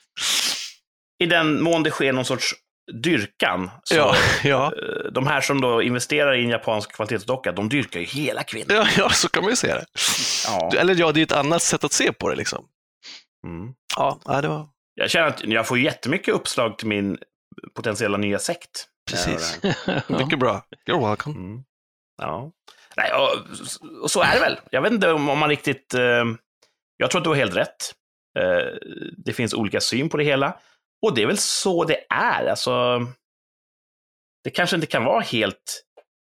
I 1.20 1.26
den 1.26 1.64
mån 1.64 1.84
det 1.84 1.92
sker 1.92 2.14
någon 2.14 2.26
sorts 2.26 2.56
dyrkan. 2.94 3.70
Så 3.84 3.96
ja, 3.96 4.16
ja. 4.44 4.66
Eh, 4.66 5.12
de 5.12 5.28
här 5.28 5.42
som 5.42 5.62
då 5.62 5.82
investerar 5.82 6.36
i 6.36 6.44
en 6.44 6.50
japansk 6.50 6.96
kvalitetsdocka, 6.96 7.52
de 7.52 7.70
dyrkar 7.70 8.00
ju 8.00 8.06
hela 8.06 8.44
kvinnan. 8.44 8.78
Ja, 8.78 8.88
ja 8.98 9.10
så 9.10 9.30
kan 9.30 9.44
man 9.44 9.50
ju 9.50 9.56
se 9.56 9.68
det. 9.68 9.86
Ja. 10.48 10.72
Eller 10.78 10.96
ja, 10.96 11.12
det 11.12 11.20
är 11.20 11.24
ett 11.24 11.32
annat 11.32 11.62
sätt 11.62 11.84
att 11.84 11.94
se 11.94 12.14
på 12.14 12.30
det. 12.30 12.36
liksom. 12.36 12.66
Mm. 13.48 13.74
Ja, 13.98 14.20
det 14.42 14.48
var... 14.48 14.68
Jag 14.96 15.10
känner 15.10 15.28
att 15.28 15.44
jag 15.44 15.68
får 15.68 15.80
jättemycket 15.80 16.34
uppslag 16.34 16.78
till 16.78 16.88
min 16.88 17.18
potentiella 17.76 18.18
nya 18.18 18.40
sekt. 18.40 18.88
Precis. 19.10 19.60
Mycket 20.08 20.40
bra. 20.40 20.66
You're 20.90 21.10
welcome. 21.10 21.36
Mm. 21.36 21.64
Ja. 22.22 22.52
Nej, 22.98 23.12
och, 23.14 23.30
och, 24.02 24.12
så 24.12 24.22
är 24.22 24.34
det 24.34 24.40
väl. 24.40 24.60
Jag 24.72 24.82
vet 24.82 24.92
inte 24.92 25.12
om, 25.12 25.30
om 25.30 25.40
man 25.40 25.50
riktigt... 25.50 25.94
Eh, 25.94 26.26
jag 26.98 27.12
tror 27.12 27.20
att 27.20 27.24
du 27.24 27.30
har 27.30 27.38
helt 27.38 27.56
rätt. 27.56 27.94
Eh, 28.40 28.76
det 29.26 29.34
finns 29.34 29.54
olika 29.54 29.82
syn 29.82 30.10
på 30.10 30.18
det 30.18 30.24
hela. 30.24 30.60
Och 31.02 31.16
det 31.16 31.22
är 31.22 31.28
väl 31.28 31.38
så 31.38 31.84
det 31.84 32.06
är. 32.10 32.46
Alltså, 32.46 33.00
det 34.44 34.50
kanske 34.50 34.76
inte 34.76 34.88
kan 34.88 35.04
vara 35.04 35.20
helt 35.20 35.84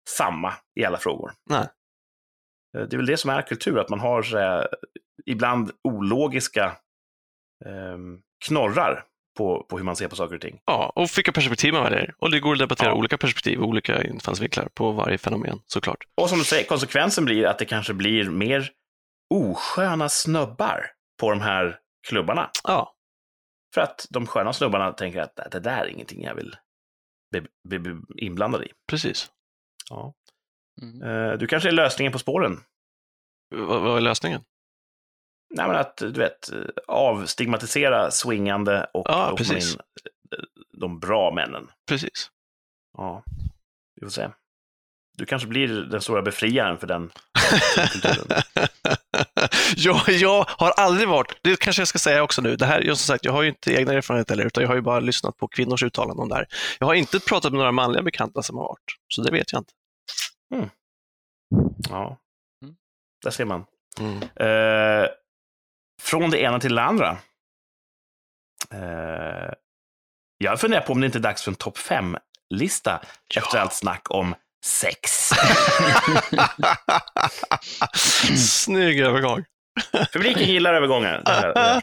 samma 0.08 0.54
i 0.80 0.84
alla 0.84 0.98
frågor. 0.98 1.32
Nej. 1.50 1.68
Eh, 2.76 2.82
det 2.82 2.92
är 2.92 2.96
väl 2.96 3.06
det 3.06 3.16
som 3.16 3.30
är 3.30 3.42
kultur, 3.42 3.78
att 3.78 3.88
man 3.88 4.00
har 4.00 4.36
eh, 4.36 4.64
ibland 5.26 5.70
ologiska 5.84 6.64
eh, 7.66 7.98
knorrar 8.46 9.04
på, 9.36 9.66
på 9.68 9.76
hur 9.76 9.84
man 9.84 9.96
ser 9.96 10.08
på 10.08 10.16
saker 10.16 10.34
och 10.34 10.40
ting. 10.40 10.60
Ja, 10.64 10.92
och 10.94 11.08
vilka 11.16 11.32
perspektiv 11.32 11.72
man 11.72 11.82
väljer. 11.82 12.14
Och 12.18 12.30
det 12.30 12.40
går 12.40 12.52
att 12.52 12.58
debattera 12.58 12.88
ja. 12.88 12.94
olika 12.94 13.18
perspektiv 13.18 13.60
och 13.60 13.68
olika 13.68 14.04
infallsvinklar 14.04 14.68
på 14.74 14.92
varje 14.92 15.18
fenomen, 15.18 15.60
såklart. 15.66 16.04
Och 16.14 16.28
som 16.28 16.38
du 16.38 16.44
säger, 16.44 16.64
konsekvensen 16.64 17.24
blir 17.24 17.46
att 17.46 17.58
det 17.58 17.64
kanske 17.64 17.94
blir 17.94 18.30
mer 18.30 18.70
osköna 19.34 20.08
snubbar 20.08 20.86
på 21.20 21.30
de 21.30 21.40
här 21.40 21.78
klubbarna. 22.08 22.50
Ja. 22.64 22.94
För 23.74 23.80
att 23.80 24.06
de 24.10 24.26
sköna 24.26 24.52
snubbarna 24.52 24.92
tänker 24.92 25.20
att 25.20 25.36
det 25.50 25.60
där 25.60 25.84
är 25.84 25.86
ingenting 25.86 26.22
jag 26.22 26.34
vill 26.34 26.56
bli, 27.68 27.78
bli 27.78 27.96
inblandad 28.16 28.62
i. 28.62 28.72
Precis. 28.86 29.32
Ja. 29.90 30.14
Mm. 30.82 31.02
Eh, 31.02 31.38
du 31.38 31.46
kanske 31.46 31.68
är 31.68 31.72
lösningen 31.72 32.12
på 32.12 32.18
spåren? 32.18 32.60
vad, 33.54 33.82
vad 33.82 33.96
är 33.96 34.00
lösningen? 34.00 34.44
Nej, 35.54 35.66
men 35.66 35.76
att 35.76 35.96
du 35.96 36.12
vet, 36.12 36.50
avstigmatisera 36.86 38.10
swingande 38.10 38.90
och 38.94 39.06
ja, 39.08 39.34
precis. 39.36 39.74
in 39.74 39.80
eh, 40.38 40.44
de 40.72 41.00
bra 41.00 41.30
männen. 41.34 41.70
Precis. 41.88 42.30
Ja, 42.96 43.24
vi 43.94 44.06
får 44.06 44.10
se. 44.10 44.30
Du 45.20 45.26
kanske 45.26 45.48
blir 45.48 45.68
den 45.68 46.00
stora 46.00 46.22
befriaren 46.22 46.78
för 46.78 46.86
den 46.86 47.10
kulturen. 47.92 48.42
jag, 49.76 50.08
jag 50.08 50.44
har 50.48 50.70
aldrig 50.70 51.08
varit, 51.08 51.38
det 51.42 51.60
kanske 51.60 51.80
jag 51.80 51.88
ska 51.88 51.98
säga 51.98 52.22
också 52.22 52.42
nu, 52.42 52.56
det 52.56 52.66
här, 52.66 52.80
jag, 52.80 52.96
som 52.96 53.06
sagt, 53.06 53.24
jag 53.24 53.32
har 53.32 53.42
ju 53.42 53.48
inte 53.48 53.74
egna 53.74 53.92
erfarenheter 53.92 54.32
heller, 54.34 54.46
utan 54.46 54.62
jag 54.62 54.68
har 54.68 54.74
ju 54.74 54.80
bara 54.80 55.00
lyssnat 55.00 55.36
på 55.36 55.48
kvinnors 55.48 55.82
uttalanden 55.82 56.22
om 56.22 56.28
det 56.28 56.34
här. 56.34 56.46
Jag 56.78 56.86
har 56.86 56.94
inte 56.94 57.20
pratat 57.20 57.52
med 57.52 57.58
några 57.58 57.72
manliga 57.72 58.02
bekanta 58.02 58.42
som 58.42 58.56
har 58.56 58.64
varit, 58.64 58.84
så 59.08 59.22
det 59.22 59.32
vet 59.32 59.52
jag 59.52 59.60
inte. 59.60 59.72
Mm. 60.54 60.70
Ja, 61.90 62.18
mm. 62.62 62.74
där 63.22 63.30
ser 63.30 63.44
man. 63.44 63.64
Mm. 63.98 64.22
Eh, 64.22 65.08
från 66.02 66.30
det 66.30 66.40
ena 66.40 66.60
till 66.60 66.74
det 66.74 66.82
andra. 66.82 67.18
Eh, 68.70 69.52
jag 70.38 70.60
funderar 70.60 70.80
på 70.80 70.92
om 70.92 71.00
det 71.00 71.06
inte 71.06 71.18
är 71.18 71.22
dags 71.22 71.42
för 71.42 71.50
en 71.50 71.56
topp 71.56 71.78
fem-lista 71.78 73.00
ja. 73.34 73.42
efter 73.42 73.58
allt 73.58 73.74
snack 73.74 74.10
om 74.10 74.34
sex. 74.64 75.30
Snygg 78.36 79.00
övergång. 79.00 79.44
Publiken 80.12 80.48
gillar 80.48 80.74
övergångar. 80.74 81.22
Det 81.24 81.30
här, 81.30 81.54
det 81.54 81.60
här 81.60 81.82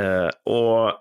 uh, 0.00 0.30
och 0.44 0.92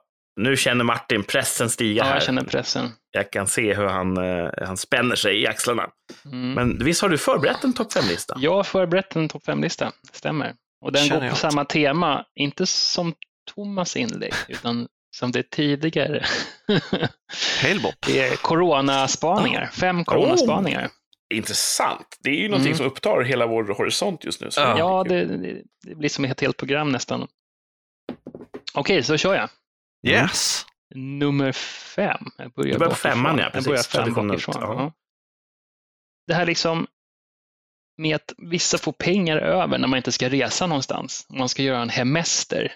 nu 0.41 0.57
känner 0.57 0.83
Martin 0.83 1.23
pressen 1.23 1.69
stiga 1.69 2.03
här. 2.03 2.09
Ja, 2.09 2.15
jag 2.15 2.23
känner 2.23 2.43
pressen. 2.43 2.89
Jag 3.11 3.31
kan 3.31 3.47
se 3.47 3.73
hur 3.73 3.85
han, 3.85 4.17
uh, 4.17 4.49
han 4.61 4.77
spänner 4.77 5.15
sig 5.15 5.41
i 5.41 5.47
axlarna. 5.47 5.89
Mm. 6.25 6.53
Men 6.53 6.85
visst 6.85 7.01
har 7.01 7.09
du 7.09 7.17
förberett 7.17 7.63
en 7.63 7.73
topp 7.73 7.93
fem-lista? 7.93 8.35
Jag 8.39 8.53
har 8.53 8.63
förberett 8.63 9.15
en 9.15 9.29
topp 9.29 9.45
fem-lista, 9.45 9.91
stämmer. 10.11 10.53
Och 10.85 10.91
den 10.91 11.05
känner 11.05 11.21
går 11.21 11.29
på 11.29 11.35
samma 11.35 11.65
tema, 11.65 12.25
inte 12.35 12.65
som 12.65 13.13
Thomas 13.55 13.95
inlägg, 13.95 14.33
utan 14.47 14.87
som 15.11 15.31
det 15.31 15.49
tidigare. 15.49 16.25
Det 18.05 18.19
är 18.19 18.35
coronaspaningar, 18.35 19.69
fem 19.73 20.05
coronaspaningar. 20.05 20.85
Oh, 20.85 20.91
intressant. 21.37 22.17
Det 22.19 22.29
är 22.29 22.35
ju 22.35 22.49
någonting 22.49 22.71
mm. 22.71 22.77
som 22.77 22.85
upptar 22.85 23.21
hela 23.21 23.47
vår 23.47 23.63
horisont 23.63 24.25
just 24.25 24.41
nu. 24.41 24.49
Ja, 24.55 25.05
det, 25.09 25.25
det, 25.85 25.95
blir 25.95 26.09
som 26.09 26.25
ett 26.25 26.41
helt 26.41 26.57
program 26.57 26.89
nästan. 26.89 27.27
Okej, 28.73 28.93
okay, 28.93 29.03
så 29.03 29.17
kör 29.17 29.35
jag. 29.35 29.49
Yes. 30.07 30.65
Nummer 30.95 31.51
fem. 31.51 32.25
Jag 32.37 32.51
börjar, 32.51 32.73
du 32.73 32.79
börjar 32.79 32.89
på 32.89 32.95
femman, 32.95 33.37
ja. 33.37 33.49
Precis. 33.49 33.67
Jag 33.67 33.71
börjar 33.71 34.05
fem 34.05 34.27
bakifrån. 34.27 34.55
Ja. 34.59 34.93
Det 36.27 36.33
här 36.33 36.45
liksom 36.45 36.87
med 37.97 38.15
att 38.15 38.33
vissa 38.37 38.77
får 38.77 38.91
pengar 38.91 39.37
över 39.37 39.77
när 39.77 39.87
man 39.87 39.97
inte 39.97 40.11
ska 40.11 40.29
resa 40.29 40.67
någonstans. 40.67 41.25
Om 41.29 41.37
man 41.37 41.49
ska 41.49 41.63
göra 41.63 41.81
en 41.81 41.89
hemester 41.89 42.73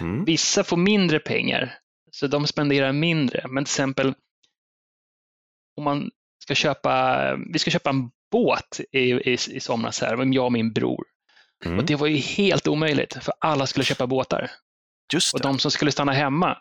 Mm. 0.00 0.24
Vissa 0.24 0.64
får 0.64 0.76
mindre 0.76 1.18
pengar, 1.18 1.78
så 2.10 2.26
de 2.26 2.46
spenderar 2.46 2.92
mindre. 2.92 3.44
Men 3.48 3.64
till 3.64 3.70
exempel 3.70 4.14
om 5.76 5.84
man 5.84 6.10
ska 6.42 6.54
köpa, 6.54 7.36
vi 7.52 7.58
ska 7.58 7.70
köpa 7.70 7.90
en 7.90 8.10
båt 8.30 8.80
i, 8.92 8.98
i, 8.98 9.32
i 9.32 9.60
somras, 9.60 10.00
här, 10.00 10.34
jag 10.34 10.44
och 10.44 10.52
min 10.52 10.72
bror. 10.72 11.04
Mm. 11.64 11.78
Och 11.78 11.84
Det 11.84 11.94
var 11.94 12.06
ju 12.06 12.16
helt 12.16 12.68
omöjligt, 12.68 13.24
för 13.24 13.34
alla 13.38 13.66
skulle 13.66 13.84
köpa 13.84 14.06
båtar. 14.06 14.50
Just 15.12 15.34
och 15.34 15.40
de 15.40 15.58
som 15.58 15.70
skulle 15.70 15.92
stanna 15.92 16.12
hemma, 16.12 16.58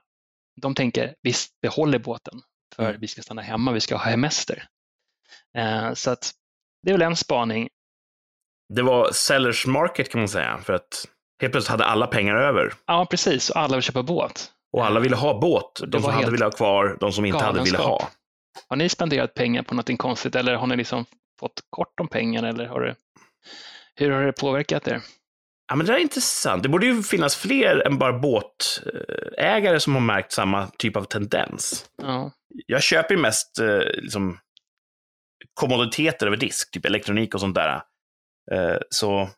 de 0.62 0.76
tänker, 0.76 1.16
vi 1.22 1.34
behåller 1.62 2.00
båten, 2.00 2.42
för 2.76 2.90
mm. 2.90 3.02
vi 3.02 3.08
ska 3.08 3.22
stanna 3.22 3.42
hemma, 3.42 3.72
vi 3.72 3.80
ska 3.80 3.96
ha 3.96 4.04
hemester. 4.04 4.68
Eh, 5.58 5.94
så 5.94 6.12
att 6.12 6.32
det 6.84 6.92
är 6.92 6.94
väl 6.94 7.02
en 7.02 7.16
spaning. 7.16 7.70
Det 8.74 8.82
var 8.82 9.12
sellers 9.12 9.66
market 9.66 10.12
kan 10.12 10.22
man 10.22 10.28
säga, 10.28 10.58
för 10.58 10.74
att 10.74 11.08
Helt 11.42 11.54
plötsligt 11.54 11.72
hade 11.72 11.86
alla 11.86 12.08
pengar 12.08 12.36
över. 12.36 12.74
Ja, 12.86 13.08
precis. 13.10 13.50
Och 13.50 13.58
alla 13.58 13.76
vill 13.76 13.84
köpa 13.84 14.04
båt. 14.04 14.52
Och 14.74 14.86
alla 14.86 15.00
ville 15.00 15.16
ha 15.16 15.40
båt. 15.40 15.82
De 15.88 16.02
som 16.02 16.14
hade 16.14 16.32
ville 16.32 16.46
ha 16.46 16.52
kvar, 16.52 16.98
de 17.00 17.12
som 17.12 17.26
inte 17.26 17.44
hade 17.44 17.64
ville 17.64 17.78
ha. 17.78 18.10
Har 18.70 18.76
ni 18.76 18.90
spenderat 18.90 19.34
pengar 19.34 19.64
på 19.64 19.76
något 19.76 19.98
konstigt 19.98 20.36
eller 20.36 20.56
har 20.56 20.68
ni 20.68 20.76
liksom 20.76 21.06
fått 21.40 21.62
kort 21.70 22.00
om 22.00 22.08
pengar 22.08 22.44
eller 22.44 22.66
har 22.66 22.82
det, 22.82 22.96
hur 23.96 24.12
har 24.12 24.24
det 24.24 24.32
påverkat 24.32 24.88
er? 24.88 25.02
Ja, 25.68 25.76
men 25.76 25.86
det 25.86 25.94
är 25.94 25.98
intressant. 25.98 26.64
Det 26.64 26.70
borde 26.70 26.86
ju 26.86 27.04
finnas 27.04 27.36
fler 27.36 27.88
än 27.88 27.98
bara 27.98 28.20
båtägare 28.20 29.80
som 29.80 29.94
har 29.94 30.02
märkt 30.02 30.32
samma 30.32 30.68
typ 30.68 30.96
av 30.96 31.04
tendens. 31.04 31.86
Ja. 32.02 32.32
Jag 32.66 32.84
köper 32.84 33.16
ju 33.16 33.22
mest 33.22 33.60
eh, 33.60 33.80
liksom, 33.80 34.40
kommoditeter 35.54 36.28
över 36.28 36.38
disk, 36.38 36.72
typ 36.72 36.86
elektronik 36.86 37.34
och 37.34 37.40
sånt 37.40 37.56
där. 37.56 37.82
Eh, 38.52 38.78
så 38.90 39.30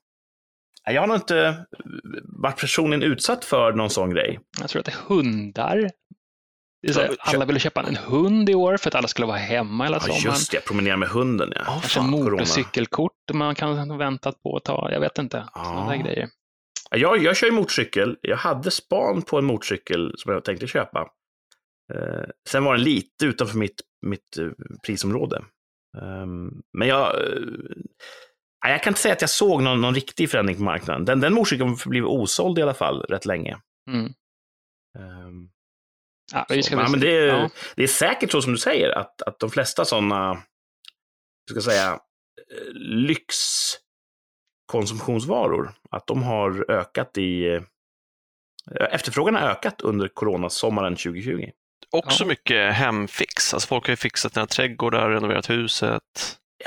jag 0.94 1.02
har 1.02 1.08
nog 1.08 1.18
inte 1.18 1.66
varit 2.24 2.60
personligen 2.60 3.04
utsatt 3.12 3.46
för 3.46 3.74
någon 3.74 3.90
sån 3.90 4.10
grej. 4.10 4.40
Jag 4.60 4.70
tror 4.70 4.80
att 4.80 4.86
det 4.86 4.92
är 4.92 5.16
hundar. 5.16 5.90
Det 6.82 6.90
är 6.90 6.94
så 6.94 7.16
alla 7.20 7.46
ville 7.46 7.60
köpa 7.60 7.84
en 7.84 7.96
hund 7.96 8.50
i 8.50 8.56
år 8.56 8.78
för 8.78 8.90
att 8.90 8.96
alla 8.96 9.08
skulle 9.08 9.28
vara 9.28 9.38
hemma 9.38 9.84
hela 9.84 9.96
Ja, 9.98 10.00
sommaren. 10.02 10.22
just 10.24 10.52
det. 10.52 10.66
Promenera 10.66 10.98
med 10.98 11.10
hunden, 11.10 11.52
ja. 11.56 11.62
Ja, 11.66 11.72
Kanske 11.82 12.02
motorcykelkort 12.02 13.12
man 13.34 13.56
kan 13.56 13.98
väntat 13.98 14.44
på 14.44 14.58
att 14.58 14.64
ta. 14.66 14.92
Jag 14.92 15.00
vet 15.00 15.18
inte. 15.18 15.48
Ja. 15.56 15.64
Sådana 15.64 15.90
där 15.90 15.98
grejer. 15.98 16.30
Jag, 16.92 17.24
jag 17.24 17.38
kör 17.38 17.48
ju 17.48 17.54
motorcykel. 17.54 18.18
Jag 18.22 18.38
hade 18.38 18.72
span 18.72 19.22
på 19.22 19.38
en 19.38 19.46
motorcykel 19.46 20.14
som 20.18 20.34
jag 20.34 20.44
tänkte 20.44 20.68
köpa. 20.68 21.00
Eh, 21.94 22.24
sen 22.50 22.64
var 22.64 22.74
den 22.76 22.84
lite 22.84 23.26
utanför 23.26 23.58
mitt, 23.58 23.82
mitt 24.06 24.38
eh, 24.38 24.48
prisområde. 24.86 25.44
Ehm, 26.02 26.50
men 26.78 26.88
jag, 26.88 27.16
eh, 27.16 27.42
jag 28.62 28.84
kan 28.84 28.92
inte 28.92 29.02
säga 29.02 29.14
att 29.14 29.22
jag 29.22 29.30
såg 29.30 29.64
någon, 29.64 29.82
någon 29.82 29.96
riktig 29.96 30.30
förändring 30.32 30.58
på 30.58 30.64
marknaden. 30.64 31.06
Den, 31.06 31.20
den 31.20 31.34
motorcykeln 31.34 31.70
har 31.70 31.90
blivit 31.90 32.08
osåld 32.10 32.60
i 32.60 32.62
alla 32.62 32.74
fall 32.74 33.02
rätt 33.02 33.26
länge. 33.26 33.58
Mm. 33.90 34.06
Ehm, 35.00 35.50
Ja, 36.34 36.46
vi 36.50 36.64
ska 36.64 36.76
ja, 36.76 36.90
men 36.90 37.00
det, 37.00 37.18
är, 37.18 37.28
Ja. 37.28 37.50
det 37.76 37.84
är 37.84 37.88
säkert 37.88 38.32
så 38.32 38.42
som 38.42 38.52
du 38.52 38.58
säger, 38.58 38.90
att, 38.90 39.22
att 39.22 39.40
de 39.40 39.50
flesta 39.50 39.86
sådana, 39.86 40.42
ska 41.52 41.62
säga, 41.62 41.92
eh, 41.94 42.74
lyxkonsumtionsvaror, 44.72 45.74
att 45.92 46.08
de 46.08 46.24
har 46.24 46.72
ökat 46.72 47.18
i... 47.18 47.46
eh, 47.48 47.62
Efterfrågan 48.92 49.36
har 49.36 49.42
ökat 49.50 49.82
under 49.82 50.08
coronasommaren 50.08 50.96
2020. 50.96 51.50
Också 51.92 52.24
Ja. 52.24 52.28
mycket 52.28 52.74
hemfix. 52.74 53.54
Alltså 53.54 53.68
folk 53.68 53.86
har 53.86 53.92
ju 53.92 53.96
fixat 53.98 54.34
sina 54.34 54.46
trädgårdar, 54.48 55.10
renoverat 55.10 55.50
huset. 55.50 56.04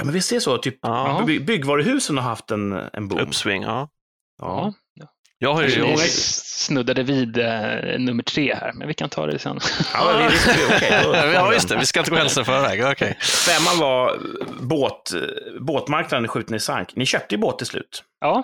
Ja, 0.01 0.05
men 0.05 0.15
vi 0.15 0.21
ser 0.21 0.41
så. 0.41 0.59
Typ, 0.59 0.79
Ja. 0.83 1.23
by- 1.27 1.41
byggvaruhusen 1.41 2.17
har 2.17 2.25
haft 2.25 2.51
en, 2.51 2.73
en 2.73 3.09
boom. 3.09 3.21
Uppsving, 3.21 3.63
ja. 3.63 3.89
Ja. 4.43 4.73
Ja. 4.95 5.07
Jag 5.39 5.55
har 5.55 5.63
ju... 5.63 5.69
Jag, 5.79 5.99
snuddade 6.01 7.03
vid 7.03 7.39
eh, 7.39 7.99
nummer 7.99 8.23
tre 8.23 8.55
här, 8.55 8.73
men 8.73 8.89
vi 8.89 8.95
kan 8.95 9.09
ta 9.09 9.27
det 9.27 9.39
sen. 9.39 9.59
Ja, 9.95 10.13
det, 10.13 10.23
det, 10.23 10.77
okej, 10.77 11.01
då- 11.05 11.15
ja, 11.15 11.53
just 11.53 11.69
det. 11.69 11.77
Vi 11.77 11.87
ska 11.87 12.01
inte 12.01 12.11
gå 12.11 12.17
hälsa 12.17 12.45
förväg. 12.45 12.85
Okej. 12.85 13.17
Femman 13.21 13.79
var 13.79 14.19
båt, 14.61 15.13
båtmarknaden 15.61 16.29
skjuten 16.29 16.55
i 16.57 16.61
sank. 16.61 16.97
Ni 16.97 17.07
köpte 17.07 17.35
ju 17.35 17.39
båt 17.41 17.59
till 17.59 17.67
slut. 17.67 18.05
Ja, 18.21 18.43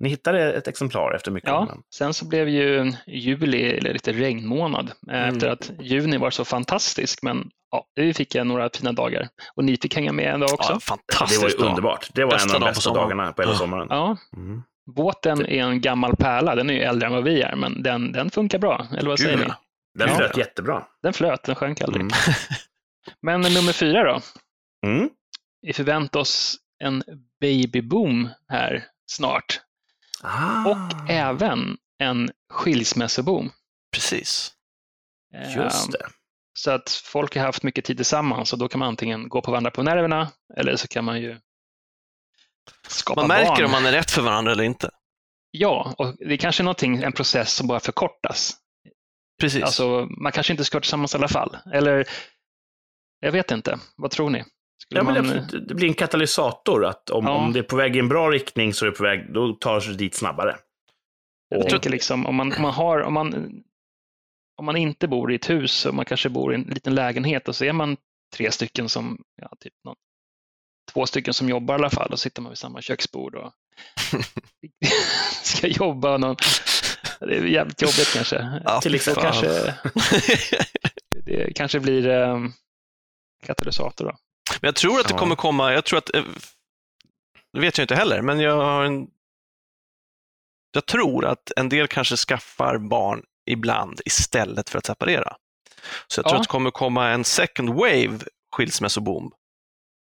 Ni 0.00 0.08
hittade 0.08 0.52
ett 0.52 0.68
exemplar 0.68 1.14
efter 1.14 1.30
mycket 1.30 1.48
ja. 1.50 1.66
den. 1.68 1.78
sen 1.94 2.14
så 2.14 2.24
blev 2.24 2.48
ju 2.48 2.92
juli 3.06 3.80
lite 3.80 4.12
regnmånad 4.12 4.92
eh, 5.10 5.14
Mm. 5.22 5.34
efter 5.34 5.48
att 5.48 5.70
juni 5.80 6.16
var 6.18 6.30
så 6.30 6.44
fantastisk. 6.44 7.22
Men 7.22 7.50
ja, 7.70 7.86
vi 7.94 8.14
fick 8.14 8.34
några 8.34 8.70
fina 8.74 8.92
dagar 8.92 9.28
och 9.54 9.64
ni 9.64 9.76
fick 9.76 9.94
hänga 9.94 10.12
med 10.12 10.34
en 10.34 10.40
dag 10.40 10.52
också. 10.52 10.70
Ja, 10.72 10.74
Det 10.74 10.80
fantastiskt 10.80 11.42
var 11.42 11.48
ju 11.50 11.56
bra. 11.56 11.68
underbart. 11.68 12.10
Det 12.14 12.24
var 12.24 12.30
Bästa 12.32 12.48
en 12.48 12.54
av 12.54 12.60
de 12.60 12.66
bästa 12.66 12.80
sommaren. 12.80 13.02
dagarna 13.08 13.32
på 13.32 13.42
hela 13.42 13.54
sommaren. 13.54 13.86
Ja, 13.90 14.16
Mm. 14.36 14.62
båten 14.94 15.46
är 15.46 15.62
en 15.64 15.80
gammal 15.80 16.16
pärla. 16.16 16.54
Den 16.54 16.70
är 16.70 16.74
ju 16.74 16.80
äldre 16.80 17.06
än 17.06 17.12
vad 17.12 17.24
vi 17.24 17.42
är, 17.42 17.56
men 17.56 17.82
den, 17.82 18.12
den 18.12 18.30
funkar 18.30 18.58
bra. 18.58 18.86
Eller 18.98 19.08
vad 19.10 19.18
säger 19.18 19.36
Gud, 19.36 19.40
ni? 19.46 19.48
ja. 19.48 19.56
Den 19.98 20.08
Ja. 20.08 20.14
flöt 20.16 20.36
jättebra. 20.36 20.86
Den 21.02 21.12
flöt, 21.12 21.42
den 21.42 21.54
sjönk 21.54 21.80
aldrig. 21.80 22.00
Mm. 22.02 22.12
Men 23.22 23.40
nummer 23.40 23.72
fyra 23.72 24.04
då? 24.12 24.20
Mm. 24.86 25.10
Vi 25.62 25.72
förväntar 25.72 26.20
oss 26.20 26.56
en 26.84 27.02
babyboom 27.40 28.28
här 28.48 28.84
snart. 29.10 29.60
Ah, 30.22 30.68
Och 30.70 31.10
även 31.10 31.76
en 31.98 32.30
skilsmässoboom. 32.52 33.50
Precis. 33.92 34.52
Just 35.56 35.84
Ehm, 35.86 35.90
det. 35.92 36.06
Så 36.64 36.70
att 36.70 36.90
folk 36.90 37.36
har 37.36 37.42
haft 37.42 37.62
mycket 37.62 37.84
tid 37.84 37.96
tillsammans 37.96 38.52
och 38.52 38.58
då 38.58 38.68
kan 38.68 38.78
man 38.78 38.88
antingen 38.88 39.28
gå 39.28 39.42
på 39.42 39.50
varandra 39.50 39.70
på 39.70 39.82
nerverna 39.82 40.28
eller 40.56 40.76
så 40.76 40.88
kan 40.88 41.04
man 41.04 41.20
ju 41.20 41.38
skapa 42.88 43.20
Man 43.20 43.28
märker 43.28 43.46
barn. 43.48 43.64
om 43.64 43.70
man 43.70 43.86
är 43.86 43.92
rätt 43.92 44.10
för 44.10 44.22
varandra 44.22 44.52
eller 44.52 44.64
inte. 44.64 44.90
Ja, 45.50 45.94
och 45.98 46.14
det 46.18 46.32
är 46.34 46.36
kanske 46.36 46.62
någonting, 46.62 47.02
en 47.02 47.12
process 47.12 47.52
som 47.54 47.66
bara 47.66 47.80
förkortas. 47.80 48.56
Precis. 49.40 49.62
Alltså, 49.62 50.08
man 50.22 50.32
kanske 50.32 50.52
inte 50.52 50.64
ska 50.64 50.76
vara 50.76 50.82
tillsammans 50.82 51.14
i 51.14 51.18
alla 51.18 51.28
fall. 51.28 51.56
Eller, 51.72 52.08
jag 53.20 53.32
vet 53.32 53.50
inte. 53.50 53.78
Vad 53.96 54.10
tror 54.10 54.30
ni? 54.30 54.44
Skulle 54.82 55.00
Ja, 55.00 55.04
men 55.04 55.46
det, 55.48 55.60
det 55.68 55.74
blir 55.74 55.88
en 55.88 55.94
katalysator. 55.94 56.84
Att 56.86 57.10
om, 57.10 57.24
Ja. 57.24 57.30
om 57.32 57.52
det 57.52 57.58
är 57.58 57.62
på 57.62 57.76
väg 57.76 57.96
i 57.96 57.98
en 57.98 58.08
bra 58.08 58.30
riktning 58.30 58.74
så 58.74 58.84
är 58.86 58.90
det 58.90 58.96
på 58.96 59.02
väg, 59.02 59.32
då 59.34 59.52
tar 59.52 59.80
sig 59.80 59.94
dit 59.94 60.14
snabbare. 60.14 60.56
jag 61.48 61.60
Och, 61.64 61.68
tänker 61.70 61.90
liksom, 61.90 62.26
om 62.26 62.34
man, 62.36 62.52
om 62.56 62.62
man 62.62 62.72
har, 62.72 63.00
om 63.00 63.14
man, 63.14 63.50
om 64.60 64.66
man 64.66 64.76
inte 64.76 65.08
bor 65.08 65.32
i 65.32 65.34
ett 65.34 65.50
hus 65.50 65.86
och 65.86 65.94
man 65.94 66.04
kanske 66.04 66.28
bor 66.28 66.52
i 66.52 66.54
en 66.54 66.62
liten 66.62 66.94
lägenhet 66.94 67.48
och 67.48 67.56
så 67.56 67.64
är 67.64 67.72
man 67.72 67.96
tre 68.36 68.52
stycken 68.52 68.88
som, 68.88 69.18
ja, 69.36 69.50
typ 69.60 69.72
någon, 69.84 69.96
två 70.92 71.06
stycken 71.06 71.34
som 71.34 71.48
jobbar 71.48 71.74
i 71.74 71.78
alla 71.78 71.90
fall 71.90 72.12
och 72.12 72.20
sitter 72.20 72.42
man 72.42 72.50
vid 72.50 72.58
samma 72.58 72.82
köksbord 72.82 73.34
och 73.34 73.52
ska 75.42 75.66
jobba. 75.66 76.18
Någon, 76.18 76.36
det 77.20 77.36
är 77.36 77.44
jävligt 77.44 77.82
jobbigt 77.82 78.12
kanske. 78.14 78.60
Ja, 78.64 78.80
till 78.80 78.94
exempel. 78.94 79.22
Kanske, 79.22 79.74
det 81.24 81.52
kanske 81.56 81.80
blir 81.80 82.06
um, 82.08 82.52
katalysator 83.42 84.04
då. 84.04 84.16
Men 84.60 84.68
jag 84.68 84.76
tror 84.76 85.00
att 85.00 85.08
det 85.08 85.14
kommer 85.14 85.36
komma, 85.36 85.72
jag 85.72 85.84
tror 85.84 85.98
att, 85.98 86.14
eh, 86.14 86.24
det 87.52 87.60
vet 87.60 87.78
jag 87.78 87.84
inte 87.84 87.94
heller, 87.94 88.22
men 88.22 88.40
jag 88.40 88.56
har 88.56 88.84
en, 88.84 89.06
jag 90.72 90.86
tror 90.86 91.24
att 91.24 91.52
en 91.56 91.68
del 91.68 91.88
kanske 91.88 92.16
skaffar 92.16 92.78
barn 92.78 93.24
ibland 93.46 94.00
istället 94.04 94.70
för 94.70 94.78
att 94.78 94.86
separera. 94.86 95.36
Så 96.06 96.18
jag 96.18 96.24
tror 96.24 96.34
Ja. 96.34 96.36
att 96.40 96.42
det 96.42 96.48
kommer 96.52 96.70
komma 96.70 97.08
en 97.08 97.24
second 97.24 97.68
wave 97.70 98.18
skilsmässoboom 98.56 99.32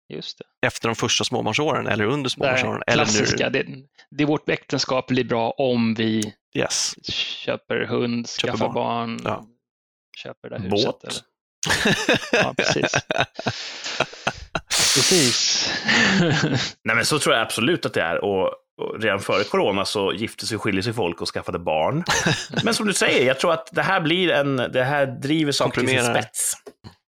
Just 0.08 0.38
det. 0.38 0.66
efter 0.66 0.88
de 0.88 0.94
första 0.94 1.24
småbarnsåren 1.24 1.86
eller 1.86 2.04
under 2.04 2.24
Det 2.24 2.30
småbarnsåren. 2.30 2.82
Eller 2.86 3.04
klassiska, 3.04 3.44
nu, 3.48 3.62
det, 3.62 3.66
det 4.10 4.22
är 4.22 4.26
vårt 4.26 4.48
äktenskap 4.48 5.06
blir 5.06 5.24
bra 5.24 5.50
om 5.50 5.94
vi 5.94 6.34
yes. 6.54 6.94
köper 7.44 7.84
hund, 7.86 8.28
Köper 8.28 8.52
skaffar 8.52 8.68
barn. 8.72 9.16
barn, 9.16 9.20
Ja. 9.24 9.46
köper 10.16 10.50
det 10.50 10.58
där 10.58 10.70
huset. 10.70 10.86
Båt. 10.86 11.04
Eller. 11.04 11.22
Ja, 12.32 12.54
precis. 12.56 12.92
Precis. 14.94 15.70
Nej, 16.82 16.96
men 16.96 17.04
så 17.06 17.18
tror 17.18 17.34
jag 17.34 17.42
absolut 17.42 17.86
att 17.86 17.94
det 17.94 18.02
är. 18.02 18.24
Och 18.24 18.50
redan 18.98 19.20
före 19.20 19.44
corona 19.44 19.84
så 19.84 20.12
gifte 20.12 20.46
sig 20.46 20.56
och 20.56 20.62
skiljer 20.62 20.82
sig 20.82 20.92
folk 20.92 21.20
och 21.20 21.28
skaffade 21.28 21.58
barn. 21.58 22.04
Men 22.64 22.74
som 22.74 22.86
du 22.86 22.92
säger, 22.92 23.26
jag 23.26 23.38
tror 23.40 23.52
att 23.52 23.68
det 23.72 23.82
här 23.82 24.00
blir 24.00 24.30
en, 24.30 24.56
det 24.56 24.84
här 24.84 25.06
driver 25.06 25.52
saker 25.52 25.80
till 25.80 25.88
sin 25.90 26.04
spets. 26.04 26.52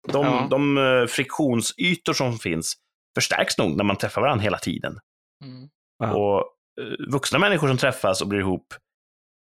De, 0.07 0.25
Ja. 0.25 0.47
de 0.49 0.77
eh, 0.77 1.05
friktionsytor 1.07 2.13
som 2.13 2.37
finns 2.37 2.73
förstärks 3.15 3.57
nog 3.57 3.77
när 3.77 3.83
man 3.83 3.95
träffar 3.95 4.21
varandra 4.21 4.43
hela 4.43 4.57
tiden. 4.57 4.99
Mm. 5.43 5.67
Ja. 5.99 6.13
Och 6.15 6.37
eh, 6.81 7.11
vuxna 7.11 7.39
människor 7.39 7.67
som 7.67 7.77
träffas 7.77 8.21
och 8.21 8.27
blir 8.27 8.39
ihop, 8.39 8.73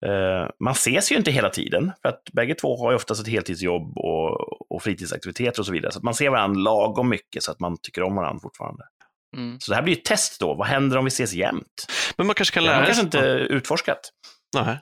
eh, 0.05 0.49
man 0.59 0.71
ses 0.71 1.11
ju 1.11 1.15
inte 1.15 1.32
hela 1.32 1.49
tiden, 1.49 1.91
för 2.01 2.09
att 2.09 2.24
bägge 2.34 2.55
två 2.55 2.78
har 2.78 2.91
ju 2.91 2.95
oftast 2.95 3.21
ett 3.21 3.28
heltidsjobb 3.28 3.97
och, 3.97 4.71
och 4.71 4.84
fritidsaktiviteter 4.84 5.59
och 5.59 5.65
så 5.65 5.71
vidare. 5.71 5.91
Så 5.91 5.97
att 5.97 6.03
man 6.03 6.13
ser 6.13 6.30
varandra 6.30 6.59
lagom 6.61 7.09
mycket 7.09 7.43
så 7.43 7.51
att 7.51 7.59
man 7.59 7.78
tycker 7.82 8.03
om 8.03 8.15
varandra 8.15 8.39
fortfarande. 8.41 8.84
Mm. 9.34 9.59
Så 9.59 9.71
det 9.71 9.75
här 9.75 9.84
blir 9.84 9.97
ett 9.97 10.05
test 10.05 10.39
då. 10.39 10.53
Vad 10.53 10.67
händer 10.67 10.97
om 10.97 11.05
vi 11.05 11.09
ses 11.09 11.34
jämt? 11.34 11.88
Men 12.17 12.27
man 12.27 12.36
kanske 12.36 12.53
kan 12.53 12.63
lära 12.63 12.75
man 12.75 12.86
sig. 12.86 12.95
kanske 12.95 13.17
inte 13.17 13.53
utforskat. 13.53 13.99
Nej. 14.55 14.79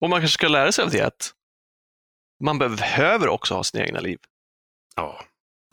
Och 0.00 0.10
man 0.10 0.20
kanske 0.20 0.34
ska 0.34 0.48
lära 0.48 0.72
sig 0.72 0.84
av 0.84 0.90
det 0.90 1.00
att 1.00 1.32
man 2.44 2.58
behöver 2.58 3.28
också 3.28 3.54
ha 3.54 3.64
sina 3.64 3.84
egna 3.84 4.00
liv. 4.00 4.18
Ja. 4.96 5.24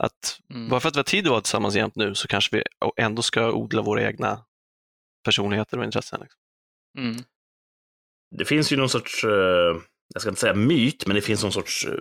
Att 0.02 0.40
Mm. 0.50 0.68
bara 0.68 0.80
för 0.80 0.88
att 0.88 0.96
vi 0.96 0.98
har 0.98 1.04
tid 1.04 1.26
att 1.26 1.30
vara 1.30 1.40
tillsammans 1.40 1.74
jämt 1.74 1.96
nu 1.96 2.14
så 2.14 2.28
kanske 2.28 2.56
vi 2.56 2.62
ändå 3.02 3.22
ska 3.22 3.52
odla 3.52 3.82
våra 3.82 4.02
egna 4.02 4.44
personligheter 5.24 5.78
och 5.78 5.84
intressen. 5.84 6.20
Liksom. 6.20 6.38
Mm. 6.98 7.22
Det 8.38 8.44
finns 8.44 8.72
ju 8.72 8.76
någon 8.76 8.88
sorts, 8.88 9.24
eh, 9.24 9.30
jag 10.14 10.20
ska 10.20 10.28
inte 10.28 10.40
säga 10.40 10.54
myt, 10.54 11.06
men 11.06 11.14
det 11.14 11.22
finns 11.22 11.42
någon 11.42 11.52
sorts 11.52 11.86
eh, 11.86 11.94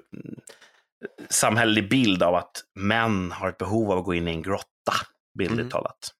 samhällelig 1.29 1.89
bild 1.89 2.23
av 2.23 2.35
att 2.35 2.63
män 2.75 3.31
har 3.31 3.49
ett 3.49 3.57
behov 3.57 3.91
av 3.91 3.97
att 3.99 4.05
gå 4.05 4.13
in 4.13 4.27
i 4.27 4.31
en 4.31 4.41
grotta, 4.41 4.93
bildligt 5.37 5.59
Mm. 5.61 5.69
talat. 5.69 6.13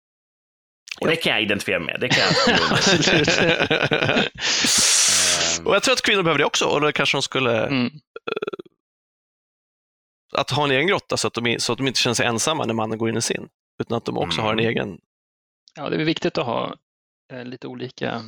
Och 1.00 1.08
det 1.08 1.16
kan 1.16 1.32
jag 1.32 1.42
identifiera 1.42 1.80
med. 1.80 1.98
Det 2.00 2.10
kan 2.10 2.24
jag 2.24 2.58
och 5.66 5.76
jag 5.76 5.84
tror 5.84 5.94
att 5.94 6.02
kvinnor 6.02 6.24
behöver 6.24 6.40
det 6.40 6.46
också. 6.46 6.66
Och 6.66 6.82
då 6.82 6.92
kanske 6.92 7.18
de 7.18 7.22
skulle, 7.22 7.68
Mm. 7.68 7.90
att 10.38 10.50
ha 10.52 10.64
en 10.66 10.72
egen 10.72 10.88
grotta 10.88 11.18
så 11.18 11.28
att, 11.28 11.34
de, 11.34 11.60
så 11.60 11.72
att 11.72 11.78
de 11.78 11.88
inte 11.88 12.00
känner 12.00 12.14
sig 12.14 12.26
ensamma 12.26 12.66
när 12.66 12.74
mannen 12.74 12.98
går 12.98 13.10
in 13.10 13.18
i 13.18 13.22
sin. 13.22 13.50
Utan 13.82 13.98
att 13.98 14.06
de 14.06 14.18
också 14.18 14.42
har 14.42 14.54
en 14.54 14.60
Mm. 14.60 14.70
egen. 14.70 15.00
Ja, 15.76 15.90
det 15.90 15.96
är 15.96 16.06
viktigt 16.06 16.38
att 16.38 16.46
ha 16.46 16.76
eh, 17.34 17.46
lite 17.46 17.68
olika 17.68 18.24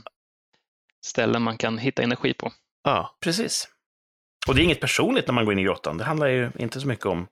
ställen 1.05 1.41
man 1.41 1.57
kan 1.57 1.77
hitta 1.77 2.03
energi 2.03 2.33
på. 2.33 2.51
Ja, 2.83 3.17
Precis. 3.19 3.69
Och 4.47 4.55
det 4.55 4.61
är 4.61 4.63
inget 4.63 4.79
personligt 4.81 5.27
när 5.27 5.33
man 5.33 5.45
går 5.45 5.53
in 5.53 5.59
i 5.59 5.63
grottan. 5.63 5.97
Det 5.97 6.03
handlar 6.03 6.27
ju 6.27 6.51
inte 6.59 6.81
så 6.81 6.87
mycket 6.87 7.05
om 7.05 7.27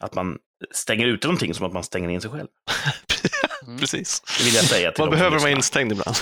att 0.00 0.14
man 0.14 0.38
stänger 0.70 1.06
ute 1.06 1.26
någonting 1.26 1.54
som 1.54 1.66
att 1.66 1.72
man 1.72 1.84
stänger 1.84 2.08
in 2.08 2.20
sig 2.20 2.30
själv. 2.30 2.48
Mm. 3.66 3.78
precis. 3.78 4.22
Det 4.38 4.44
vill 4.44 4.54
jag 4.54 4.64
säga 4.64 4.92
till 4.92 5.04
Man 5.04 5.10
behöver 5.10 5.38
vara 5.38 5.50
instängd 5.50 5.92
ibland. 5.92 6.16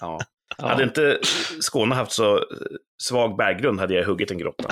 Ja. 0.00 0.20
Ja. 0.58 0.68
Hade 0.68 0.84
inte 0.84 1.18
Skåne 1.60 1.94
haft 1.94 2.12
så 2.12 2.44
svag 3.02 3.36
berggrund 3.36 3.80
hade 3.80 3.94
jag 3.94 4.04
huggit 4.04 4.30
en 4.30 4.38
grotta. 4.38 4.68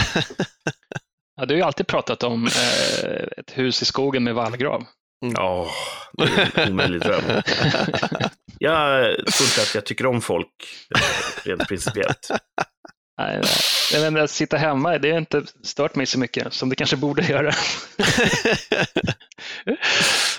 Ja, 1.36 1.46
du 1.46 1.54
har 1.54 1.58
ju 1.58 1.62
alltid 1.62 1.86
pratat 1.86 2.22
om 2.22 2.46
eh, 2.46 3.22
ett 3.36 3.50
hus 3.58 3.82
i 3.82 3.84
skogen 3.84 4.24
med 4.24 4.34
vallgrav. 4.34 4.84
Ja, 5.34 5.70
det 6.12 6.24
är 6.24 6.58
en 6.58 6.72
omöjlig 6.72 7.00
dröm. 7.00 7.22
Jag 8.58 9.16
tror 9.16 9.48
inte 9.48 9.62
att 9.62 9.74
jag 9.74 9.86
tycker 9.86 10.06
om 10.06 10.20
folk 10.20 10.48
eh, 10.94 11.00
rent 11.44 11.68
principiellt. 11.68 12.28
Nej, 13.18 13.40
nej. 13.92 14.06
Inte, 14.06 14.22
att 14.22 14.30
sitta 14.30 14.56
hemma, 14.56 14.98
det 14.98 15.10
har 15.10 15.18
inte 15.18 15.42
stört 15.62 15.94
mig 15.94 16.06
så 16.06 16.18
mycket 16.18 16.52
som 16.52 16.68
det 16.68 16.76
kanske 16.76 16.96
borde 16.96 17.22
göra. 17.22 17.52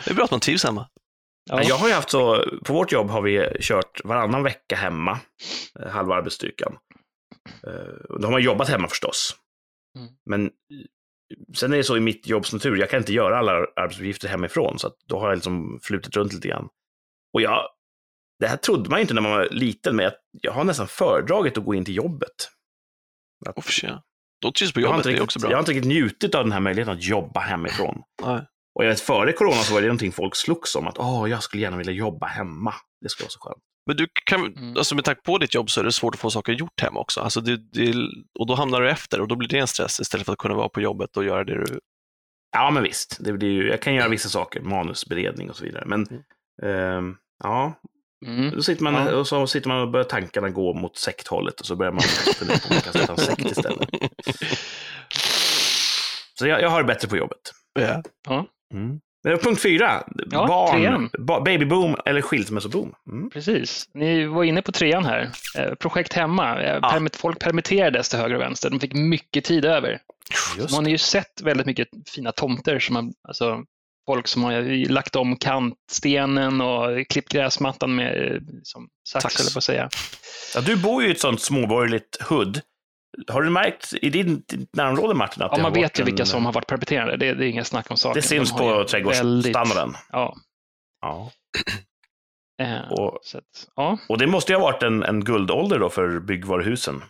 det 0.05 0.09
är 0.09 0.13
bra 0.13 0.25
att 0.25 0.31
man 0.31 0.39
trivs 0.39 0.63
hemma. 0.63 0.87
Ja. 1.49 1.63
Jag 1.63 1.75
har 1.75 1.87
ju 1.87 1.93
haft 1.93 2.09
så, 2.09 2.45
på 2.65 2.73
vårt 2.73 2.91
jobb 2.91 3.09
har 3.09 3.21
vi 3.21 3.57
kört 3.61 4.01
varannan 4.03 4.43
vecka 4.43 4.75
hemma, 4.75 5.19
eh, 5.79 5.89
halva 5.91 6.15
arbetsstyrkan. 6.15 6.77
Eh, 7.67 8.17
Då 8.19 8.27
har 8.27 8.31
man 8.31 8.41
jobbat 8.43 8.69
hemma 8.69 8.87
förstås. 8.87 9.35
Mm. 9.97 10.09
Men 10.25 10.51
sen 11.55 11.73
är 11.73 11.77
det 11.77 11.83
så 11.83 11.97
i 11.97 11.99
mitt 11.99 12.27
jobbs 12.27 12.53
natur, 12.53 12.75
jag 12.75 12.89
kan 12.89 12.99
inte 12.99 13.13
göra 13.13 13.37
alla 13.37 13.51
arbetsuppgifter 13.75 14.27
hemifrån, 14.27 14.79
så 14.79 14.87
att 14.87 14.95
då 15.05 15.19
har 15.19 15.27
jag 15.29 15.35
liksom 15.35 15.79
flutit 15.83 16.15
runt 16.15 16.33
lite 16.33 16.47
grann. 16.47 16.67
Och 17.33 17.41
jag, 17.41 17.61
det 18.39 18.47
här 18.47 18.57
trodde 18.57 18.89
man 18.89 18.99
ju 18.99 19.01
inte 19.01 19.13
när 19.13 19.21
man 19.21 19.31
var 19.31 19.47
liten, 19.51 19.95
men 19.95 20.03
jag, 20.03 20.13
jag 20.41 20.51
har 20.51 20.63
nästan 20.63 20.87
föredragit 20.87 21.57
att 21.57 21.65
gå 21.65 21.73
in 21.75 21.85
till 21.85 21.95
jobbet. 21.95 22.49
Att, 23.45 23.57
Oh, 23.57 23.63
sig. 23.63 23.97
Då 24.41 24.51
trivs 24.51 24.73
på 24.73 24.79
jag, 24.81 24.87
har 24.87 24.93
jobbet, 24.93 25.05
inte 25.05 25.17
det 25.17 25.21
är 25.21 25.23
också 25.23 25.39
bra. 25.39 25.49
jag 25.49 25.57
har 25.57 25.61
inte 25.61 25.71
riktigt 25.71 25.87
njutit 25.87 26.35
av 26.35 26.43
den 26.43 26.51
här 26.51 26.59
möjligheten 26.59 26.93
att 26.93 27.03
jobba 27.03 27.39
hemifrån. 27.39 28.01
Nej. 28.23 28.41
Och 28.75 28.83
jag 28.85 28.89
vet, 28.89 28.99
före 28.99 29.33
corona 29.33 29.55
så 29.55 29.73
var 29.73 29.81
det 29.81 29.87
någonting 29.87 30.11
folk 30.11 30.35
slogs 30.35 30.75
om, 30.75 30.87
att 30.87 30.97
Åh, 30.99 31.29
jag 31.29 31.43
skulle 31.43 31.63
gärna 31.63 31.77
vilja 31.77 31.93
jobba 31.93 32.27
hemma. 32.27 32.73
Det 33.01 33.09
skulle 33.09 33.25
vara 33.25 33.31
så 33.31 33.39
skönt. 33.39 33.63
Men 33.87 33.97
du 33.97 34.07
kan, 34.25 34.45
Mm. 34.57 34.77
alltså 34.77 34.95
med 34.95 35.03
tanke 35.05 35.21
på 35.21 35.37
ditt 35.37 35.53
jobb 35.55 35.69
så 35.69 35.79
är 35.79 35.83
det 35.83 35.91
svårt 35.91 36.15
att 36.15 36.21
få 36.21 36.29
saker 36.29 36.53
gjort 36.53 36.81
hemma 36.81 36.99
också. 36.99 37.21
Alltså 37.21 37.41
det, 37.41 37.57
det, 37.57 37.93
och 38.39 38.47
då 38.47 38.55
hamnar 38.55 38.81
du 38.81 38.89
efter 38.89 39.21
och 39.21 39.27
då 39.27 39.35
blir 39.35 39.49
det 39.49 39.57
en 39.57 39.67
stress 39.67 39.99
istället 39.99 40.25
för 40.25 40.33
att 40.33 40.39
kunna 40.39 40.55
vara 40.55 40.69
på 40.69 40.81
jobbet 40.81 41.17
och 41.17 41.25
göra 41.25 41.43
det 41.43 41.53
du... 41.65 41.79
Ja, 42.51 42.71
men 42.71 42.83
visst. 42.83 43.17
Det 43.19 43.33
blir 43.33 43.49
ju, 43.51 43.69
jag 43.69 43.81
kan 43.81 43.93
göra 43.95 44.07
vissa 44.09 44.29
saker, 44.29 44.61
manusberedning 44.61 45.49
och 45.49 45.55
så 45.55 45.63
vidare. 45.63 45.83
Men 45.85 46.07
ehm, 46.63 47.15
ja, 47.43 47.73
Mm. 48.25 48.51
då 48.55 48.61
sitter 48.63 48.83
man, 48.83 48.93
Ja. 48.93 49.15
och 49.15 49.27
så 49.27 49.47
sitter 49.47 49.67
man 49.67 49.81
och 49.81 49.91
börjar 49.91 50.03
tankarna 50.05 50.49
gå 50.49 50.73
mot 50.73 50.97
sekthållet 50.97 51.59
och 51.59 51.65
så 51.65 51.75
börjar 51.75 51.91
man 51.91 52.01
fundera 52.35 52.57
på 52.57 52.67
om 52.69 52.73
man 52.75 52.81
kan 52.81 52.93
starta 52.93 53.11
en 53.13 53.17
sekt 53.17 53.45
istället. 53.51 53.89
Så 56.39 56.47
jag, 56.47 56.61
jag 56.61 56.69
har 56.69 56.81
det 56.81 56.87
bättre 56.87 57.07
på 57.07 57.17
jobbet. 57.17 57.39
Ja. 58.27 58.45
Mm. 58.73 58.99
Punkt 59.43 59.61
fyra, 59.61 60.03
Ja, 60.31 60.47
barn, 60.47 61.09
ba, 61.19 61.41
babyboom 61.41 61.95
eller 62.05 62.21
skilsmässoboom. 62.21 62.93
Mm. 63.11 63.29
Precis. 63.29 63.89
Ni 63.93 64.25
var 64.25 64.43
inne 64.43 64.61
på 64.61 64.71
trean 64.71 65.05
här. 65.05 65.29
Eh, 65.57 65.73
projekt 65.75 66.13
hemma. 66.13 66.61
Eh, 66.61 66.79
Ja. 66.81 66.89
permit- 66.91 67.15
Folk 67.15 67.39
permitterades 67.39 68.09
till 68.09 68.19
höger 68.19 68.35
och 68.35 68.41
vänster. 68.41 68.69
De 68.69 68.79
fick 68.79 68.93
mycket 68.93 69.43
tid 69.45 69.65
över. 69.65 69.99
Just 70.57 70.71
Man 70.75 70.83
har 70.83 70.91
ju 70.91 70.97
sett 70.97 71.41
väldigt 71.43 71.65
mycket 71.65 71.87
fina 72.15 72.31
tomter. 72.31 72.79
Som 72.79 72.95
har, 72.95 73.03
alltså, 73.27 73.63
folk 74.07 74.27
som 74.27 74.43
har 74.43 74.87
lagt 74.91 75.15
om 75.15 75.35
kantstenen 75.35 76.61
och 76.61 77.07
klippt 77.09 77.31
gräsmattan 77.31 77.95
med 77.95 78.31
eh, 78.35 78.39
som 78.63 78.87
sax, 79.09 79.39
eller 79.39 79.53
på 79.53 79.57
att 79.57 79.63
säga. 79.63 79.89
Ja, 80.55 80.61
du 80.61 80.75
bor 80.77 81.03
ju 81.03 81.09
i 81.09 81.11
ett 81.11 81.19
sånt 81.19 81.41
småborgerligt 81.41 82.17
hudd. 82.21 82.61
Har 83.27 83.41
du 83.41 83.49
märkt 83.49 83.93
i 84.01 84.09
din, 84.09 84.43
ditt 84.47 84.75
närområde, 84.75 85.13
Martin, 85.13 85.43
att 85.43 85.51
Ja, 85.57 85.63
man 85.63 85.73
vet 85.73 85.99
ju 85.99 86.01
en, 86.01 86.05
vilka 86.05 86.25
som 86.25 86.45
har 86.45 86.53
varit 86.53 86.67
permitterade. 86.67 87.17
Det, 87.17 87.33
det 87.33 87.45
är 87.45 87.49
inga 87.49 87.63
snack 87.63 87.91
om 87.91 87.97
saken. 87.97 88.21
Det 88.21 88.27
syns 88.27 88.51
De 88.51 88.57
på 88.57 88.83
trädgårdsstandarden. 88.83 89.93
Ja, 90.11 90.35
Ja. 91.01 91.31
eh, 92.61 92.91
Och, 92.91 93.15
att, 93.35 93.67
ja, 93.75 93.97
och 94.09 94.17
det 94.17 94.27
måste 94.27 94.51
ju 94.51 94.57
ha 94.57 94.63
varit 94.63 94.83
en, 94.83 95.03
en 95.03 95.23
guldålder 95.23 95.79
då 95.79 95.89
för 95.89 96.19
byggvaruhusen. 96.19 97.03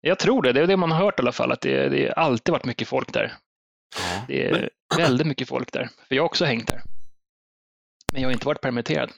jag 0.00 0.18
tror 0.18 0.42
det. 0.42 0.52
Det 0.52 0.60
är 0.60 0.66
det 0.66 0.76
man 0.76 0.90
har 0.92 0.98
hört 1.04 1.18
i 1.18 1.22
alla 1.22 1.32
fall. 1.32 1.52
Att 1.52 1.60
det, 1.60 1.88
det 1.88 2.12
alltid 2.12 2.52
varit 2.52 2.64
mycket 2.64 2.88
folk 2.88 3.12
där. 3.12 3.32
Ja. 3.96 4.24
Det 4.28 4.46
är 4.46 4.70
väldigt 4.96 5.26
mycket 5.26 5.48
folk 5.48 5.72
där. 5.72 5.88
För 6.08 6.14
jag 6.14 6.22
har 6.22 6.26
också 6.26 6.44
hängt 6.44 6.68
där. 6.68 6.82
Men 8.12 8.22
jag 8.22 8.28
har 8.28 8.32
inte 8.32 8.46
varit 8.46 8.60
permitterad. 8.60 9.12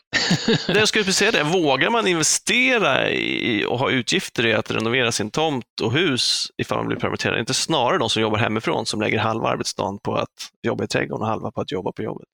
Det 0.66 0.78
jag 0.78 0.88
skulle 0.88 1.04
säga 1.04 1.30
det, 1.30 1.42
vågar 1.42 1.90
man 1.90 2.06
investera 2.06 3.10
i 3.10 3.64
och 3.64 3.78
ha 3.78 3.90
utgifter 3.90 4.46
i 4.46 4.54
att 4.54 4.70
renovera 4.70 5.12
sin 5.12 5.30
tomt 5.30 5.80
och 5.82 5.92
hus 5.92 6.46
ifall 6.56 6.78
man 6.78 6.86
blir 6.86 6.96
permitterad? 6.96 7.38
Inte 7.38 7.54
snarare 7.54 7.98
de 7.98 8.10
som 8.10 8.22
jobbar 8.22 8.38
hemifrån 8.38 8.86
som 8.86 9.00
lägger 9.00 9.18
halva 9.18 9.48
arbetsdagen 9.48 9.98
på 9.98 10.14
att 10.14 10.50
jobba 10.62 10.84
i 10.84 10.86
trädgården 10.86 11.22
och 11.22 11.28
halva 11.28 11.50
på 11.50 11.60
att 11.60 11.72
jobba 11.72 11.92
på 11.92 12.02
jobbet. 12.02 12.28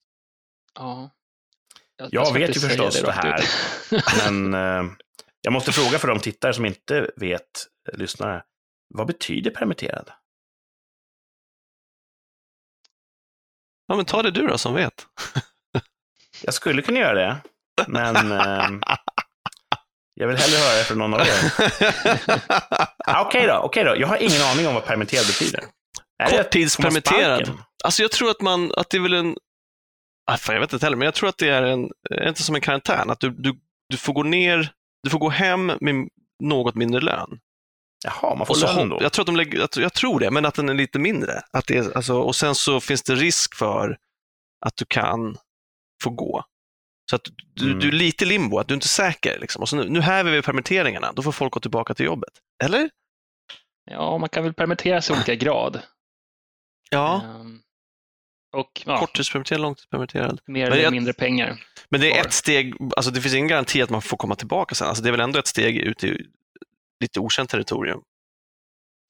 Ja. 0.75 1.11
Jag 2.11 2.27
ska 2.27 2.39
vet 2.39 2.49
inte 2.49 2.59
ju 2.59 2.67
förstås 2.67 3.01
det 3.01 3.07
rakt 3.07 3.23
här. 3.23 3.43
Men 4.31 4.53
eh, 4.87 4.91
jag 5.41 5.53
måste 5.53 5.71
fråga 5.71 5.99
för 5.99 6.07
de 6.07 6.19
tittare 6.19 6.53
som 6.53 6.65
inte 6.65 7.11
vet, 7.15 7.41
eh, 7.91 7.99
lyssnare, 7.99 8.43
vad 8.93 9.07
betyder 9.07 9.51
permitterad? 9.51 10.11
Ja, 13.87 13.95
men 13.95 14.05
ta 14.05 14.21
det 14.21 14.31
du 14.31 14.47
då 14.47 14.57
som 14.57 14.73
vet. 14.73 15.07
Jag 16.41 16.53
skulle 16.53 16.81
kunna 16.81 16.99
göra 16.99 17.13
det, 17.13 17.37
men 17.87 18.15
eh, 18.31 18.69
jag 20.13 20.27
vill 20.27 20.37
hellre 20.37 20.57
höra 20.57 20.77
det 20.77 20.83
från 20.83 20.97
någon 20.97 21.13
av 21.13 21.19
er. 21.19 21.25
Ah, 23.11 23.25
Okej 23.25 23.47
då, 23.47 23.57
okej 23.57 23.83
då. 23.83 23.95
Jag 23.97 24.07
har 24.07 24.17
ingen 24.17 24.41
aning 24.41 24.67
om 24.67 24.73
vad 24.73 24.85
permitterad 24.85 25.27
betyder. 25.27 25.63
Korttidspermitterad. 26.29 27.51
Alltså 27.83 28.01
jag 28.01 28.11
tror 28.11 28.29
att 28.29 28.41
man, 28.41 28.71
att 28.77 28.89
det 28.89 28.97
är 28.97 29.01
väl 29.01 29.13
en, 29.13 29.35
ah, 30.31 30.37
fan, 30.37 30.55
jag 30.55 30.61
vet 30.61 30.73
inte 30.73 30.85
heller, 30.85 30.97
men 30.97 31.05
jag 31.05 31.13
tror 31.13 31.29
att 31.29 31.37
det 31.37 31.49
är 31.49 31.63
en, 31.63 31.89
inte 32.27 32.43
som 32.43 32.55
en 32.55 32.61
karantän, 32.61 33.09
att 33.09 33.19
du, 33.19 33.29
du, 33.29 33.53
du 33.89 33.97
får 33.97 34.13
gå 34.13 34.23
ner, 34.23 34.71
du 35.03 35.09
får 35.09 35.19
gå 35.19 35.29
hem 35.29 35.65
med 35.65 36.09
något 36.43 36.75
mindre 36.75 37.01
lön. 37.01 37.39
Jaha, 38.05 38.35
man 38.35 38.47
får 38.47 38.75
lön 38.75 38.89
då? 38.89 38.97
jag, 39.01 39.11
tror 39.11 39.23
att 39.23 39.27
de 39.27 39.35
lägger, 39.35 39.59
jag, 39.59 39.69
jag 39.75 39.93
tror 39.93 40.19
det, 40.19 40.31
men 40.31 40.45
att 40.45 40.55
den 40.55 40.69
är 40.69 40.73
lite 40.73 40.99
mindre. 40.99 41.41
Att 41.51 41.67
det 41.67 41.77
är, 41.77 41.97
alltså, 41.97 42.13
och 42.19 42.35
sen 42.35 42.55
så 42.55 42.79
finns 42.79 43.03
det 43.03 43.15
risk 43.15 43.55
för 43.55 43.97
att 44.65 44.75
du 44.75 44.85
kan 44.85 45.37
få 46.03 46.09
gå. 46.09 46.43
Så 47.09 47.15
att 47.15 47.27
du, 47.53 47.65
Mm. 47.67 47.79
du 47.79 47.87
är 47.87 47.91
lite 47.91 48.25
limbo, 48.25 48.59
att 48.59 48.67
du 48.67 48.73
inte 48.73 48.85
är 48.85 48.87
säker. 48.87 49.39
Liksom. 49.39 49.61
Och 49.61 49.69
så 49.69 49.75
nu, 49.75 49.89
nu 49.89 50.01
häver 50.01 50.31
vi 50.31 50.41
permitteringarna, 50.41 51.11
då 51.11 51.21
får 51.21 51.31
folk 51.31 51.53
gå 51.53 51.59
tillbaka 51.59 51.93
till 51.93 52.05
jobbet. 52.05 52.33
Eller? 52.63 52.89
Ja, 53.91 54.17
man 54.17 54.29
kan 54.29 54.43
väl 54.43 54.53
permitteras 54.53 55.09
i 55.09 55.13
olika 55.13 55.35
grad. 55.35 55.81
Ja, 56.89 57.21
Ehm, 57.25 57.59
Och 58.51 58.81
ja, 58.85 58.97
korttidspermitterad, 58.99 59.61
långtidspermitterad. 59.61 60.41
mer 60.45 60.65
eller 60.71 60.83
jag- 60.83 60.91
mindre 60.93 61.13
pengar. 61.13 61.63
Men 61.89 62.01
det 62.01 62.07
är 62.07 62.13
kvar. 62.15 62.25
ett 62.25 62.33
steg, 62.33 62.75
alltså 62.97 63.11
det 63.11 63.21
finns 63.21 63.33
ingen 63.35 63.47
garanti 63.47 63.81
att 63.81 63.89
man 63.89 64.01
får 64.01 64.17
komma 64.17 64.35
tillbaka 64.35 64.75
sen. 64.75 64.87
Alltså 64.87 65.03
det 65.03 65.09
är 65.09 65.11
väl 65.11 65.19
ändå 65.19 65.39
ett 65.39 65.47
steg 65.47 65.77
ut 65.77 66.03
i 66.03 66.25
lite 67.01 67.19
okänt 67.19 67.49
territorium. 67.49 68.01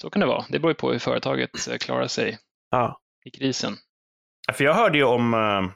Så 0.01 0.09
kan 0.09 0.19
det 0.19 0.25
vara. 0.25 0.45
Det 0.49 0.59
beror 0.59 0.71
ju 0.71 0.75
på 0.75 0.91
hur 0.91 0.99
företaget 0.99 1.67
eh, 1.67 1.77
klarar 1.77 2.07
sig 2.07 2.37
Ja. 2.69 2.99
i 3.25 3.29
krisen. 3.29 3.77
För 4.53 4.63
jag 4.63 4.73
hörde 4.73 4.97
ju 4.97 5.03
om 5.03 5.33
uh, 5.33 5.69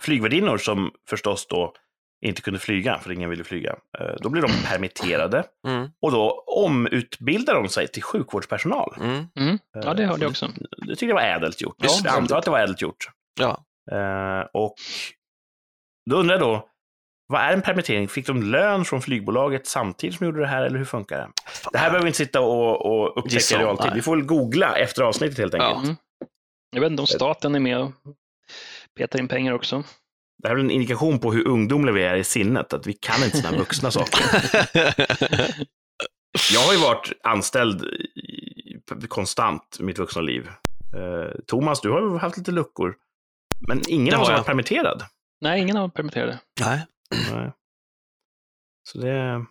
flygvärdinnor 0.00 0.58
som 0.58 0.90
förstås 1.08 1.46
då 1.46 1.72
inte 2.24 2.42
kunde 2.42 2.60
flyga, 2.60 2.98
för 2.98 3.12
ingen 3.12 3.30
ville 3.30 3.44
flyga. 3.44 3.76
Eh, 3.98 4.14
då 4.20 4.28
blev 4.28 4.42
de 4.42 4.52
permitterade 4.68 5.44
Mm, 5.66 5.88
och 6.02 6.12
då 6.12 6.44
omutbildade 6.46 7.58
de 7.58 7.68
sig 7.68 7.88
till 7.88 8.02
sjukvårdspersonal. 8.02 8.94
mm, 9.00 9.26
Mm. 9.36 9.58
Ja, 9.72 9.94
det 9.94 10.04
hörde 10.06 10.22
jag 10.22 10.30
också. 10.30 10.48
Det 10.78 10.88
tyckte 10.88 11.06
jag 11.06 11.14
var 11.14 11.22
ädelt 11.22 11.60
gjort. 11.62 11.76
Ja, 11.78 11.88
jag 12.04 12.14
antar 12.14 12.38
att 12.38 12.44
det 12.44 12.50
var 12.50 12.58
ädelt 12.60 12.82
gjort. 12.82 13.06
ja. 13.40 13.62
Eh, 13.92 14.46
och 14.52 14.74
då 16.10 16.16
undrar 16.16 16.34
jag 16.34 16.40
då, 16.40 16.68
vad 17.28 17.40
är 17.40 17.52
en 17.52 17.62
permittering? 17.62 18.08
Fick 18.08 18.26
de 18.26 18.42
lön 18.42 18.84
från 18.84 19.02
flygbolaget 19.02 19.66
samtidigt 19.66 20.16
som 20.16 20.24
de 20.24 20.26
gjorde 20.26 20.40
det 20.40 20.46
här, 20.46 20.62
eller 20.62 20.78
hur 20.78 20.84
funkar 20.84 21.18
det? 21.18 21.28
Det 21.72 21.78
här 21.78 21.88
behöver 21.90 22.04
vi 22.04 22.08
inte 22.08 22.16
sitta 22.18 22.40
och, 22.40 22.86
och 22.86 23.18
upptäcka 23.18 23.56
i 23.56 23.58
realtid. 23.58 23.92
Vi 23.94 24.02
får 24.02 24.16
väl 24.16 24.24
googla 24.24 24.76
efter 24.76 25.02
avsnittet 25.02 25.38
helt 25.38 25.54
enkelt. 25.54 25.72
Ja. 25.76 25.82
Mm. 25.82 25.96
Jag 26.70 26.80
vet 26.80 26.90
inte 26.90 27.00
om 27.02 27.06
staten 27.06 27.54
är 27.54 27.60
med 27.60 27.78
och 27.78 27.92
petar 28.96 29.18
in 29.18 29.28
pengar 29.28 29.52
också. 29.52 29.84
Det 30.38 30.48
här 30.48 30.56
är 30.56 30.60
en 30.60 30.70
indikation 30.70 31.18
på 31.18 31.32
hur 31.32 31.48
ungdomliga 31.48 31.94
vi 31.94 32.02
är 32.02 32.16
i 32.16 32.24
sinnet, 32.24 32.72
att 32.72 32.86
vi 32.86 32.92
kan 32.92 33.24
inte 33.24 33.36
sådana 33.36 33.58
vuxna 33.58 33.90
saker. 33.90 34.20
Jag 36.52 36.60
har 36.60 36.72
ju 36.72 36.78
varit 36.78 37.12
anställd 37.22 37.82
i, 37.82 39.08
konstant 39.08 39.80
mitt 39.80 39.98
vuxna 39.98 40.22
liv. 40.22 40.48
Eh, 40.96 41.40
Thomas, 41.46 41.80
du 41.80 41.90
har 41.90 42.00
ju 42.00 42.16
haft 42.18 42.36
lite 42.36 42.52
luckor. 42.52 42.96
Men 43.68 43.82
ingen 43.88 44.10
Det 44.10 44.16
av 44.16 44.22
oss 44.22 44.28
har 44.28 44.34
har 44.34 44.40
varit 44.40 44.46
permitterad. 44.46 45.02
Nej, 45.40 45.60
ingen 45.60 45.76
av 45.76 45.88
permitterade. 45.88 46.40
Nej, 46.60 46.86
Nej. 47.32 47.52
Så 48.88 48.98
det 48.98 49.44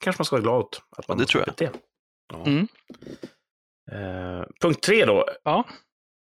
kanske 0.00 0.20
man 0.20 0.24
ska 0.24 0.36
vara 0.36 0.42
glad 0.42 0.58
åt. 0.58 0.82
Att 0.96 1.08
man 1.08 1.16
det 1.16 1.22
har 1.22 1.26
tror 1.26 1.44
jag. 1.46 1.54
Det. 1.56 1.72
Ja. 2.32 2.46
Mm. 2.46 2.68
Eh, 3.92 4.46
punkt 4.60 4.82
tre 4.82 5.04
då. 5.04 5.28
Ja, 5.44 5.64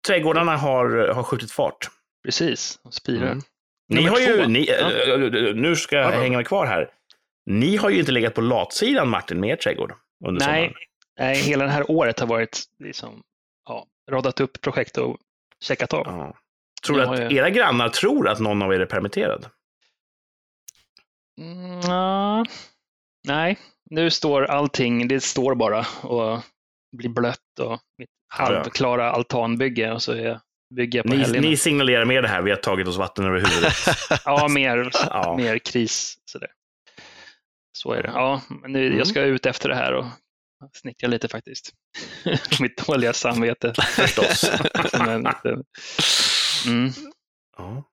Trädgårdarna 0.06 0.56
har, 0.56 1.08
har 1.14 1.22
skjutit 1.22 1.52
fart. 1.52 1.90
Precis. 2.27 2.79
De 2.83 2.93
spirar. 2.93 3.27
Mm. 3.33 3.43
Ni 3.89 4.03
har 4.03 4.18
ju, 4.20 4.47
ni, 4.47 4.64
Ja. 4.64 4.74
eh, 4.93 5.11
eh, 5.22 5.55
nu 5.55 5.77
ska 5.77 5.97
jag 5.97 6.11
hänga 6.11 6.37
mig 6.37 6.45
kvar 6.45 6.66
här. 6.66 6.91
Ni 7.51 7.77
har 7.77 7.91
ju 7.91 7.99
inte 8.01 8.12
legat 8.12 8.35
på 8.35 8.41
latsidan, 8.41 9.09
Martin, 9.09 9.41
med 9.41 9.51
er 9.51 9.57
trädgård 9.57 9.93
under 10.27 10.47
Nej, 10.47 10.61
sommaren. 10.68 10.74
nej, 11.18 11.37
hela 11.37 11.64
det 11.64 11.70
här 11.70 11.91
året 11.91 12.20
har 12.20 12.27
varit 12.27 12.62
liksom, 12.85 13.22
ja, 13.68 13.87
radat 14.11 14.41
upp 14.41 14.61
projekt 14.61 14.99
och 14.99 15.16
checkat 15.64 15.93
av. 15.93 16.07
Ja. 16.07 16.37
Tror 16.87 16.97
du 16.97 17.03
Jag 17.03 17.14
att 17.14 17.33
ju- 17.33 17.37
era 17.39 17.51
grannar 17.51 17.89
tror 17.89 18.29
att 18.29 18.41
någon 18.41 18.62
av 18.62 18.74
er 18.74 18.81
är 18.81 18.87
permitterad? 18.87 19.47
Mm, 21.41 21.81
ja. 21.81 22.45
nej, 23.29 23.59
nu 23.91 24.11
står 24.11 24.43
allting, 24.45 25.09
det 25.09 25.20
står 25.20 25.55
bara 25.55 25.87
och 26.03 26.41
blir 26.97 27.09
blött 27.09 27.59
och 27.61 27.81
mitt 27.99 28.09
halvklara 28.29 29.11
altanbygge 29.12 29.93
och 29.93 30.03
så 30.03 30.12
är, 30.12 30.41
bygger 30.74 30.98
jag 30.98 31.06
på 31.06 31.12
Ni, 31.12 31.16
helgerna. 31.22 31.48
ni 31.48 31.56
signalerar 31.56 32.04
med 32.04 32.24
det 32.24 32.28
här, 32.28 32.42
vi 32.42 32.50
har 32.50 32.56
tagit 32.58 32.88
oss 32.88 32.96
vatten 32.96 33.24
över 33.24 33.36
huvudet. 33.36 33.74
Ja, 34.24 34.48
mer, 34.48 34.90
Ja. 35.10 35.36
mer 35.36 35.58
kris. 35.58 36.18
Sådär. 36.24 36.48
Så 37.78 37.92
är 37.92 38.02
det. 38.02 38.08
Ja, 38.08 38.42
men 38.62 38.72
nu, 38.72 38.86
Mm. 38.86 38.98
jag 38.98 39.06
ska 39.06 39.20
ut 39.22 39.46
efter 39.46 39.68
det 39.68 39.74
här 39.74 39.92
och 39.94 40.04
snickrar 40.76 41.08
lite 41.10 41.28
faktiskt. 41.28 41.70
Mitt 42.60 42.86
dåliga 42.86 43.12
samvete. 43.12 43.74
Förstås. 43.96 44.50
Men, 44.98 45.22
lite- 45.22 45.62
mm. 46.66 46.90
Ja. 47.58 47.84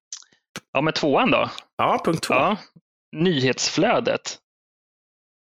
Ja, 0.74 0.82
men 0.82 0.94
tvåan 0.94 1.32
då? 1.32 1.50
ja, 1.78 2.02
punkt 2.06 2.24
två. 2.24 2.34
Ja, 2.34 2.58
nyhetsflödet. 3.16 4.40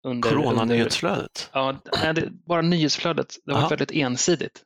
Under, 0.08 0.30
under, 0.30 0.44
Corona-nyhetsflödet. 0.44 1.50
ja, 1.54 1.82
nej, 2.02 2.14
det, 2.14 2.30
bara 2.48 2.62
nyhetsflödet. 2.62 3.36
Det 3.46 3.52
varit 3.52 3.60
Aha. 3.62 3.70
väldigt 3.70 3.92
ensidigt. 3.92 4.64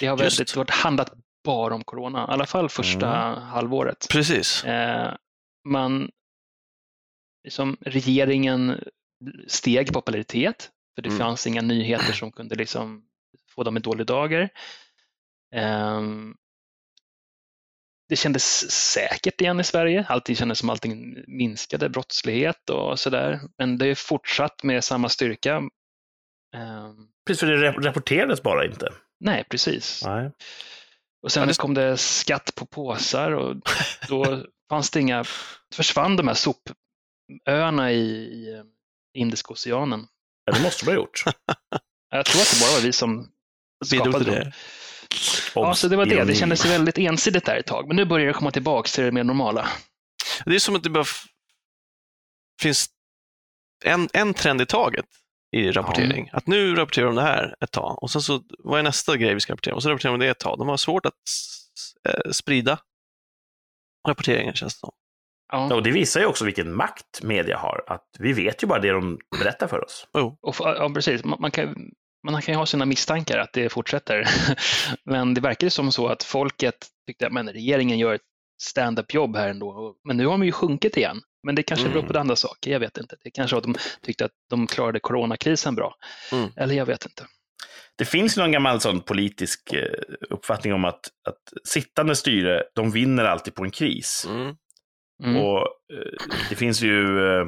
Det 0.00 0.06
har 0.06 0.18
Just. 0.18 0.38
väldigt 0.40 0.56
varit 0.56 0.70
handlat 0.70 1.12
bara 1.44 1.74
om 1.74 1.84
corona, 1.84 2.18
i 2.30 2.32
alla 2.32 2.46
fall 2.46 2.68
första 2.68 3.26
Mm. 3.32 3.42
halvåret. 3.42 4.06
Precis. 4.10 4.64
Eh, 4.64 5.14
man, 5.68 6.10
liksom, 7.44 7.76
regeringen 7.80 8.80
steg 9.46 9.88
i 9.88 9.92
popularitet, 9.92 10.70
för 10.94 11.02
det 11.02 11.08
Mm. 11.08 11.18
fanns 11.18 11.46
inga 11.46 11.62
nyheter 11.62 12.12
som 12.12 12.32
kunde 12.32 12.54
liksom 12.54 13.04
få 13.54 13.62
dem 13.62 13.76
i 13.76 13.80
dålig 13.80 14.06
dager. 14.06 14.48
Ehm, 15.54 16.34
det 18.08 18.16
kändes 18.16 18.70
säkert 18.70 19.40
igen 19.40 19.60
i 19.60 19.64
Sverige. 19.64 20.06
Allting 20.08 20.36
kändes 20.36 20.58
som 20.58 20.70
allting 20.70 21.14
minskade, 21.26 21.88
brottslighet 21.88 22.70
och 22.70 22.98
sådär. 23.00 23.40
Men 23.58 23.78
det 23.78 23.86
är 23.86 23.94
fortsatt 23.94 24.62
med 24.62 24.84
samma 24.84 25.08
styrka. 25.08 25.56
Ehm, 26.54 27.08
Precis, 27.26 27.40
för 27.40 27.46
det 27.46 27.56
rap- 27.70 27.82
rapporterades 27.84 28.42
bara 28.42 28.64
inte. 28.66 28.88
Nej, 29.22 29.44
precis. 29.50 30.02
Nej. 30.04 30.30
Och 31.22 31.32
sen 31.32 31.40
Ja, 31.40 31.46
det- 31.46 31.58
kom 31.58 31.74
det 31.74 31.96
skatt 31.96 32.54
på 32.54 32.66
påsar 32.66 33.30
och 33.32 33.56
då 34.08 34.44
fanns 34.68 34.90
det 34.90 35.00
inga, 35.00 35.24
försvann 35.74 36.16
de 36.16 36.28
här 36.28 36.34
sopöarna 36.34 37.92
i, 37.92 37.96
i 38.00 38.54
eh, 38.54 38.62
Indiska 39.14 39.52
oceanen. 39.52 40.06
Ja, 40.44 40.52
det 40.52 40.62
måste 40.62 40.84
de 40.84 40.90
ha 40.90 40.96
gjort. 40.96 41.22
Jag 42.10 42.26
tror 42.26 42.42
att 42.42 42.50
det 42.54 42.60
bara 42.60 42.72
var 42.74 42.80
vi 42.80 42.92
som 42.92 43.28
skapade 43.84 44.24
dem. 44.24 44.34
det. 44.34 44.52
Ja, 45.54 45.74
så 45.74 45.88
det 45.88 45.96
var 45.96 46.06
det. 46.06 46.24
Det 46.24 46.34
kändes 46.34 46.64
väldigt 46.66 46.98
ensidigt 46.98 47.44
där 47.44 47.56
ett 47.56 47.66
tag, 47.66 47.86
men 47.88 47.96
nu 47.96 48.04
börjar 48.04 48.26
det 48.26 48.32
komma 48.32 48.50
tillbaka 48.50 48.88
till 48.88 49.04
det 49.04 49.12
mer 49.12 49.24
normala. 49.24 49.68
Det 50.44 50.54
är 50.54 50.58
som 50.58 50.76
att 50.76 50.82
det 50.82 50.90
bara 50.90 51.04
finns 52.62 52.86
en, 53.84 54.08
en 54.12 54.34
trend 54.34 54.60
i 54.60 54.66
taget 54.66 55.04
i 55.52 55.72
rapportering. 55.72 56.30
Att 56.32 56.46
nu 56.46 56.74
rapporterar 56.74 57.06
de 57.06 57.14
det 57.14 57.22
här 57.22 57.54
ett 57.60 57.70
tag 57.70 58.02
och 58.02 58.10
sen 58.10 58.22
så, 58.22 58.42
vad 58.58 58.78
är 58.78 58.82
nästa 58.82 59.16
grej 59.16 59.34
vi 59.34 59.40
ska 59.40 59.52
rapportera 59.52 59.74
om? 59.74 59.76
Och 59.76 59.82
så 59.82 59.90
rapporterar 59.90 60.12
de 60.12 60.24
det 60.24 60.30
ett 60.30 60.38
tag. 60.38 60.58
De 60.58 60.68
har 60.68 60.76
svårt 60.76 61.06
att 61.06 61.14
eh, 62.08 62.30
sprida 62.30 62.78
rapporteringen 64.08 64.54
känns 64.54 64.74
det 64.74 64.78
som. 64.78 64.92
Ja. 65.52 65.74
Och 65.74 65.82
det 65.82 65.90
visar 65.90 66.20
ju 66.20 66.26
också 66.26 66.44
vilken 66.44 66.74
makt 66.74 67.22
media 67.22 67.58
har. 67.58 67.84
Att 67.86 68.06
vi 68.18 68.32
vet 68.32 68.62
ju 68.62 68.66
bara 68.66 68.78
det 68.78 68.90
de 68.90 69.18
berättar 69.38 69.66
för 69.66 69.84
oss. 69.84 70.06
Jo, 70.14 70.38
Och, 70.42 70.56
ja, 70.58 70.90
precis. 70.94 71.24
Man, 71.24 71.40
man, 71.40 71.50
kan, 71.50 71.90
man 72.26 72.42
kan 72.42 72.54
ju 72.54 72.58
ha 72.58 72.66
sina 72.66 72.86
misstankar 72.86 73.38
att 73.38 73.52
det 73.52 73.68
fortsätter. 73.68 74.24
men 75.04 75.34
det 75.34 75.40
verkar 75.40 75.68
som 75.68 75.92
så 75.92 76.06
att 76.06 76.22
folket 76.22 76.86
tyckte 77.06 77.26
att 77.26 77.32
men 77.32 77.48
regeringen 77.48 77.98
gör 77.98 78.14
ett 78.14 78.22
stand-up 78.62 79.14
jobb 79.14 79.36
här 79.36 79.48
ändå. 79.48 79.94
Men 80.04 80.16
nu 80.16 80.26
har 80.26 80.32
de 80.32 80.44
ju 80.44 80.52
sjunkit 80.52 80.96
igen. 80.96 81.20
Men 81.42 81.54
det 81.54 81.62
kanske 81.62 81.88
beror 81.88 82.02
på 82.02 82.06
Mm. 82.08 82.20
andra 82.20 82.36
saker, 82.36 82.70
jag 82.70 82.80
vet 82.80 82.98
inte. 82.98 83.16
Det 83.24 83.30
kanske 83.30 83.54
var 83.54 83.58
att 83.58 83.64
de 83.64 83.74
tyckte 84.02 84.24
att 84.24 84.32
de 84.50 84.66
klarade 84.66 85.00
coronakrisen 85.00 85.74
bra. 85.74 85.94
Mm. 86.32 86.50
Eller 86.56 86.74
jag 86.74 86.86
vet 86.86 87.04
inte. 87.06 87.26
Det 87.96 88.04
finns 88.04 88.36
ju 88.36 88.40
någon 88.40 88.52
gammal 88.52 88.80
sån 88.80 89.00
politisk 89.00 89.72
eh, 89.72 89.92
uppfattning 90.30 90.72
om 90.74 90.84
att, 90.84 91.00
att 91.28 91.68
sittande 91.68 92.16
styre, 92.16 92.62
de 92.74 92.90
vinner 92.90 93.24
alltid 93.24 93.54
på 93.54 93.64
en 93.64 93.70
kris. 93.70 94.26
mm. 94.28 94.56
Mm. 95.24 95.36
Och 95.36 95.58
eh, 95.58 96.26
det 96.50 96.56
finns 96.56 96.82
ju 96.82 97.26
eh, 97.28 97.46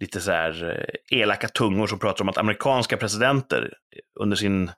lite 0.00 0.20
så 0.20 0.30
här 0.30 0.86
elaka 1.10 1.48
tungor 1.48 1.86
som 1.86 1.98
pratar 1.98 2.24
om 2.24 2.28
att 2.28 2.38
amerikanska 2.38 2.96
presidenter 2.96 3.72
under 4.20 4.36
sin 4.36 4.70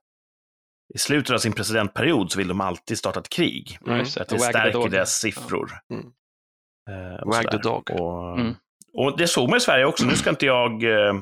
i 0.95 0.99
slutet 0.99 1.35
av 1.35 1.39
sin 1.39 1.53
presidentperiod 1.53 2.33
så 2.33 2.39
vill 2.39 2.49
de 2.49 2.61
alltid 2.61 2.99
starta 2.99 3.21
ett 3.21 3.29
krig. 3.29 3.79
Mm. 3.87 4.07
Så 4.07 4.23
att 4.23 4.29
det 4.29 4.39
stärker 4.39 4.89
deras 4.89 5.21
siffror. 5.21 5.71
Mm. 5.93 6.07
Eh, 6.89 7.27
Wag 7.27 7.51
the 7.51 7.59
dog. 7.59 7.91
Och, 7.91 8.39
Mm. 8.41 8.55
och 8.93 9.19
det 9.19 9.29
såg 9.29 9.49
man 9.49 9.57
i 9.57 9.61
Sverige 9.61 9.85
också. 9.85 10.05
Nu 10.07 10.17
ska 10.17 10.31
inte 10.31 10.47
jag 10.47 10.83
eh, 10.85 11.15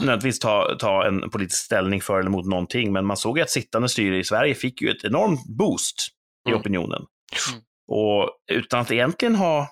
nödvändigtvis 0.00 0.38
ta, 0.38 0.76
ta 0.78 1.06
en 1.06 1.30
politisk 1.30 1.64
ställning 1.64 2.00
för 2.00 2.20
eller 2.20 2.30
mot 2.30 2.46
någonting, 2.46 2.92
men 2.92 3.06
man 3.06 3.16
såg 3.16 3.38
ju 3.38 3.42
att 3.42 3.50
sittande 3.50 3.88
styre 3.88 4.18
i 4.18 4.24
Sverige 4.24 4.54
fick 4.54 4.82
ju 4.82 4.90
ett 4.90 5.04
enormt 5.04 5.46
boost 5.58 6.08
i 6.46 6.50
Mm. 6.50 6.60
opinionen. 6.60 7.06
Mm. 7.52 7.60
Och 7.88 8.30
utan 8.52 8.80
att 8.80 8.90
egentligen 8.90 9.34
ha 9.34 9.68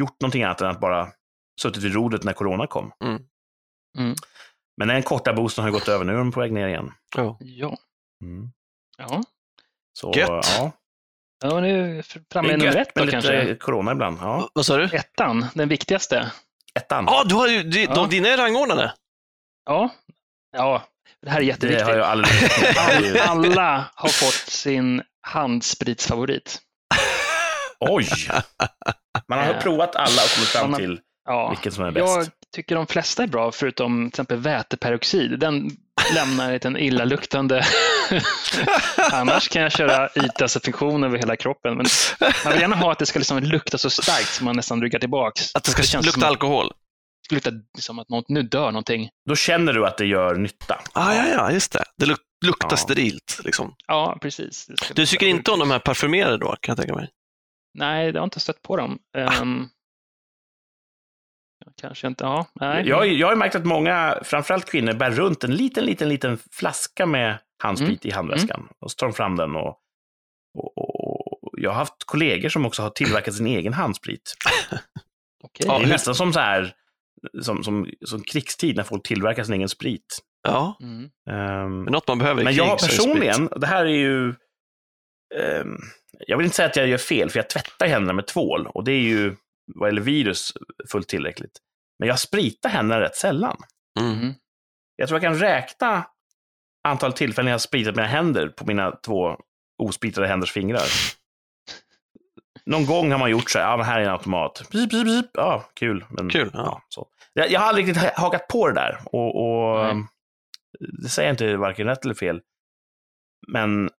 gjort 0.00 0.20
någonting 0.20 0.42
annat 0.42 0.60
än 0.60 0.68
att 0.70 0.80
bara 0.80 1.08
suttit 1.60 1.82
vid 1.82 1.94
rodret 1.94 2.24
när 2.24 2.32
corona 2.32 2.66
kom. 2.66 2.92
Mm. 3.04 3.22
Mm. 3.98 4.14
Men 4.76 4.88
den 4.88 5.02
korta 5.02 5.32
boosten 5.32 5.64
har 5.64 5.70
gått 5.70 5.88
över, 5.88 6.04
nu 6.04 6.12
är 6.12 6.16
de 6.16 6.32
på 6.32 6.40
väg 6.40 6.52
ner 6.52 6.68
igen. 6.68 6.90
Jo. 7.16 7.36
Ja. 7.40 7.76
Mm. 8.22 8.48
Ja. 8.98 9.22
Så, 9.92 10.12
Gött. 10.16 10.28
Ja. 10.58 10.72
Ja, 11.44 11.60
nu 11.60 11.80
är 11.80 11.92
vi 11.94 12.02
framme 12.32 12.52
i 12.52 12.56
nummer 12.56 12.76
ett 12.76 12.94
då 12.94 13.00
med 13.04 13.06
lite 13.06 13.28
kanske. 13.28 13.54
corona 13.54 13.92
ibland. 13.92 14.18
Ja. 14.20 14.48
Vad 14.54 14.66
sa 14.66 14.76
du? 14.76 14.84
Ettan, 14.96 15.46
den 15.54 15.68
viktigaste. 15.68 16.30
Ettan. 16.74 17.04
Ja, 17.08 17.24
du 17.24 17.34
har 17.34 17.48
ju, 17.48 17.62
de, 17.62 17.82
Ja. 17.82 18.06
dina 18.10 18.28
är 18.28 18.36
rangordnade. 18.36 18.92
Ja, 19.66 19.90
ja 20.56 20.82
det 21.22 21.30
här 21.30 21.36
är 21.36 21.40
det 21.40 21.46
jätteviktigt. 21.46 21.86
har 21.86 21.94
jag 21.96 22.06
aldrig... 22.06 22.32
All, 22.78 23.18
alla 23.48 23.84
har 23.94 24.08
fått 24.08 24.34
sin 24.52 25.02
handspritsfavorit. 25.20 26.58
Oj! 27.80 28.08
Man 29.28 29.38
har 29.38 29.54
provat 29.54 29.96
alla 29.96 30.22
och 30.22 30.34
kommit 30.34 30.48
fram 30.48 30.74
till 30.74 31.00
Ja, 31.24 31.48
vilken 31.50 31.72
som 31.72 31.84
är 31.84 31.90
bäst. 31.90 32.06
jag 32.16 32.26
tycker 32.54 32.74
de 32.74 32.86
flesta 32.86 33.22
är 33.22 33.26
bra, 33.26 33.52
förutom 33.52 34.02
till 34.02 34.08
exempel 34.08 34.36
väteperoxid. 34.38 35.38
Den 35.38 35.70
lämnar 36.14 36.52
en 36.64 36.76
illaluktande... 36.76 37.64
Annars 39.12 39.48
kan 39.48 39.62
jag 39.62 39.72
köra 39.72 40.08
ytdesinfektion 40.14 41.04
över 41.04 41.18
hela 41.18 41.36
kroppen. 41.36 41.76
Men 41.76 41.86
man 42.44 42.52
vill 42.52 42.60
gärna 42.62 42.76
ha 42.76 42.92
att 42.92 42.98
det 42.98 43.06
ska 43.06 43.18
liksom 43.18 43.38
lukta 43.38 43.78
så 43.78 43.90
starkt 43.90 44.28
så 44.28 44.44
man 44.44 44.56
nästan 44.56 44.82
ryggar 44.82 44.98
tillbaks. 44.98 45.54
Att 45.54 45.64
det 45.64 45.70
ska 45.70 45.82
känns 45.82 46.06
lukta 46.06 46.20
som 46.20 46.28
alkohol. 46.28 46.72
Det 47.28 47.34
luktar 47.34 47.52
som 47.78 47.98
att 47.98 48.08
något, 48.08 48.28
nu 48.28 48.42
dör 48.42 48.66
någonting. 48.66 49.08
Då 49.28 49.36
känner 49.36 49.72
du 49.72 49.86
att 49.86 49.96
det 49.98 50.06
gör 50.06 50.34
nytta. 50.34 50.80
Ah, 50.92 51.14
ja, 51.14 51.26
ja, 51.28 51.50
just 51.52 51.72
det. 51.72 51.84
Det 51.96 52.06
luk 52.06 52.18
luktar 52.46 52.68
Ja. 52.70 52.76
sterilt. 52.76 53.40
Liksom. 53.44 53.74
Ja, 53.86 54.18
precis. 54.22 54.66
Det 54.66 54.74
Du 54.94 55.02
lukta 55.02 55.06
tycker 55.10 55.26
inte 55.26 55.50
om 55.50 55.58
de 55.58 55.70
här 55.70 55.78
parfymerade 55.78 56.38
då, 56.38 56.46
kan 56.60 56.72
jag 56.72 56.76
tänka 56.76 56.94
mig? 56.94 57.08
Nej, 57.78 58.06
jag 58.06 58.14
har 58.20 58.24
inte 58.24 58.40
stött 58.40 58.62
på 58.62 58.76
dem. 58.76 58.98
Ehm, 59.16 59.68
kanske 61.80 62.06
inte. 62.06 62.24
Ja, 62.24 62.46
nej. 62.52 62.88
Jag, 62.88 63.06
jag 63.06 63.26
har 63.28 63.36
märkt 63.36 63.54
att 63.54 63.64
många, 63.64 64.18
framförallt 64.22 64.70
kvinnor, 64.70 64.92
bär 64.92 65.10
runt 65.10 65.44
en 65.44 65.54
liten, 65.54 65.84
liten, 65.84 66.08
liten 66.08 66.38
flaska 66.52 67.06
med 67.06 67.38
handsprit 67.62 68.04
i 68.06 68.10
handväskan. 68.10 68.68
Och 68.80 68.90
så 68.90 68.94
tar 68.96 69.06
de 69.06 69.12
fram 69.12 69.36
den 69.36 69.56
och, 69.56 69.78
och, 70.58 70.78
och, 70.78 71.44
och 71.44 71.50
jag 71.56 71.70
har 71.70 71.76
haft 71.76 72.04
kollegor 72.06 72.48
som 72.48 72.66
också 72.66 72.82
har 72.82 72.90
tillverkat 72.90 73.34
sin 73.34 73.46
egen 73.46 73.72
handsprit. 73.72 74.34
Okej. 75.44 75.66
Det 75.66 75.72
är 75.84 75.86
nästan 75.88 76.14
som 76.14 76.32
så 76.32 76.40
här, 76.40 76.74
som, 77.42 77.64
som, 77.64 77.90
som 78.04 78.22
krigstid 78.22 78.76
när 78.76 78.82
folk 78.82 79.06
tillverkar 79.06 79.44
sin 79.44 79.54
egen 79.54 79.68
sprit. 79.68 80.18
Ja, 80.48 80.78
Mm. 80.80 81.10
Ehm, 81.30 81.82
men 81.84 81.92
något 81.92 82.08
man 82.08 82.18
behöver 82.18 82.40
i 82.40 82.44
Men 82.44 82.54
jag 82.54 82.78
personligen, 82.78 83.48
det 83.56 83.66
här 83.66 83.84
är 83.84 83.88
ju... 83.96 84.28
ehm, 85.34 85.76
jag 86.26 86.36
vill 86.36 86.44
inte 86.44 86.56
säga 86.56 86.68
att 86.68 86.76
jag 86.76 86.88
gör 86.88 86.98
fel, 86.98 87.30
för 87.30 87.38
jag 87.38 87.50
tvättar 87.50 87.86
händerna 87.86 88.12
med 88.12 88.26
tvål. 88.26 88.66
Och 88.66 88.84
det 88.84 88.92
är 88.92 89.00
ju, 89.00 89.36
vad 89.66 89.88
gäller 89.88 90.02
virus, 90.02 90.52
fullt 90.92 91.08
tillräckligt. 91.08 91.58
Men 91.98 92.08
jag 92.08 92.18
spritar 92.18 92.68
händerna 92.68 93.00
rätt 93.00 93.16
sällan. 93.16 93.56
Mm. 94.00 94.12
Mm. 94.18 94.34
Jag 94.96 95.08
tror 95.08 95.22
jag 95.22 95.32
kan 95.32 95.38
räkna 95.40 96.06
antal 96.88 97.12
tillfällen 97.12 97.48
jag 97.48 97.54
har 97.54 97.58
spritat 97.58 97.96
mina 97.96 98.08
händer 98.08 98.48
på 98.48 98.66
mina 98.66 98.90
två 98.92 99.36
ospritade 99.82 100.26
händers 100.26 100.52
fingrar. 100.52 100.86
Någon 102.66 102.86
gång 102.86 103.10
har 103.12 103.18
man 103.18 103.30
gjort 103.30 103.50
så 103.50 103.58
här, 103.58 103.66
ja 103.70 103.76
men 103.76 103.86
här 103.86 104.00
är 104.00 104.04
en 104.04 104.10
automat. 104.10 104.58
Pip, 104.70 104.90
pip, 104.90 105.04
pip. 105.06 105.30
Ja, 105.34 105.64
kul. 105.74 106.04
Men, 106.10 106.30
Kul, 106.30 106.50
ja. 106.54 106.82
så. 106.88 107.06
Jag, 107.32 107.50
jag 107.50 107.60
har 107.60 107.66
aldrig 107.66 107.88
riktigt 107.88 108.02
ha- 108.02 108.22
hakat 108.22 108.48
på 108.48 108.68
det 108.68 108.74
där. 108.74 109.00
Och, 109.06 109.36
och 109.44 109.84
Nej. 109.94 110.04
det 111.02 111.08
säger 111.08 111.28
jag 111.28 111.32
inte 111.34 111.56
varken 111.56 111.86
rätt 111.86 112.04
eller 112.04 112.14
fel. 112.14 112.40
Men 113.48 113.90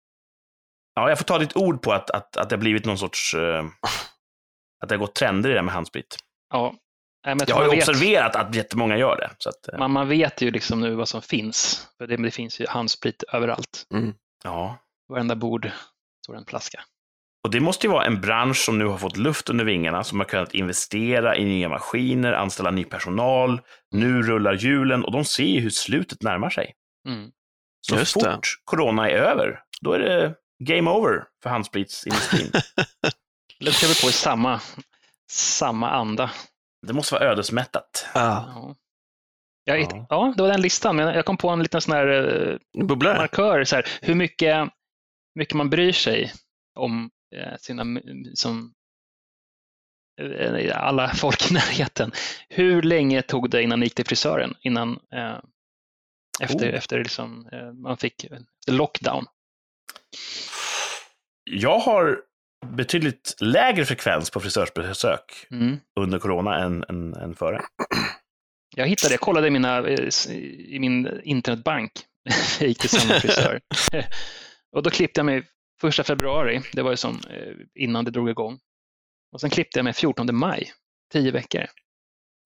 ja, 0.94 1.08
jag 1.08 1.18
får 1.18 1.24
ta 1.24 1.38
ditt 1.38 1.56
ord 1.56 1.82
på 1.82 1.92
att, 1.92 2.10
att, 2.10 2.36
att 2.36 2.48
det 2.48 2.56
har 2.56 2.60
blivit 2.60 2.84
någon 2.84 2.98
sorts... 2.98 3.34
eh, 3.34 3.64
att 4.82 4.88
det 4.88 4.94
har 4.94 5.00
gått 5.00 5.14
trender 5.14 5.50
i 5.50 5.52
det 5.52 5.58
här 5.58 5.64
med 5.64 5.74
handsprit. 5.74 6.16
Ja. 6.52 6.74
Nej, 7.26 7.34
men 7.34 7.46
jag 7.48 7.48
Jag 7.48 7.64
har 7.64 7.72
ju 7.72 7.78
observerat 7.78 8.36
att 8.36 8.54
jättemånga 8.54 8.96
gör 8.96 9.16
det. 9.16 9.30
Så 9.38 9.48
att, 9.48 9.68
eh, 9.72 9.78
man, 9.78 9.90
man 9.90 10.08
vet 10.08 10.40
ju 10.42 10.50
liksom 10.50 10.80
nu 10.80 10.94
vad 10.94 11.08
som 11.08 11.22
finns. 11.22 11.88
För 11.98 12.06
det, 12.06 12.16
det 12.16 12.30
finns 12.30 12.60
ju 12.60 12.66
handsprit 12.68 13.22
överallt. 13.32 13.86
ja. 14.44 14.78
Varenda 15.08 15.36
bord 15.36 15.70
står 16.24 16.36
en 16.36 16.44
flaska. 16.46 16.80
Och 17.44 17.50
det 17.50 17.60
måste 17.60 17.86
ju 17.86 17.92
vara 17.92 18.04
en 18.04 18.20
bransch 18.20 18.56
som 18.56 18.78
nu 18.78 18.84
har 18.86 18.98
fått 18.98 19.16
luft 19.16 19.50
under 19.50 19.64
vingarna, 19.64 20.04
som 20.04 20.18
har 20.20 20.26
kunnat 20.26 20.54
investera 20.54 21.36
i 21.36 21.44
nya 21.44 21.68
maskiner, 21.68 22.32
anställa 22.32 22.70
ny 22.70 22.84
personal. 22.84 23.60
Nu 23.90 24.22
rullar 24.22 24.54
hjulen 24.54 25.04
och 25.04 25.12
de 25.12 25.24
ser 25.24 25.44
ju 25.44 25.60
hur 25.60 25.70
slutet 25.70 26.22
närmar 26.22 26.50
sig. 26.50 26.74
Mm. 27.08 27.30
Så 27.80 27.96
Just 27.96 28.12
fort 28.12 28.22
det. 28.22 28.38
corona 28.64 29.10
är 29.10 29.14
över, 29.16 29.60
då 29.80 29.92
är 29.92 29.98
det 29.98 30.34
game 30.58 30.90
over 30.90 31.24
för 31.42 31.50
handspritsindustrin. 31.50 32.52
Luktar 33.64 33.88
vi 33.88 33.94
på 34.02 34.08
i 34.08 34.12
samma, 34.12 34.60
samma 35.30 35.90
anda. 35.90 36.30
det 36.86 36.92
måste 36.92 37.14
vara 37.14 37.24
ödesmättat. 37.24 38.06
Ja. 38.14 38.20
Ja. 38.54 38.76
Jag, 39.64 39.80
Ja. 39.80 40.06
ja. 40.08 40.34
det 40.36 40.42
var 40.42 40.50
den 40.50 40.60
listan, 40.62 40.96
men 40.96 41.14
jag 41.14 41.24
kom 41.24 41.36
på 41.36 41.48
en 41.48 41.62
liten 41.62 41.80
sån 41.80 41.94
här 41.94 42.06
eh, 42.06 42.58
markör, 43.16 43.64
så 43.64 43.76
här, 43.76 43.86
hur 44.02 44.14
mycket, 44.14 44.68
mycket 45.34 45.54
man 45.54 45.70
bryr 45.70 45.92
sig 45.92 46.32
om 46.74 47.10
eh, 47.36 47.56
sina, 47.58 48.00
som, 48.34 48.72
eh, 50.20 50.84
alla 50.86 51.08
folk 51.14 51.50
i 51.50 51.54
närheten. 51.54 52.12
Hur 52.48 52.82
länge 52.82 53.22
tog 53.22 53.50
det 53.50 53.62
innan 53.62 53.80
ni 53.80 53.86
gick 53.86 53.94
till 53.94 54.06
frisören? 54.06 54.54
Innan, 54.60 54.98
eh, 55.14 55.38
efter 56.42 56.68
Oh. 56.72 56.74
efter 56.74 56.98
liksom, 56.98 57.48
eh, 57.52 57.72
man 57.72 57.96
fick 57.96 58.26
lockdown? 58.66 59.26
Jag 61.50 61.78
har 61.78 62.22
betydligt 62.64 63.36
lägre 63.40 63.84
frekvens 63.84 64.30
på 64.30 64.40
frisörsbesök 64.40 65.46
Mm. 65.50 65.76
under 66.00 66.18
corona 66.18 66.58
än, 66.58 66.84
än, 66.88 67.14
än 67.14 67.34
före. 67.34 67.62
Jag 68.76 68.86
hittade, 68.86 69.14
jag 69.14 69.20
kollade 69.20 69.46
i, 69.46 69.50
mina, 69.50 69.88
eh, 69.88 70.08
i 70.68 70.78
min 70.80 71.20
internetbank. 71.24 71.92
jag 72.60 72.68
gick 72.68 72.78
till 72.80 72.90
samma 72.90 73.20
frisör. 73.20 73.60
och 74.76 74.82
då 74.82 74.90
klippte 74.90 75.18
jag 75.18 75.26
mig 75.26 75.42
första 75.80 76.04
februari, 76.04 76.60
det 76.72 76.82
var 76.82 76.90
ju 76.90 76.96
som 76.96 77.20
eh, 77.30 77.52
innan 77.74 78.04
det 78.04 78.10
drog 78.10 78.30
igång. 78.30 78.58
Och 79.32 79.40
sen 79.40 79.50
klippte 79.50 79.78
jag 79.78 79.84
mig 79.84 79.92
14 79.92 80.36
maj, 80.36 80.72
tio 81.12 81.30
veckor. 81.30 81.64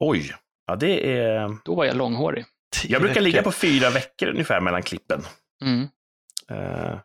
Oj, 0.00 0.34
ja 0.66 0.76
det 0.76 1.18
är... 1.18 1.56
Då 1.64 1.74
var 1.74 1.84
jag 1.84 1.96
långhårig. 1.96 2.44
Jag 2.84 3.02
brukar 3.02 3.20
ligga 3.20 3.42
på 3.42 3.52
fyra 3.52 3.90
veckor 3.90 4.28
ungefär 4.28 4.60
mellan 4.60 4.82
klippen. 4.82 5.22
Mm. 5.64 5.88
Eh, 6.50 6.98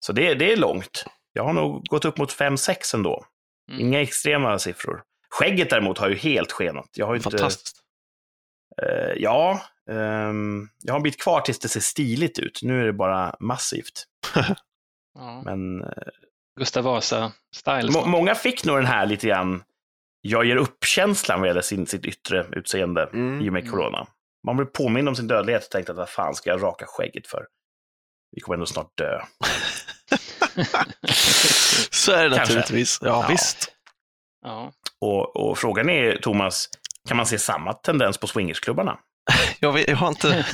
Så 0.00 0.12
det, 0.12 0.34
det 0.34 0.52
är 0.52 0.56
långt. 0.56 1.04
Jag 1.38 1.44
har 1.44 1.52
nog 1.52 1.84
gått 1.86 2.04
upp 2.04 2.18
mot 2.18 2.32
fem 2.32 2.56
sex 2.56 2.94
ändå. 2.94 3.24
Mm. 3.70 3.80
Inga 3.80 4.00
extrema 4.02 4.58
siffror. 4.58 5.02
Skägget 5.30 5.70
däremot 5.70 5.98
har 5.98 6.08
ju 6.08 6.14
helt 6.14 6.52
skenat. 6.52 6.88
Jag 6.92 7.06
har 7.06 7.14
ju 7.14 7.18
inte, 7.18 7.30
Fantastiskt. 7.30 7.76
eh, 8.82 9.12
ja, 9.16 9.62
ehm, 9.90 10.68
jag 10.82 10.92
har 10.92 10.96
en 10.98 11.02
bit 11.02 11.22
kvar 11.22 11.40
tills 11.40 11.58
det 11.58 11.68
ser 11.68 11.80
stiligt 11.80 12.38
ut. 12.38 12.60
Nu 12.62 12.80
är 12.82 12.86
det 12.86 12.92
bara 12.92 13.36
massivt. 13.40 14.04
Ja. 15.14 15.42
Men 15.44 15.82
eh, 15.84 15.88
Gustav 16.58 16.84
Vasa-style. 16.84 17.90
må, 17.92 18.06
många 18.06 18.34
fick 18.34 18.64
nog 18.64 18.76
den 18.76 18.86
här 18.86 19.06
lite 19.06 19.26
grann, 19.26 19.62
jag 20.20 20.44
ger 20.44 20.56
upp-känslan 20.56 21.40
vad 21.40 21.48
gäller 21.48 21.60
sin, 21.60 21.86
sitt 21.86 22.04
yttre 22.06 22.46
utseende 22.52 23.02
Mm. 23.12 23.40
i 23.42 23.48
och 23.48 23.52
med 23.52 23.60
Mm. 23.62 23.72
corona. 23.72 24.06
Man 24.46 24.56
blev 24.56 24.66
påmind 24.66 25.08
om 25.08 25.16
sin 25.16 25.26
dödlighet 25.28 25.64
och 25.64 25.70
tänkte 25.70 25.92
att 25.92 25.98
vad 25.98 26.08
fan 26.08 26.34
ska 26.34 26.50
jag 26.50 26.62
raka 26.62 26.84
skägget 26.88 27.26
för? 27.26 27.46
Vi 28.32 28.40
kommer 28.40 28.54
ändå 28.56 28.66
snart 28.66 28.96
dö. 28.98 29.20
Så 31.90 32.12
är 32.12 32.28
det 32.28 32.36
Kanske. 32.36 32.54
naturligtvis. 32.54 32.98
Ja, 33.02 33.08
Ja. 33.08 33.26
visst. 33.28 33.68
ja. 34.44 34.72
Och, 35.00 35.36
och 35.36 35.58
frågan 35.58 35.88
är, 35.90 36.16
Thomas, 36.16 36.68
kan 37.08 37.16
man 37.16 37.26
se 37.26 37.38
samma 37.38 37.72
tendens 37.72 38.18
på 38.18 38.26
swingersklubbarna? 38.26 38.96
Jag, 39.60 39.72
vet, 39.72 39.88
jag 39.88 39.96
har 39.96 40.08
inte... 40.08 40.46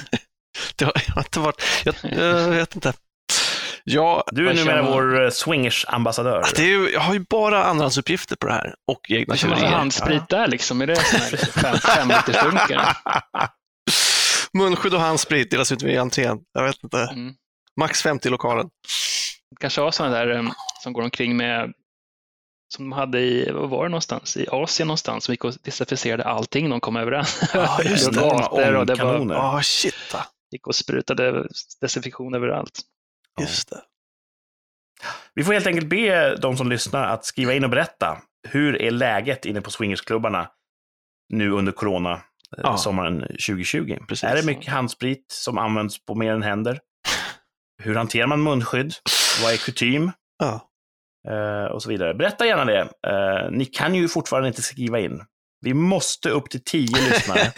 det 0.76 0.84
har, 0.84 0.92
jag 1.06 1.14
har 1.14 1.22
inte 1.22 1.40
varit... 1.40 1.62
Jag, 1.84 1.94
jag 2.02 2.48
vet 2.50 2.74
inte. 2.74 2.92
Jag, 3.84 4.24
Du 4.32 4.48
är 4.50 4.54
numera 4.54 4.82
vår 4.82 5.22
eh, 5.24 5.30
swingers-ambassadör. 5.30 6.44
det 6.56 6.62
är 6.62 6.66
ju, 6.66 6.90
jag 6.90 7.00
har 7.00 7.14
ju 7.14 7.20
bara 7.30 7.64
andrahandsuppgifter 7.64 8.36
på 8.36 8.46
det 8.46 8.52
här 8.52 8.74
och 8.92 9.00
egna 9.10 9.36
teorier. 9.36 9.66
handsprit 9.66 10.28
där 10.28 10.46
liksom? 10.48 10.80
Är 10.82 10.86
det 10.86 10.96
sån 10.96 11.20
här 11.20 11.36
fem, 11.36 11.76
fem 11.78 12.08
liters 12.08 12.42
dunkar? 12.42 12.96
Munskydd 14.52 14.94
och 14.94 15.00
handsprit 15.00 15.50
delas 15.50 15.72
ut 15.72 15.82
vid 15.82 15.98
entrén. 15.98 16.38
Jag 16.52 16.64
vet 16.64 16.84
inte. 16.84 16.98
Mm. 16.98 17.34
Max 17.80 18.02
50 18.02 18.28
i 18.28 18.30
lokalen. 18.30 18.66
Kanske 19.60 19.80
har 19.80 19.90
sådana 19.90 20.16
där 20.16 20.28
em, 20.28 20.50
som 20.82 20.92
går 20.92 21.02
omkring 21.02 21.36
med 21.36 21.72
som 22.74 22.84
de 22.90 22.92
hade 22.92 23.20
i, 23.20 23.50
vad 23.50 23.70
var 23.70 23.84
det 23.84 23.88
någonstans? 23.90 24.36
I 24.36 24.46
Asien 24.50 24.86
någonstans, 24.88 25.24
som 25.24 25.32
gick 25.32 25.44
och 25.44 25.54
desinficerade 25.62 26.24
allting 26.24 26.70
de 26.70 26.80
kom 26.80 26.96
överens. 26.96 27.50
Ja, 27.54 27.82
just 27.82 28.12
det. 28.14 28.20
Och 28.24 28.30
gator 28.30 28.74
och 28.74 28.86
det 28.86 28.96
bara 28.96 29.08
Ångkanoner. 29.10 29.34
Ja, 29.34 29.60
shit. 29.62 29.94
ah, 30.14 30.26
gick 30.50 30.66
och 30.66 30.74
sprutade 30.74 31.48
desinfektion 31.80 32.34
överallt. 32.34 32.80
Just 33.40 33.70
det. 33.70 33.82
Vi 35.34 35.44
får 35.44 35.52
helt 35.52 35.66
enkelt 35.66 35.86
be 35.88 36.36
de 36.36 36.56
som 36.56 36.68
lyssnar 36.70 37.08
att 37.08 37.24
skriva 37.24 37.54
in 37.54 37.64
och 37.64 37.70
berätta. 37.70 38.18
Hur 38.48 38.82
är 38.82 38.90
läget 38.90 39.44
inne 39.46 39.60
på 39.60 39.70
swingersklubbarna 39.70 40.50
nu 41.28 41.50
under 41.50 41.72
corona, 41.72 42.12
eh, 42.12 42.20
Ja. 42.62 42.76
sommaren 42.76 43.20
2020? 43.20 43.98
Precis. 44.08 44.24
Är 44.24 44.36
det 44.36 44.46
mycket 44.46 44.72
handsprit 44.72 45.24
som 45.28 45.58
används 45.58 46.04
på 46.04 46.14
mer 46.14 46.32
än 46.32 46.42
händer? 46.42 46.80
Hur 47.82 47.94
hanterar 47.94 48.26
man 48.26 48.42
munskydd? 48.42 48.94
Vad 49.42 49.52
är 49.52 49.56
kutym? 49.56 50.12
Ja. 50.38 50.60
Eh, 51.28 51.72
och 51.72 51.82
så 51.82 51.88
vidare. 51.88 52.14
Berätta 52.14 52.46
gärna 52.46 52.64
det. 52.64 52.80
Eh, 52.80 53.50
ni 53.50 53.64
kan 53.64 53.94
ju 53.94 54.08
fortfarande 54.08 54.48
inte 54.48 54.62
skriva 54.62 55.00
in. 55.00 55.24
Vi 55.60 55.74
måste 55.74 56.30
upp 56.30 56.50
till 56.50 56.64
tio 56.64 57.08
lyssnare 57.10 57.52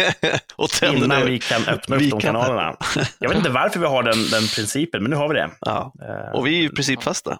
innan 0.97 1.21
nu. 1.21 1.27
vi 1.31 1.39
kan 1.39 1.63
öppna 1.69 1.97
upp 1.97 2.03
Vi 2.03 2.11
de 2.11 2.21
kan- 2.21 2.35
kanalerna. 2.35 2.77
Jag 3.19 3.29
vet 3.29 3.39
inte 3.39 3.51
varför 3.51 3.81
vi 3.81 3.87
har 3.87 4.03
den, 4.03 4.17
den 4.31 4.47
principen, 4.57 5.03
men 5.03 5.11
nu 5.11 5.17
har 5.17 5.29
vi 5.29 5.35
det. 5.35 5.51
Ja. 5.61 5.93
Eh, 6.03 6.35
Och 6.39 6.47
vi 6.47 6.59
är 6.59 6.63
ju 6.63 6.69
principfasta. 6.69 7.39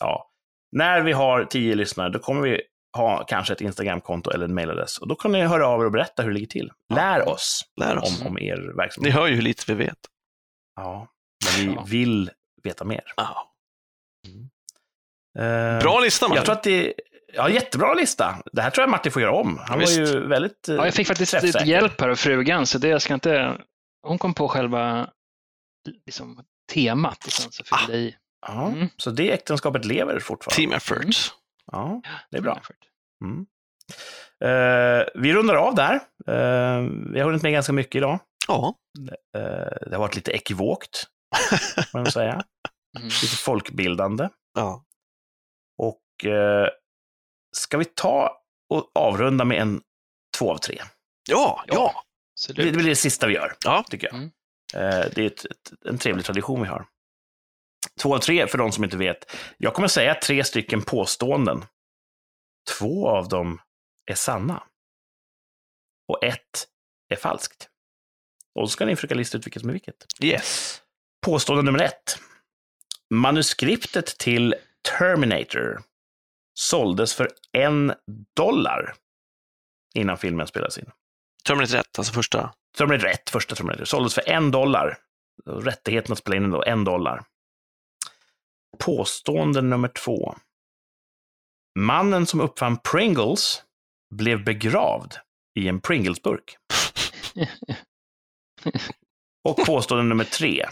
ja. 0.00 0.30
När 0.76 1.00
vi 1.00 1.12
har 1.12 1.44
tio 1.44 1.74
lyssnare, 1.74 2.08
då 2.10 2.18
kommer 2.18 2.42
vi 2.42 2.60
ha 2.96 3.24
kanske 3.24 3.52
ett 3.52 3.60
Instagramkonto 3.60 4.30
eller 4.30 4.44
en 4.44 4.54
mailadress. 4.54 4.98
Och 4.98 5.08
då 5.08 5.14
kan 5.14 5.32
ni 5.32 5.40
höra 5.42 5.66
av 5.68 5.80
er 5.80 5.84
och 5.84 5.92
berätta 5.92 6.22
hur 6.22 6.28
det 6.30 6.34
ligger 6.34 6.46
till. 6.46 6.70
Lär 6.94 7.28
oss, 7.28 7.62
Lär 7.80 7.98
oss. 7.98 8.20
Om, 8.20 8.26
om 8.26 8.38
er 8.38 8.56
Ni 8.56 8.72
verksamhet. 8.76 9.14
hör 9.14 9.26
ju 9.26 9.34
hur 9.34 9.42
lite 9.42 9.64
vi 9.66 9.84
vet. 9.84 9.98
Ja, 10.76 11.08
men 11.58 11.70
vi 11.86 11.98
vill 11.98 12.30
veta 12.62 12.84
mer. 12.84 13.02
Ja. 13.16 13.50
Eh, 15.38 15.78
Bra 15.80 16.00
lista, 16.00 16.28
man. 16.28 16.36
Jag 16.36 16.44
tror 16.44 16.54
att 16.54 16.62
det 16.62 16.94
Ja, 17.36 17.48
jättebra 17.48 17.94
lista. 17.94 18.42
Det 18.52 18.62
här 18.62 18.70
tror 18.70 18.82
jag 18.82 18.90
Martin 18.90 19.12
får 19.12 19.22
göra 19.22 19.32
om. 19.32 19.58
Han 19.58 19.78
Visst. 19.78 19.98
var 19.98 20.06
ju 20.06 20.26
väldigt 20.26 20.68
eh, 20.68 20.74
Ja, 20.74 20.84
jag 20.84 20.94
fick 20.94 21.06
faktiskt 21.06 21.42
lite 21.42 21.64
hjälp 21.64 22.00
här 22.00 22.08
av 22.08 22.14
frugan, 22.14 22.66
så 22.66 22.78
det 22.78 22.88
jag 22.88 23.02
ska 23.02 23.14
inte... 23.14 23.56
Hon 24.02 24.18
kom 24.18 24.34
på 24.34 24.48
själva 24.48 25.10
liksom, 26.06 26.44
temat 26.72 27.24
och 27.24 27.32
sen 27.32 27.52
så 27.52 27.64
fyllde 27.64 27.92
jag 27.92 28.02
i. 28.02 28.16
Ja, 28.46 28.66
Mm. 28.66 28.88
Så 28.96 29.10
det 29.10 29.32
äktenskapet 29.32 29.84
lever 29.84 30.18
fortfarande. 30.18 30.56
Team 30.56 30.72
effort. 30.72 30.98
Mm. 31.02 31.12
Ja, 31.72 32.02
det 32.30 32.36
är 32.36 32.42
bra. 32.42 32.60
Mm. 33.24 33.46
Eh, 34.44 35.06
vi 35.14 35.32
rundar 35.34 35.54
av 35.54 35.74
där. 35.74 35.94
Eh, 36.26 36.82
vi 37.12 37.20
har 37.20 37.26
hunnit 37.26 37.42
med 37.42 37.52
ganska 37.52 37.72
mycket 37.72 37.94
idag. 37.94 38.18
Ja. 38.48 38.74
Eh, 39.36 39.40
det 39.86 39.92
har 39.92 39.98
varit 39.98 40.16
lite 40.16 40.32
ekivokt, 40.32 41.06
får 41.92 41.98
man 41.98 42.10
säga. 42.10 42.44
Mm. 42.96 43.08
Lite 43.08 43.36
folkbildande. 43.36 44.28
ja. 44.54 44.84
Och 45.78 46.24
eh, 46.24 46.68
ska 47.56 47.78
vi 47.78 47.84
ta 47.84 48.42
och 48.70 48.90
avrunda 48.94 49.44
med 49.44 49.60
en 49.60 49.82
två 50.38 50.50
av 50.52 50.58
tre? 50.58 50.82
Ja, 51.28 51.64
ja. 51.66 51.74
Det, 51.74 52.00
Absolut. 52.52 52.72
det 52.72 52.78
blir 52.78 52.88
det 52.88 52.96
sista 52.96 53.26
vi 53.26 53.34
gör, 53.34 53.56
Ja. 53.64 53.84
tycker 53.90 54.06
jag. 54.06 54.14
Mm. 54.16 54.30
Eh, 54.74 55.10
det 55.14 55.22
är 55.22 55.26
ett, 55.26 55.44
ett, 55.44 55.72
en 55.86 55.98
trevlig 55.98 56.24
tradition 56.24 56.60
vi 56.62 56.68
har. 56.68 56.86
Två 58.00 58.14
av 58.14 58.18
tre, 58.18 58.46
för 58.46 58.58
de 58.58 58.72
som 58.72 58.84
inte 58.84 58.96
vet. 58.96 59.36
Jag 59.58 59.74
kommer 59.74 59.88
säga 59.88 60.14
tre 60.14 60.44
stycken 60.44 60.82
påståenden. 60.82 61.64
Två 62.78 63.08
av 63.08 63.28
dem 63.28 63.60
är 64.06 64.14
sanna. 64.14 64.62
Och 66.08 66.24
ett 66.24 66.68
är 67.08 67.16
falskt. 67.16 67.68
Och 68.54 68.68
så 68.68 68.72
ska 68.72 68.84
ni 68.86 68.96
försöka 68.96 69.14
lista 69.14 69.38
ut 69.38 69.46
vilket 69.46 69.60
som 69.62 69.68
är 69.68 69.72
vilket. 69.72 70.06
Yes. 70.22 70.80
Påstående 71.26 71.62
nummer 71.62 71.82
ett. 71.84 72.18
Manuskriptet 73.14 74.18
till 74.18 74.54
Terminator 74.98 75.82
såldes 76.54 77.14
för 77.14 77.30
en 77.52 77.94
dollar 78.36 78.94
innan 79.94 80.18
filmen 80.18 80.46
spelades 80.46 80.78
in. 80.78 80.90
Terminator 81.46 81.78
1, 81.78 81.98
alltså 81.98 82.12
första. 82.12 82.54
Terminator 82.76 83.08
1, 83.08 83.30
första 83.30 83.54
Terminator, 83.54 83.84
såldes 83.84 84.14
för 84.14 84.28
en 84.28 84.50
dollar. 84.50 84.98
Rättigheten 85.46 86.12
att 86.12 86.18
spela 86.18 86.36
in 86.36 86.42
den 86.42 86.50
då, 86.50 86.62
en 86.62 86.84
dollar. 86.84 87.24
Påstående 88.78 89.62
nummer 89.62 89.88
två. 89.88 90.34
Mannen 91.78 92.26
som 92.26 92.40
uppfann 92.40 92.78
Pringles 92.78 93.62
blev 94.14 94.44
begravd 94.44 95.14
i 95.58 95.68
en 95.68 95.80
Pringlesburk. 95.80 96.56
Och 99.44 99.56
påstående 99.66 100.08
nummer 100.08 100.24
tre. 100.24 100.68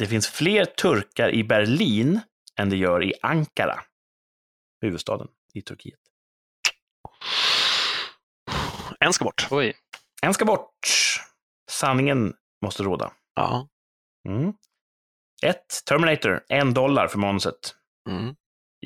Det 0.00 0.06
finns 0.06 0.28
fler 0.28 0.64
turkar 0.64 1.30
i 1.30 1.44
Berlin 1.44 2.20
än 2.58 2.70
det 2.70 2.76
gör 2.76 3.02
i 3.04 3.12
Ankara, 3.22 3.80
huvudstaden 4.80 5.28
i 5.54 5.62
Turkiet. 5.62 6.00
En 9.00 9.12
ska 9.12 9.24
bort. 9.24 9.48
Oj. 9.50 9.76
En 10.22 10.34
ska 10.34 10.44
bort. 10.44 10.88
Sanningen 11.70 12.34
måste 12.64 12.82
råda. 12.82 13.12
Ja. 13.34 13.68
Mm. 14.28 14.52
Ett, 15.42 15.84
Terminator, 15.88 16.44
en 16.48 16.74
dollar 16.74 17.08
för 17.08 17.18
manuset. 17.18 17.74
Mm. 18.08 18.34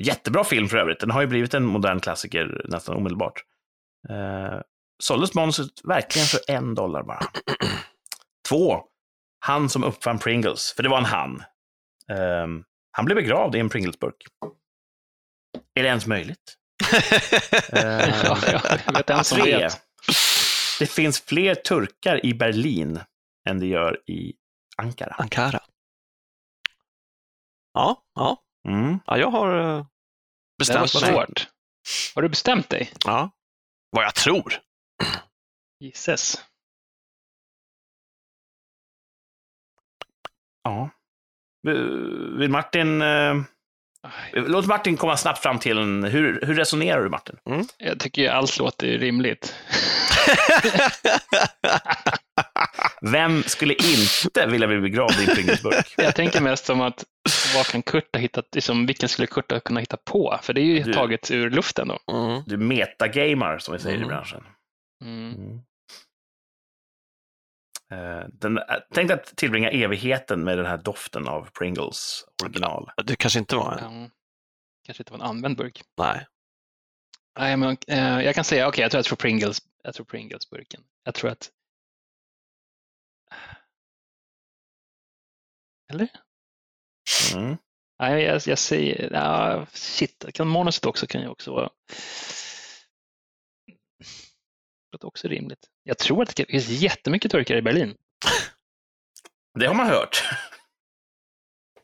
Jättebra 0.01 0.43
film 0.43 0.67
för 0.67 0.77
övrigt. 0.77 0.99
Den 0.99 1.11
har 1.11 1.21
ju 1.21 1.27
blivit 1.27 1.53
en 1.53 1.65
modern 1.65 1.99
klassiker 1.99 2.65
nästan 2.69 2.95
omedelbart. 2.95 3.43
Eh, 4.09 4.61
såldes 5.03 5.33
manuset 5.33 5.71
verkligen 5.83 6.27
för 6.27 6.39
en 6.47 6.75
dollar 6.75 7.03
bara. 7.03 7.19
Två, 8.49 8.83
han 9.45 9.69
som 9.69 9.83
uppfann 9.83 10.19
Pringles, 10.19 10.71
för 10.73 10.83
det 10.83 10.89
var 10.89 10.97
en 10.97 11.05
han. 11.05 11.43
Ehm, 12.11 12.63
han 12.91 13.05
blev 13.05 13.15
begravd 13.15 13.55
i 13.55 13.59
en 13.59 13.69
Pringlesburk. 13.69 14.15
Är 15.73 15.83
det 15.83 15.89
ens 15.89 16.07
möjligt? 16.07 16.57
Eh, 17.73 17.79
Ja, 18.25 18.37
jag 18.85 18.93
vet 18.93 19.09
en 19.09 19.23
som 19.23 19.37
tre, 19.39 19.57
vet. 19.57 19.81
det 20.79 20.85
finns 20.87 21.19
fler 21.21 21.55
turkar 21.55 22.25
i 22.25 22.33
Berlin 22.33 22.99
än 23.49 23.59
det 23.59 23.65
gör 23.67 24.09
i 24.09 24.33
Ankara. 24.77 25.13
Ankara. 25.17 25.59
Ja, 27.73 28.03
ja. 28.15 28.43
Mm. 28.67 28.99
ja 29.05 29.17
jag 29.17 29.31
har 29.31 29.57
eh, 29.57 29.63
Det 29.63 30.73
var 30.73 30.81
bestämt 30.81 30.93
mig. 31.01 31.11
svårt. 31.13 31.47
Har 32.15 32.21
du 32.21 32.29
bestämt 32.29 32.69
dig? 32.69 32.91
Ja. 33.05 33.31
Vad 33.89 34.03
jag 34.05 34.15
tror. 34.15 34.53
Gisses. 35.79 36.45
Ja. 40.65 40.89
Vill 42.39 42.49
Martin... 42.49 43.01
Eh, 43.01 43.35
låt 44.33 44.67
Martin 44.67 44.97
komma 44.97 45.17
snabbt 45.17 45.39
fram 45.43 45.59
till 45.59 45.77
en... 45.77 46.03
Hur, 46.03 46.39
hur 46.45 46.53
resonerar 46.55 47.03
du, 47.03 47.09
Martin? 47.09 47.35
Jag 47.77 47.99
tycker 47.99 48.21
ju 48.21 48.27
allt 48.27 48.59
låter 48.59 48.87
rimligt. 48.87 49.55
Vem 53.11 53.43
skulle 53.43 53.73
inte 53.73 54.45
vilja 54.47 54.67
bli 54.67 54.79
begravd 54.79 55.11
i 55.19 55.29
en 55.29 55.35
Pringlesburk? 55.35 55.93
Jag 55.97 56.15
tänker 56.15 56.41
mest 56.41 56.65
som 56.65 56.81
att 56.81 57.03
vad 57.55 57.65
kan 57.67 57.81
Kurt 57.81 58.15
ha 58.15 58.19
hittat, 58.21 58.45
liksom, 58.55 58.85
vilken 58.85 59.09
skulle 59.09 59.27
Kurt 59.27 59.51
ha 59.51 59.59
kunnat 59.59 59.81
hitta 59.83 59.97
på? 59.97 60.39
För 60.41 60.53
det 60.53 60.61
är 60.61 60.65
ju 60.65 60.83
Du- 60.83 60.93
taget 60.93 61.31
ur 61.31 61.49
luften 61.49 61.87
då. 61.87 61.99
mm. 62.13 62.41
Du 62.45 62.57
metagamar, 62.57 63.57
som 63.59 63.73
vi 63.73 63.79
säger 63.79 63.95
i 63.95 63.97
Mm. 63.97 64.09
branschen. 64.09 64.43
Mm. 65.03 65.61
Mm. 67.91 68.19
Eh, 68.19 68.27
Den, 68.29 68.57
eh, 68.57 68.63
tänk 68.93 69.11
att 69.11 69.25
tillbringa 69.25 69.69
evigheten 69.69 70.43
med 70.43 70.57
den 70.57 70.65
här 70.65 70.77
doften 70.77 71.27
av 71.27 71.49
Pringles 71.57 72.25
original. 72.43 72.91
Det 73.03 73.15
kanske 73.15 73.39
inte 73.39 73.55
var 73.55 73.77
en. 73.77 74.01
Ja. 74.01 74.09
Kanske 74.85 75.01
inte 75.01 75.11
var 75.13 75.19
en 75.19 75.25
använd 75.25 75.57
burk. 75.57 75.81
Nej. 75.97 76.27
Nej, 77.39 77.57
men, 77.57 77.77
eh, 77.87 78.21
jag 78.21 78.35
kan 78.35 78.43
säga, 78.43 78.67
okej, 78.67 78.81
jag 78.81 78.91
tror 78.91 78.99
jag 78.99 79.05
tror 79.05 79.15
Pringles, 79.17 79.57
jag 79.83 79.93
tror 79.93 80.05
Pringles-burken. 80.05 80.83
Jag 81.03 81.15
tror 81.15 81.31
att... 81.31 81.51
Eller? 85.91 86.09
Mm. 87.35 87.57
Nej, 87.99 88.23
jag, 88.23 88.41
jag 88.45 88.59
säger, 88.59 89.13
ja, 89.13 89.65
shit, 89.73 90.25
kan 90.33 90.47
manuset 90.47 90.85
också 90.85 91.07
kan 91.07 91.21
ju 91.21 91.27
också 91.27 91.51
vara... 91.51 91.69
Det 94.95 94.97
låter 94.97 95.07
också 95.07 95.27
rimligt. 95.27 95.59
Jag 95.83 95.97
tror 95.97 96.23
att 96.23 96.35
det 96.35 96.45
finns 96.45 96.67
jättemycket 96.69 97.31
turkar 97.31 97.55
i 97.55 97.61
Berlin. 97.61 97.95
Det 99.59 99.65
har 99.67 99.73
man 99.73 99.87
hört. 99.87 100.23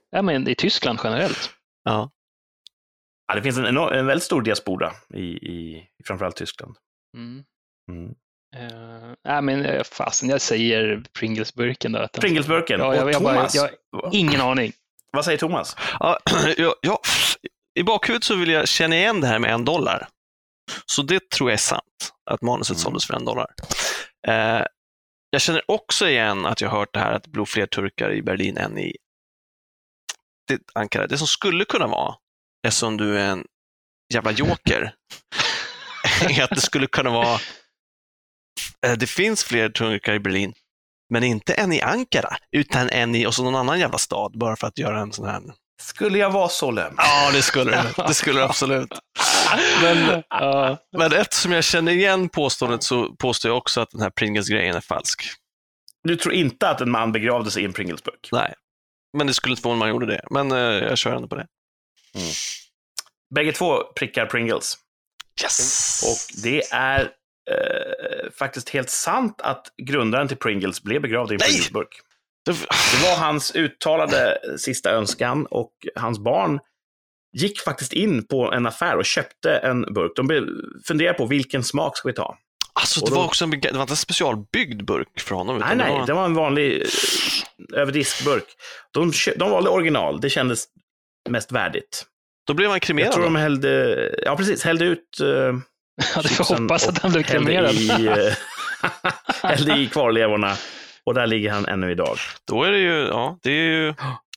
Ja, 0.10 0.22
men 0.22 0.48
i 0.48 0.56
Tyskland 0.56 1.00
generellt. 1.04 1.50
Ja. 1.84 2.12
Ja, 3.28 3.36
det 3.36 3.42
finns 3.42 3.58
en, 3.58 3.66
enorm, 3.66 3.94
en 3.94 4.06
väldigt 4.06 4.24
stor 4.24 4.42
diaspora 4.42 4.94
i, 5.14 5.22
i 5.24 5.88
framförallt 6.06 6.36
Tyskland. 6.36 6.78
Mm. 7.18 7.44
Mm. 7.92 8.10
Uh, 8.10 9.16
nej, 9.24 9.42
men 9.42 9.66
eh, 9.66 9.84
fasen, 9.84 10.30
jag 10.30 10.42
säger 10.42 11.04
Pringles-burken 11.20 11.92
då. 11.92 12.00
Att 12.00 12.12
Pringlesburken. 12.20 12.80
Ja, 12.80 12.96
jag- 12.96 13.04
och 13.06 13.12
jag 13.12 13.22
bara- 13.24 13.36
Thomas, 13.36 13.56
jag- 13.56 13.70
Ingen 14.14 14.42
aning. 14.42 14.72
vad 15.12 15.26
säger 15.26 15.38
Thomas? 15.38 15.76
Ja, 16.00 16.20
ja, 16.58 16.76
ja, 16.82 17.00
I 17.80 17.84
bakhuvudet 17.84 18.24
så 18.24 18.36
vill 18.36 18.50
jag 18.50 18.68
känna 18.68 18.96
igen 18.96 19.22
det 19.22 19.28
här 19.28 19.40
med 19.40 19.54
en 19.54 19.66
dollar. 19.66 20.08
Så 20.86 21.02
det 21.02 21.30
tror 21.30 21.50
jag 21.50 21.54
är 21.54 21.62
sant, 21.62 22.14
att 22.32 22.42
manuset 22.42 22.76
Mm. 22.78 22.84
såldes 22.84 23.06
för 23.06 23.14
en 23.14 23.26
dollar. 23.26 23.48
Eh, 24.28 24.66
jag 25.30 25.42
känner 25.42 25.72
också 25.72 26.10
igen 26.10 26.46
att 26.46 26.62
jag 26.62 26.70
hört 26.70 26.94
det 26.94 27.00
här 27.00 27.12
att 27.12 27.24
det 27.24 27.30
bor 27.30 27.46
fler 27.46 27.66
turkar 27.66 28.12
i 28.14 28.22
Berlin 28.22 28.58
än 28.58 28.78
i 28.78 28.96
det, 30.48 30.60
Ankara. 30.76 31.08
Det 31.08 31.18
som 31.18 31.28
skulle 31.28 31.66
kunna 31.66 31.88
vara, 31.88 32.16
eftersom 32.68 32.98
du 32.98 33.20
är 33.20 33.26
en 33.30 33.46
jävla 34.14 34.32
joker, 34.32 34.94
är 36.30 36.44
att 36.44 36.50
det 36.50 36.62
skulle 36.62 36.88
kunna 36.88 37.10
vara 37.10 37.40
eh, 38.86 38.94
det 38.98 39.08
finns 39.08 39.44
fler 39.44 39.70
turkar 39.70 40.14
i 40.14 40.20
Berlin, 40.20 40.54
men 41.10 41.24
inte 41.24 41.54
en 41.54 41.74
i 41.74 41.82
Ankara, 41.82 42.38
utan 42.52 42.90
en 42.90 43.16
i 43.16 43.26
och 43.26 43.36
så 43.36 43.44
någon 43.44 43.56
annan 43.56 43.80
jävla 43.80 43.98
stad, 43.98 44.38
bara 44.38 44.56
för 44.56 44.68
att 44.68 44.78
göra 44.78 45.00
en 45.00 45.14
sån 45.14 45.26
här 45.26 45.42
Skulle 45.82 46.18
jag 46.18 46.30
vara 46.32 46.50
så 46.50 46.72
löm? 46.72 46.94
Ja, 46.98 47.32
det 47.34 47.42
skulle 47.42 47.72
det. 47.72 47.94
Det 48.08 48.14
skulle 48.14 48.40
det 48.40 48.46
absolut. 48.46 48.90
Men, 49.82 50.24
Ja, 50.30 50.78
men 50.98 51.14
eftersom 51.14 51.52
jag 51.52 51.64
känner 51.64 51.92
igen 51.92 52.30
påståendet 52.30 52.84
så 52.84 53.16
påstår 53.16 53.50
jag 53.52 53.58
också 53.58 53.82
att 53.82 53.90
den 53.92 54.02
här 54.02 54.10
Pringles-grejen 54.10 54.76
är 54.76 54.82
falsk. 54.82 55.24
Du 56.04 56.16
tror 56.16 56.34
inte 56.34 56.70
att 56.70 56.82
en 56.82 56.92
man 56.92 57.12
begravdes 57.12 57.58
i 57.58 57.66
en 57.66 57.74
Pringlesburk? 57.74 58.30
Nej, 58.32 58.54
men 59.18 59.28
det 59.28 59.34
skulle 59.34 59.52
inte 59.52 59.64
vara 59.64 59.74
om 59.74 59.80
man 59.80 59.90
gjorde 59.90 60.06
det. 60.06 60.22
Men 60.30 60.52
eh, 60.52 60.58
jag 60.58 60.98
kör 60.98 61.16
ändå 61.16 61.28
på 61.28 61.36
det. 61.36 61.48
Bägge 63.36 63.52
två 63.52 63.84
prickar 63.96 64.26
Pringles. 64.26 64.78
Yes! 65.44 66.02
Och 66.04 66.44
det 66.44 66.64
är 66.72 67.02
eh, 67.52 68.32
faktiskt 68.40 68.70
helt 68.70 68.90
sant 68.90 69.42
att 69.42 69.68
grundaren 69.88 70.28
till 70.28 70.38
Pringles 70.38 70.84
blev 70.84 71.02
begravd 71.02 71.32
i 71.32 71.34
en 71.34 71.40
Nej! 71.42 71.50
Pringlesburk. 71.50 72.00
Det, 72.46 72.52
Det 72.52 73.08
var 73.08 73.18
hans 73.18 73.56
uttalade 73.56 74.38
sista 74.58 74.92
önskan 74.92 75.46
och 75.46 75.72
hans 75.96 76.20
barn 76.20 76.60
gick 77.34 77.60
faktiskt 77.62 77.94
in 77.94 78.28
på 78.28 78.52
en 78.52 78.66
affär 78.68 78.98
och 78.98 79.06
köpte 79.06 79.56
en 79.56 79.82
burk. 79.82 80.12
De 80.16 80.48
funderade 80.88 81.18
på 81.18 81.26
vilken 81.26 81.64
smak 81.64 81.98
ska 81.98 82.08
vi 82.08 82.14
ta? 82.14 82.38
alltså, 82.74 83.00
det 83.06 83.12
då- 83.12 83.16
var 83.16 83.26
också 83.26 83.44
en, 83.46 83.52
det 83.52 83.72
var 83.72 83.82
inte 83.82 83.94
en 83.94 83.98
specialbyggd 83.98 84.86
burk 84.86 85.20
för 85.20 85.36
honom. 85.36 85.58
Nej, 85.58 85.66
utan 85.68 85.78
nej, 85.78 85.88
det 85.94 86.00
var, 86.00 86.08
det 86.08 86.14
var 86.14 86.26
en 86.26 86.34
vanlig 86.34 86.82
eh, 86.82 87.80
överdiskburk. 87.82 88.44
De, 88.94 89.12
de 89.38 89.52
valde 89.52 89.70
original, 89.70 90.22
det 90.22 90.30
kändes 90.30 90.66
mest 91.30 91.52
värdigt. 91.52 92.06
Då 92.48 92.54
blev 92.54 92.70
han 92.70 92.76
Jag 92.76 92.82
kremerad. 92.82 93.12
tror 93.12 93.24
då. 93.24 93.28
de 93.30 93.36
hällde, 93.36 93.96
ja 94.26 94.36
precis, 94.36 94.64
hällde 94.64 94.86
ut 94.86 95.20
eh, 95.22 95.28
ja, 95.28 95.62
får 96.14 96.24
chipsen 96.24 96.62
hoppas 96.64 96.88
att 96.88 96.98
han 96.98 97.12
blev 97.12 97.26
hällde 97.26 97.50
kremerad. 97.50 97.74
I, 97.76 98.08
eh, 98.08 98.34
hällde 99.50 99.78
i 99.78 99.88
kvarlevorna 99.88 100.56
och 101.04 101.14
där 101.14 101.28
ligger 101.28 101.52
han 101.52 101.66
ännu 101.66 101.92
idag. 101.92 102.18
Då 102.48 102.64
är 102.64 102.72
det 102.72 102.80
ju, 102.80 103.08
ja, 103.08 103.40
det 103.44 103.52
är 103.52 103.64
ju, 103.64 103.88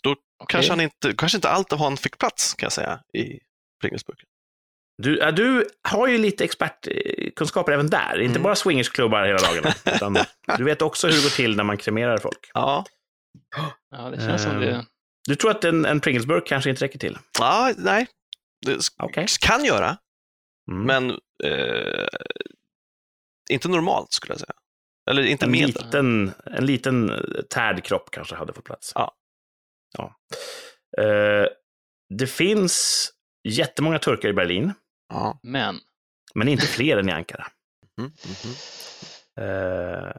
Okej. 0.44 0.52
kanske 0.52 0.72
han 0.72 0.80
inte, 0.80 1.14
kanske 1.16 1.38
inte 1.38 1.48
allt 1.48 1.72
av 1.72 1.78
han 1.78 1.96
fick 1.96 2.18
plats 2.18 2.54
kan 2.54 2.66
jag 2.66 2.72
säga 2.72 3.00
i 3.14 3.38
Pringlesburken. 3.80 4.28
Du, 5.02 5.18
ja, 5.18 5.30
du 5.30 5.66
har 5.88 6.06
ju 6.08 6.18
lite 6.18 6.44
expertkunskaper 6.44 7.72
även 7.72 7.90
där, 7.90 8.20
inte 8.20 8.30
Mm. 8.30 8.42
bara 8.42 8.54
swingersklubbar 8.56 9.26
hela 9.26 9.38
dagarna. 9.38 9.74
Utan 9.96 10.18
du 10.58 10.64
vet 10.64 10.82
också 10.82 11.06
hur 11.06 11.14
det 11.14 11.22
går 11.22 11.36
till 11.36 11.56
när 11.56 11.64
man 11.64 11.76
kremerar 11.76 12.18
folk. 12.18 12.50
Ja, 12.54 12.84
Ja, 13.90 14.10
det 14.10 14.16
känns 14.20 14.42
som 14.42 14.50
Ehm, 14.52 14.60
det. 14.60 14.86
Du 15.28 15.34
tror 15.36 15.50
att 15.50 15.64
en, 15.64 15.84
en 15.84 16.00
Pringlesburk 16.00 16.46
kanske 16.46 16.70
inte 16.70 16.84
räcker 16.84 16.98
till? 16.98 17.18
ja 17.38 17.72
nej. 17.76 18.06
Det 18.66 18.78
Okej. 18.98 19.26
kan 19.40 19.64
göra, 19.64 19.96
Mm. 20.70 20.82
men 20.86 21.10
eh, 21.44 22.06
inte 23.50 23.68
normalt 23.68 24.12
skulle 24.12 24.32
jag 24.32 24.40
säga. 24.40 24.52
Eller 25.10 25.22
inte 25.22 25.44
en, 25.46 25.50
medel. 25.52 25.66
liten, 25.68 26.32
en 26.44 26.66
liten 26.66 27.10
eh, 27.10 27.18
tärd 27.50 27.84
kropp 27.84 28.10
kanske 28.10 28.34
hade 28.34 28.52
fått 28.52 28.64
plats. 28.64 28.92
Ja. 28.94 29.12
Ja. 29.98 30.16
Eh, 31.02 31.46
det 32.14 32.26
finns 32.26 33.10
jättemånga 33.48 33.98
turkar 33.98 34.28
i 34.28 34.32
Berlin, 34.32 34.72
Ja. 35.08 35.38
Men, 35.42 35.76
men 36.34 36.48
inte 36.48 36.66
fler 36.66 36.96
än 36.96 37.08
i 37.08 37.12
Ankara. 37.12 37.46
Mhm, 37.98 38.12
mhm. 38.26 38.54
Eh, 39.40 40.12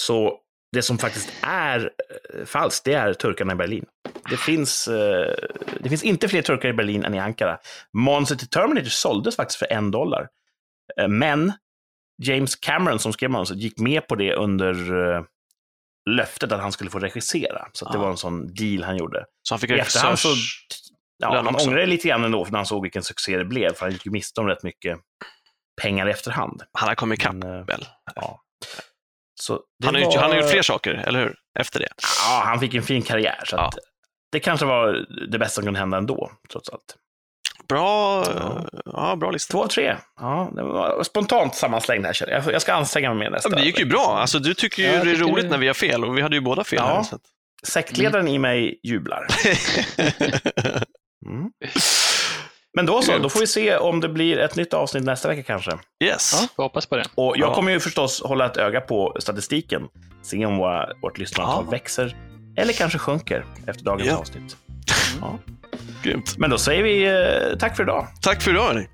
så 0.00 0.40
det 0.72 0.82
som 0.82 0.98
faktiskt 0.98 1.32
är 1.42 1.90
eh, 2.34 2.44
falskt, 2.44 2.84
det 2.84 2.92
är 2.92 3.12
turkarna 3.12 3.52
i 3.52 3.56
Berlin. 3.56 3.86
Det 4.30 4.36
finns, 4.36 4.88
eh, 4.88 5.34
det 5.80 5.88
finns 5.88 6.02
inte 6.02 6.28
fler 6.28 6.42
turkar 6.42 6.68
i 6.68 6.72
Berlin 6.72 7.04
än 7.04 7.14
i 7.14 7.18
Ankara. 7.18 7.58
Manuset 7.92 8.38
till 8.38 8.48
Terminator 8.48 8.88
såldes 8.88 9.36
faktiskt 9.36 9.58
för 9.58 9.72
en 9.72 9.90
dollar. 9.90 10.28
Eh, 11.00 11.08
men 11.08 11.52
James 12.22 12.56
Cameron 12.56 12.98
som 12.98 13.12
skrev 13.12 13.30
manuset 13.30 13.56
gick 13.58 13.78
med 13.78 14.06
på 14.08 14.14
det 14.14 14.34
under 14.34 15.00
eh, 15.14 15.24
löftet 16.16 16.52
att 16.52 16.60
han 16.60 16.72
skulle 16.72 16.90
få 16.90 16.98
regissera. 16.98 17.68
Så 17.72 17.92
det 17.92 17.98
var 17.98 18.10
en 18.10 18.16
sån 18.16 18.54
deal 18.54 18.82
han 18.84 18.96
gjorde. 18.96 19.24
Så 19.48 19.54
han 19.54 19.58
fick 19.60 19.70
efterhand 19.70 20.18
så-. 20.18 20.34
Ja, 21.18 21.34
han 21.36 21.54
också. 21.54 21.68
ångrade 21.68 21.86
lite 21.86 22.08
grann 22.08 22.24
ändå, 22.24 22.44
för 22.44 22.52
när 22.52 22.58
han 22.58 22.66
såg 22.66 22.82
vilken 22.82 23.02
succé 23.02 23.36
det 23.38 23.44
blev. 23.44 23.74
För 23.74 23.80
han 23.86 23.92
gick 23.92 24.06
ju 24.06 24.12
miste 24.12 24.40
om 24.40 24.46
rätt 24.46 24.62
mycket 24.62 24.98
pengar 25.82 26.08
i 26.08 26.10
efterhand. 26.10 26.62
Han 26.72 26.88
har 26.88 26.94
kommit 26.94 27.18
ikapp 27.20 27.34
Men, 27.34 27.58
eh, 27.60 27.66
väl? 27.66 27.84
ja. 28.14 28.40
Han 29.84 29.94
har, 29.94 30.00
gjort, 30.02 30.14
var- 30.14 30.22
han 30.22 30.30
har 30.30 30.38
gjort 30.38 30.50
fler 30.50 30.62
saker, 30.62 30.94
eller 30.94 31.20
hur? 31.20 31.34
Efter 31.58 31.80
det. 31.80 31.88
Ja, 32.28 32.42
han 32.44 32.60
fick 32.60 32.74
en 32.74 32.82
fin 32.82 33.02
karriär. 33.02 33.40
Så 33.44 33.56
Ja. 33.56 33.70
det 34.32 34.40
kanske 34.40 34.66
var 34.66 35.06
det 35.30 35.38
bästa 35.38 35.54
som 35.54 35.64
kunde 35.64 35.78
hända 35.80 35.96
ändå, 35.98 36.32
trots 36.52 36.68
allt. 36.68 36.96
Bra, 37.68 38.24
Ja. 38.26 38.66
ja. 38.74 38.80
ja, 38.84 39.16
bra 39.16 39.30
lista. 39.30 39.52
Två 39.52 39.66
tre. 39.68 39.96
Ja, 40.20 40.50
det 40.54 40.62
var 40.62 41.02
spontant 41.02 41.54
sammanslängd 41.54 42.06
här. 42.06 42.12
känner 42.12 42.32
Jag 42.32 42.52
Jag 42.52 42.62
ska 42.62 42.72
anstränga 42.74 43.08
mig 43.08 43.18
mer 43.18 43.24
Ja, 43.24 43.30
nästa. 43.30 43.48
men 43.48 43.58
det 43.58 43.64
gick 43.64 43.78
ju 43.78 43.84
bra. 43.86 44.18
Alltså, 44.20 44.38
du 44.38 44.54
tycker 44.54 44.82
ju 44.82 44.88
Ja, 44.88 45.04
det 45.04 45.10
är 45.10 45.14
roligt 45.16 45.44
det- 45.44 45.50
när 45.50 45.58
vi 45.58 45.66
har 45.66 45.74
fel 45.74 46.04
och 46.04 46.18
vi 46.18 46.22
hade 46.22 46.36
ju 46.36 46.40
båda 46.42 46.64
fel. 46.64 46.78
Ja. 46.82 46.86
Här, 46.86 47.02
så 47.02 47.14
att... 47.16 47.22
Sektledaren 47.62 48.28
i 48.28 48.38
mig 48.38 48.80
jublar. 48.82 49.26
Mm. 51.26 51.50
Men 52.76 52.86
då 52.86 53.02
så, 53.02 53.18
då 53.18 53.28
får 53.28 53.40
vi 53.40 53.46
se 53.46 53.76
om 53.76 54.00
det 54.00 54.08
blir 54.08 54.38
ett 54.38 54.56
nytt 54.56 54.74
avsnitt 54.74 55.04
nästa 55.04 55.28
vecka 55.28 55.42
kanske. 55.42 55.70
yes. 56.04 56.32
ja, 56.40 56.48
vi 56.56 56.62
hoppas 56.62 56.86
på 56.86 56.96
det. 56.96 57.04
Och 57.14 57.36
jag 57.36 57.48
Ja. 57.50 57.54
kommer 57.54 57.72
ju 57.72 57.80
förstås 57.80 58.22
hålla 58.22 58.46
ett 58.46 58.56
öga 58.56 58.80
på 58.80 59.16
statistiken. 59.20 59.82
Se 60.22 60.46
om 60.46 60.56
våra, 60.56 60.88
vårt 61.02 61.18
lyssnarantal 61.18 61.64
Ja. 61.66 61.70
växer 61.70 62.16
eller 62.56 62.72
kanske 62.72 62.98
sjunker 62.98 63.44
efter 63.66 63.84
dagens 63.84 64.08
Ja. 64.08 64.16
avsnitt. 64.16 64.56
Grymt. 66.02 66.34
Men 66.38 66.50
då 66.50 66.58
säger 66.58 66.82
vi 66.82 67.06
eh, 67.06 67.58
tack 67.58 67.76
för 67.76 67.82
idag. 67.82 68.06
Tack 68.22 68.42
för 68.42 68.50
idag, 68.50 68.66
hörni. 68.66 68.86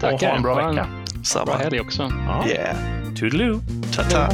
Tackar. 0.00 0.14
Och 0.14 0.20
ha 0.20 0.36
en 0.36 0.42
bra 0.42 0.54
vecka. 0.54 0.72
Bra 0.72 1.24
Samma. 1.24 1.56
helg 1.56 1.80
också. 1.80 2.12
Ja. 2.26 2.48
Yeah. 2.48 2.76
Toodaloo! 3.18 3.60
Ta-ta! 3.96 4.28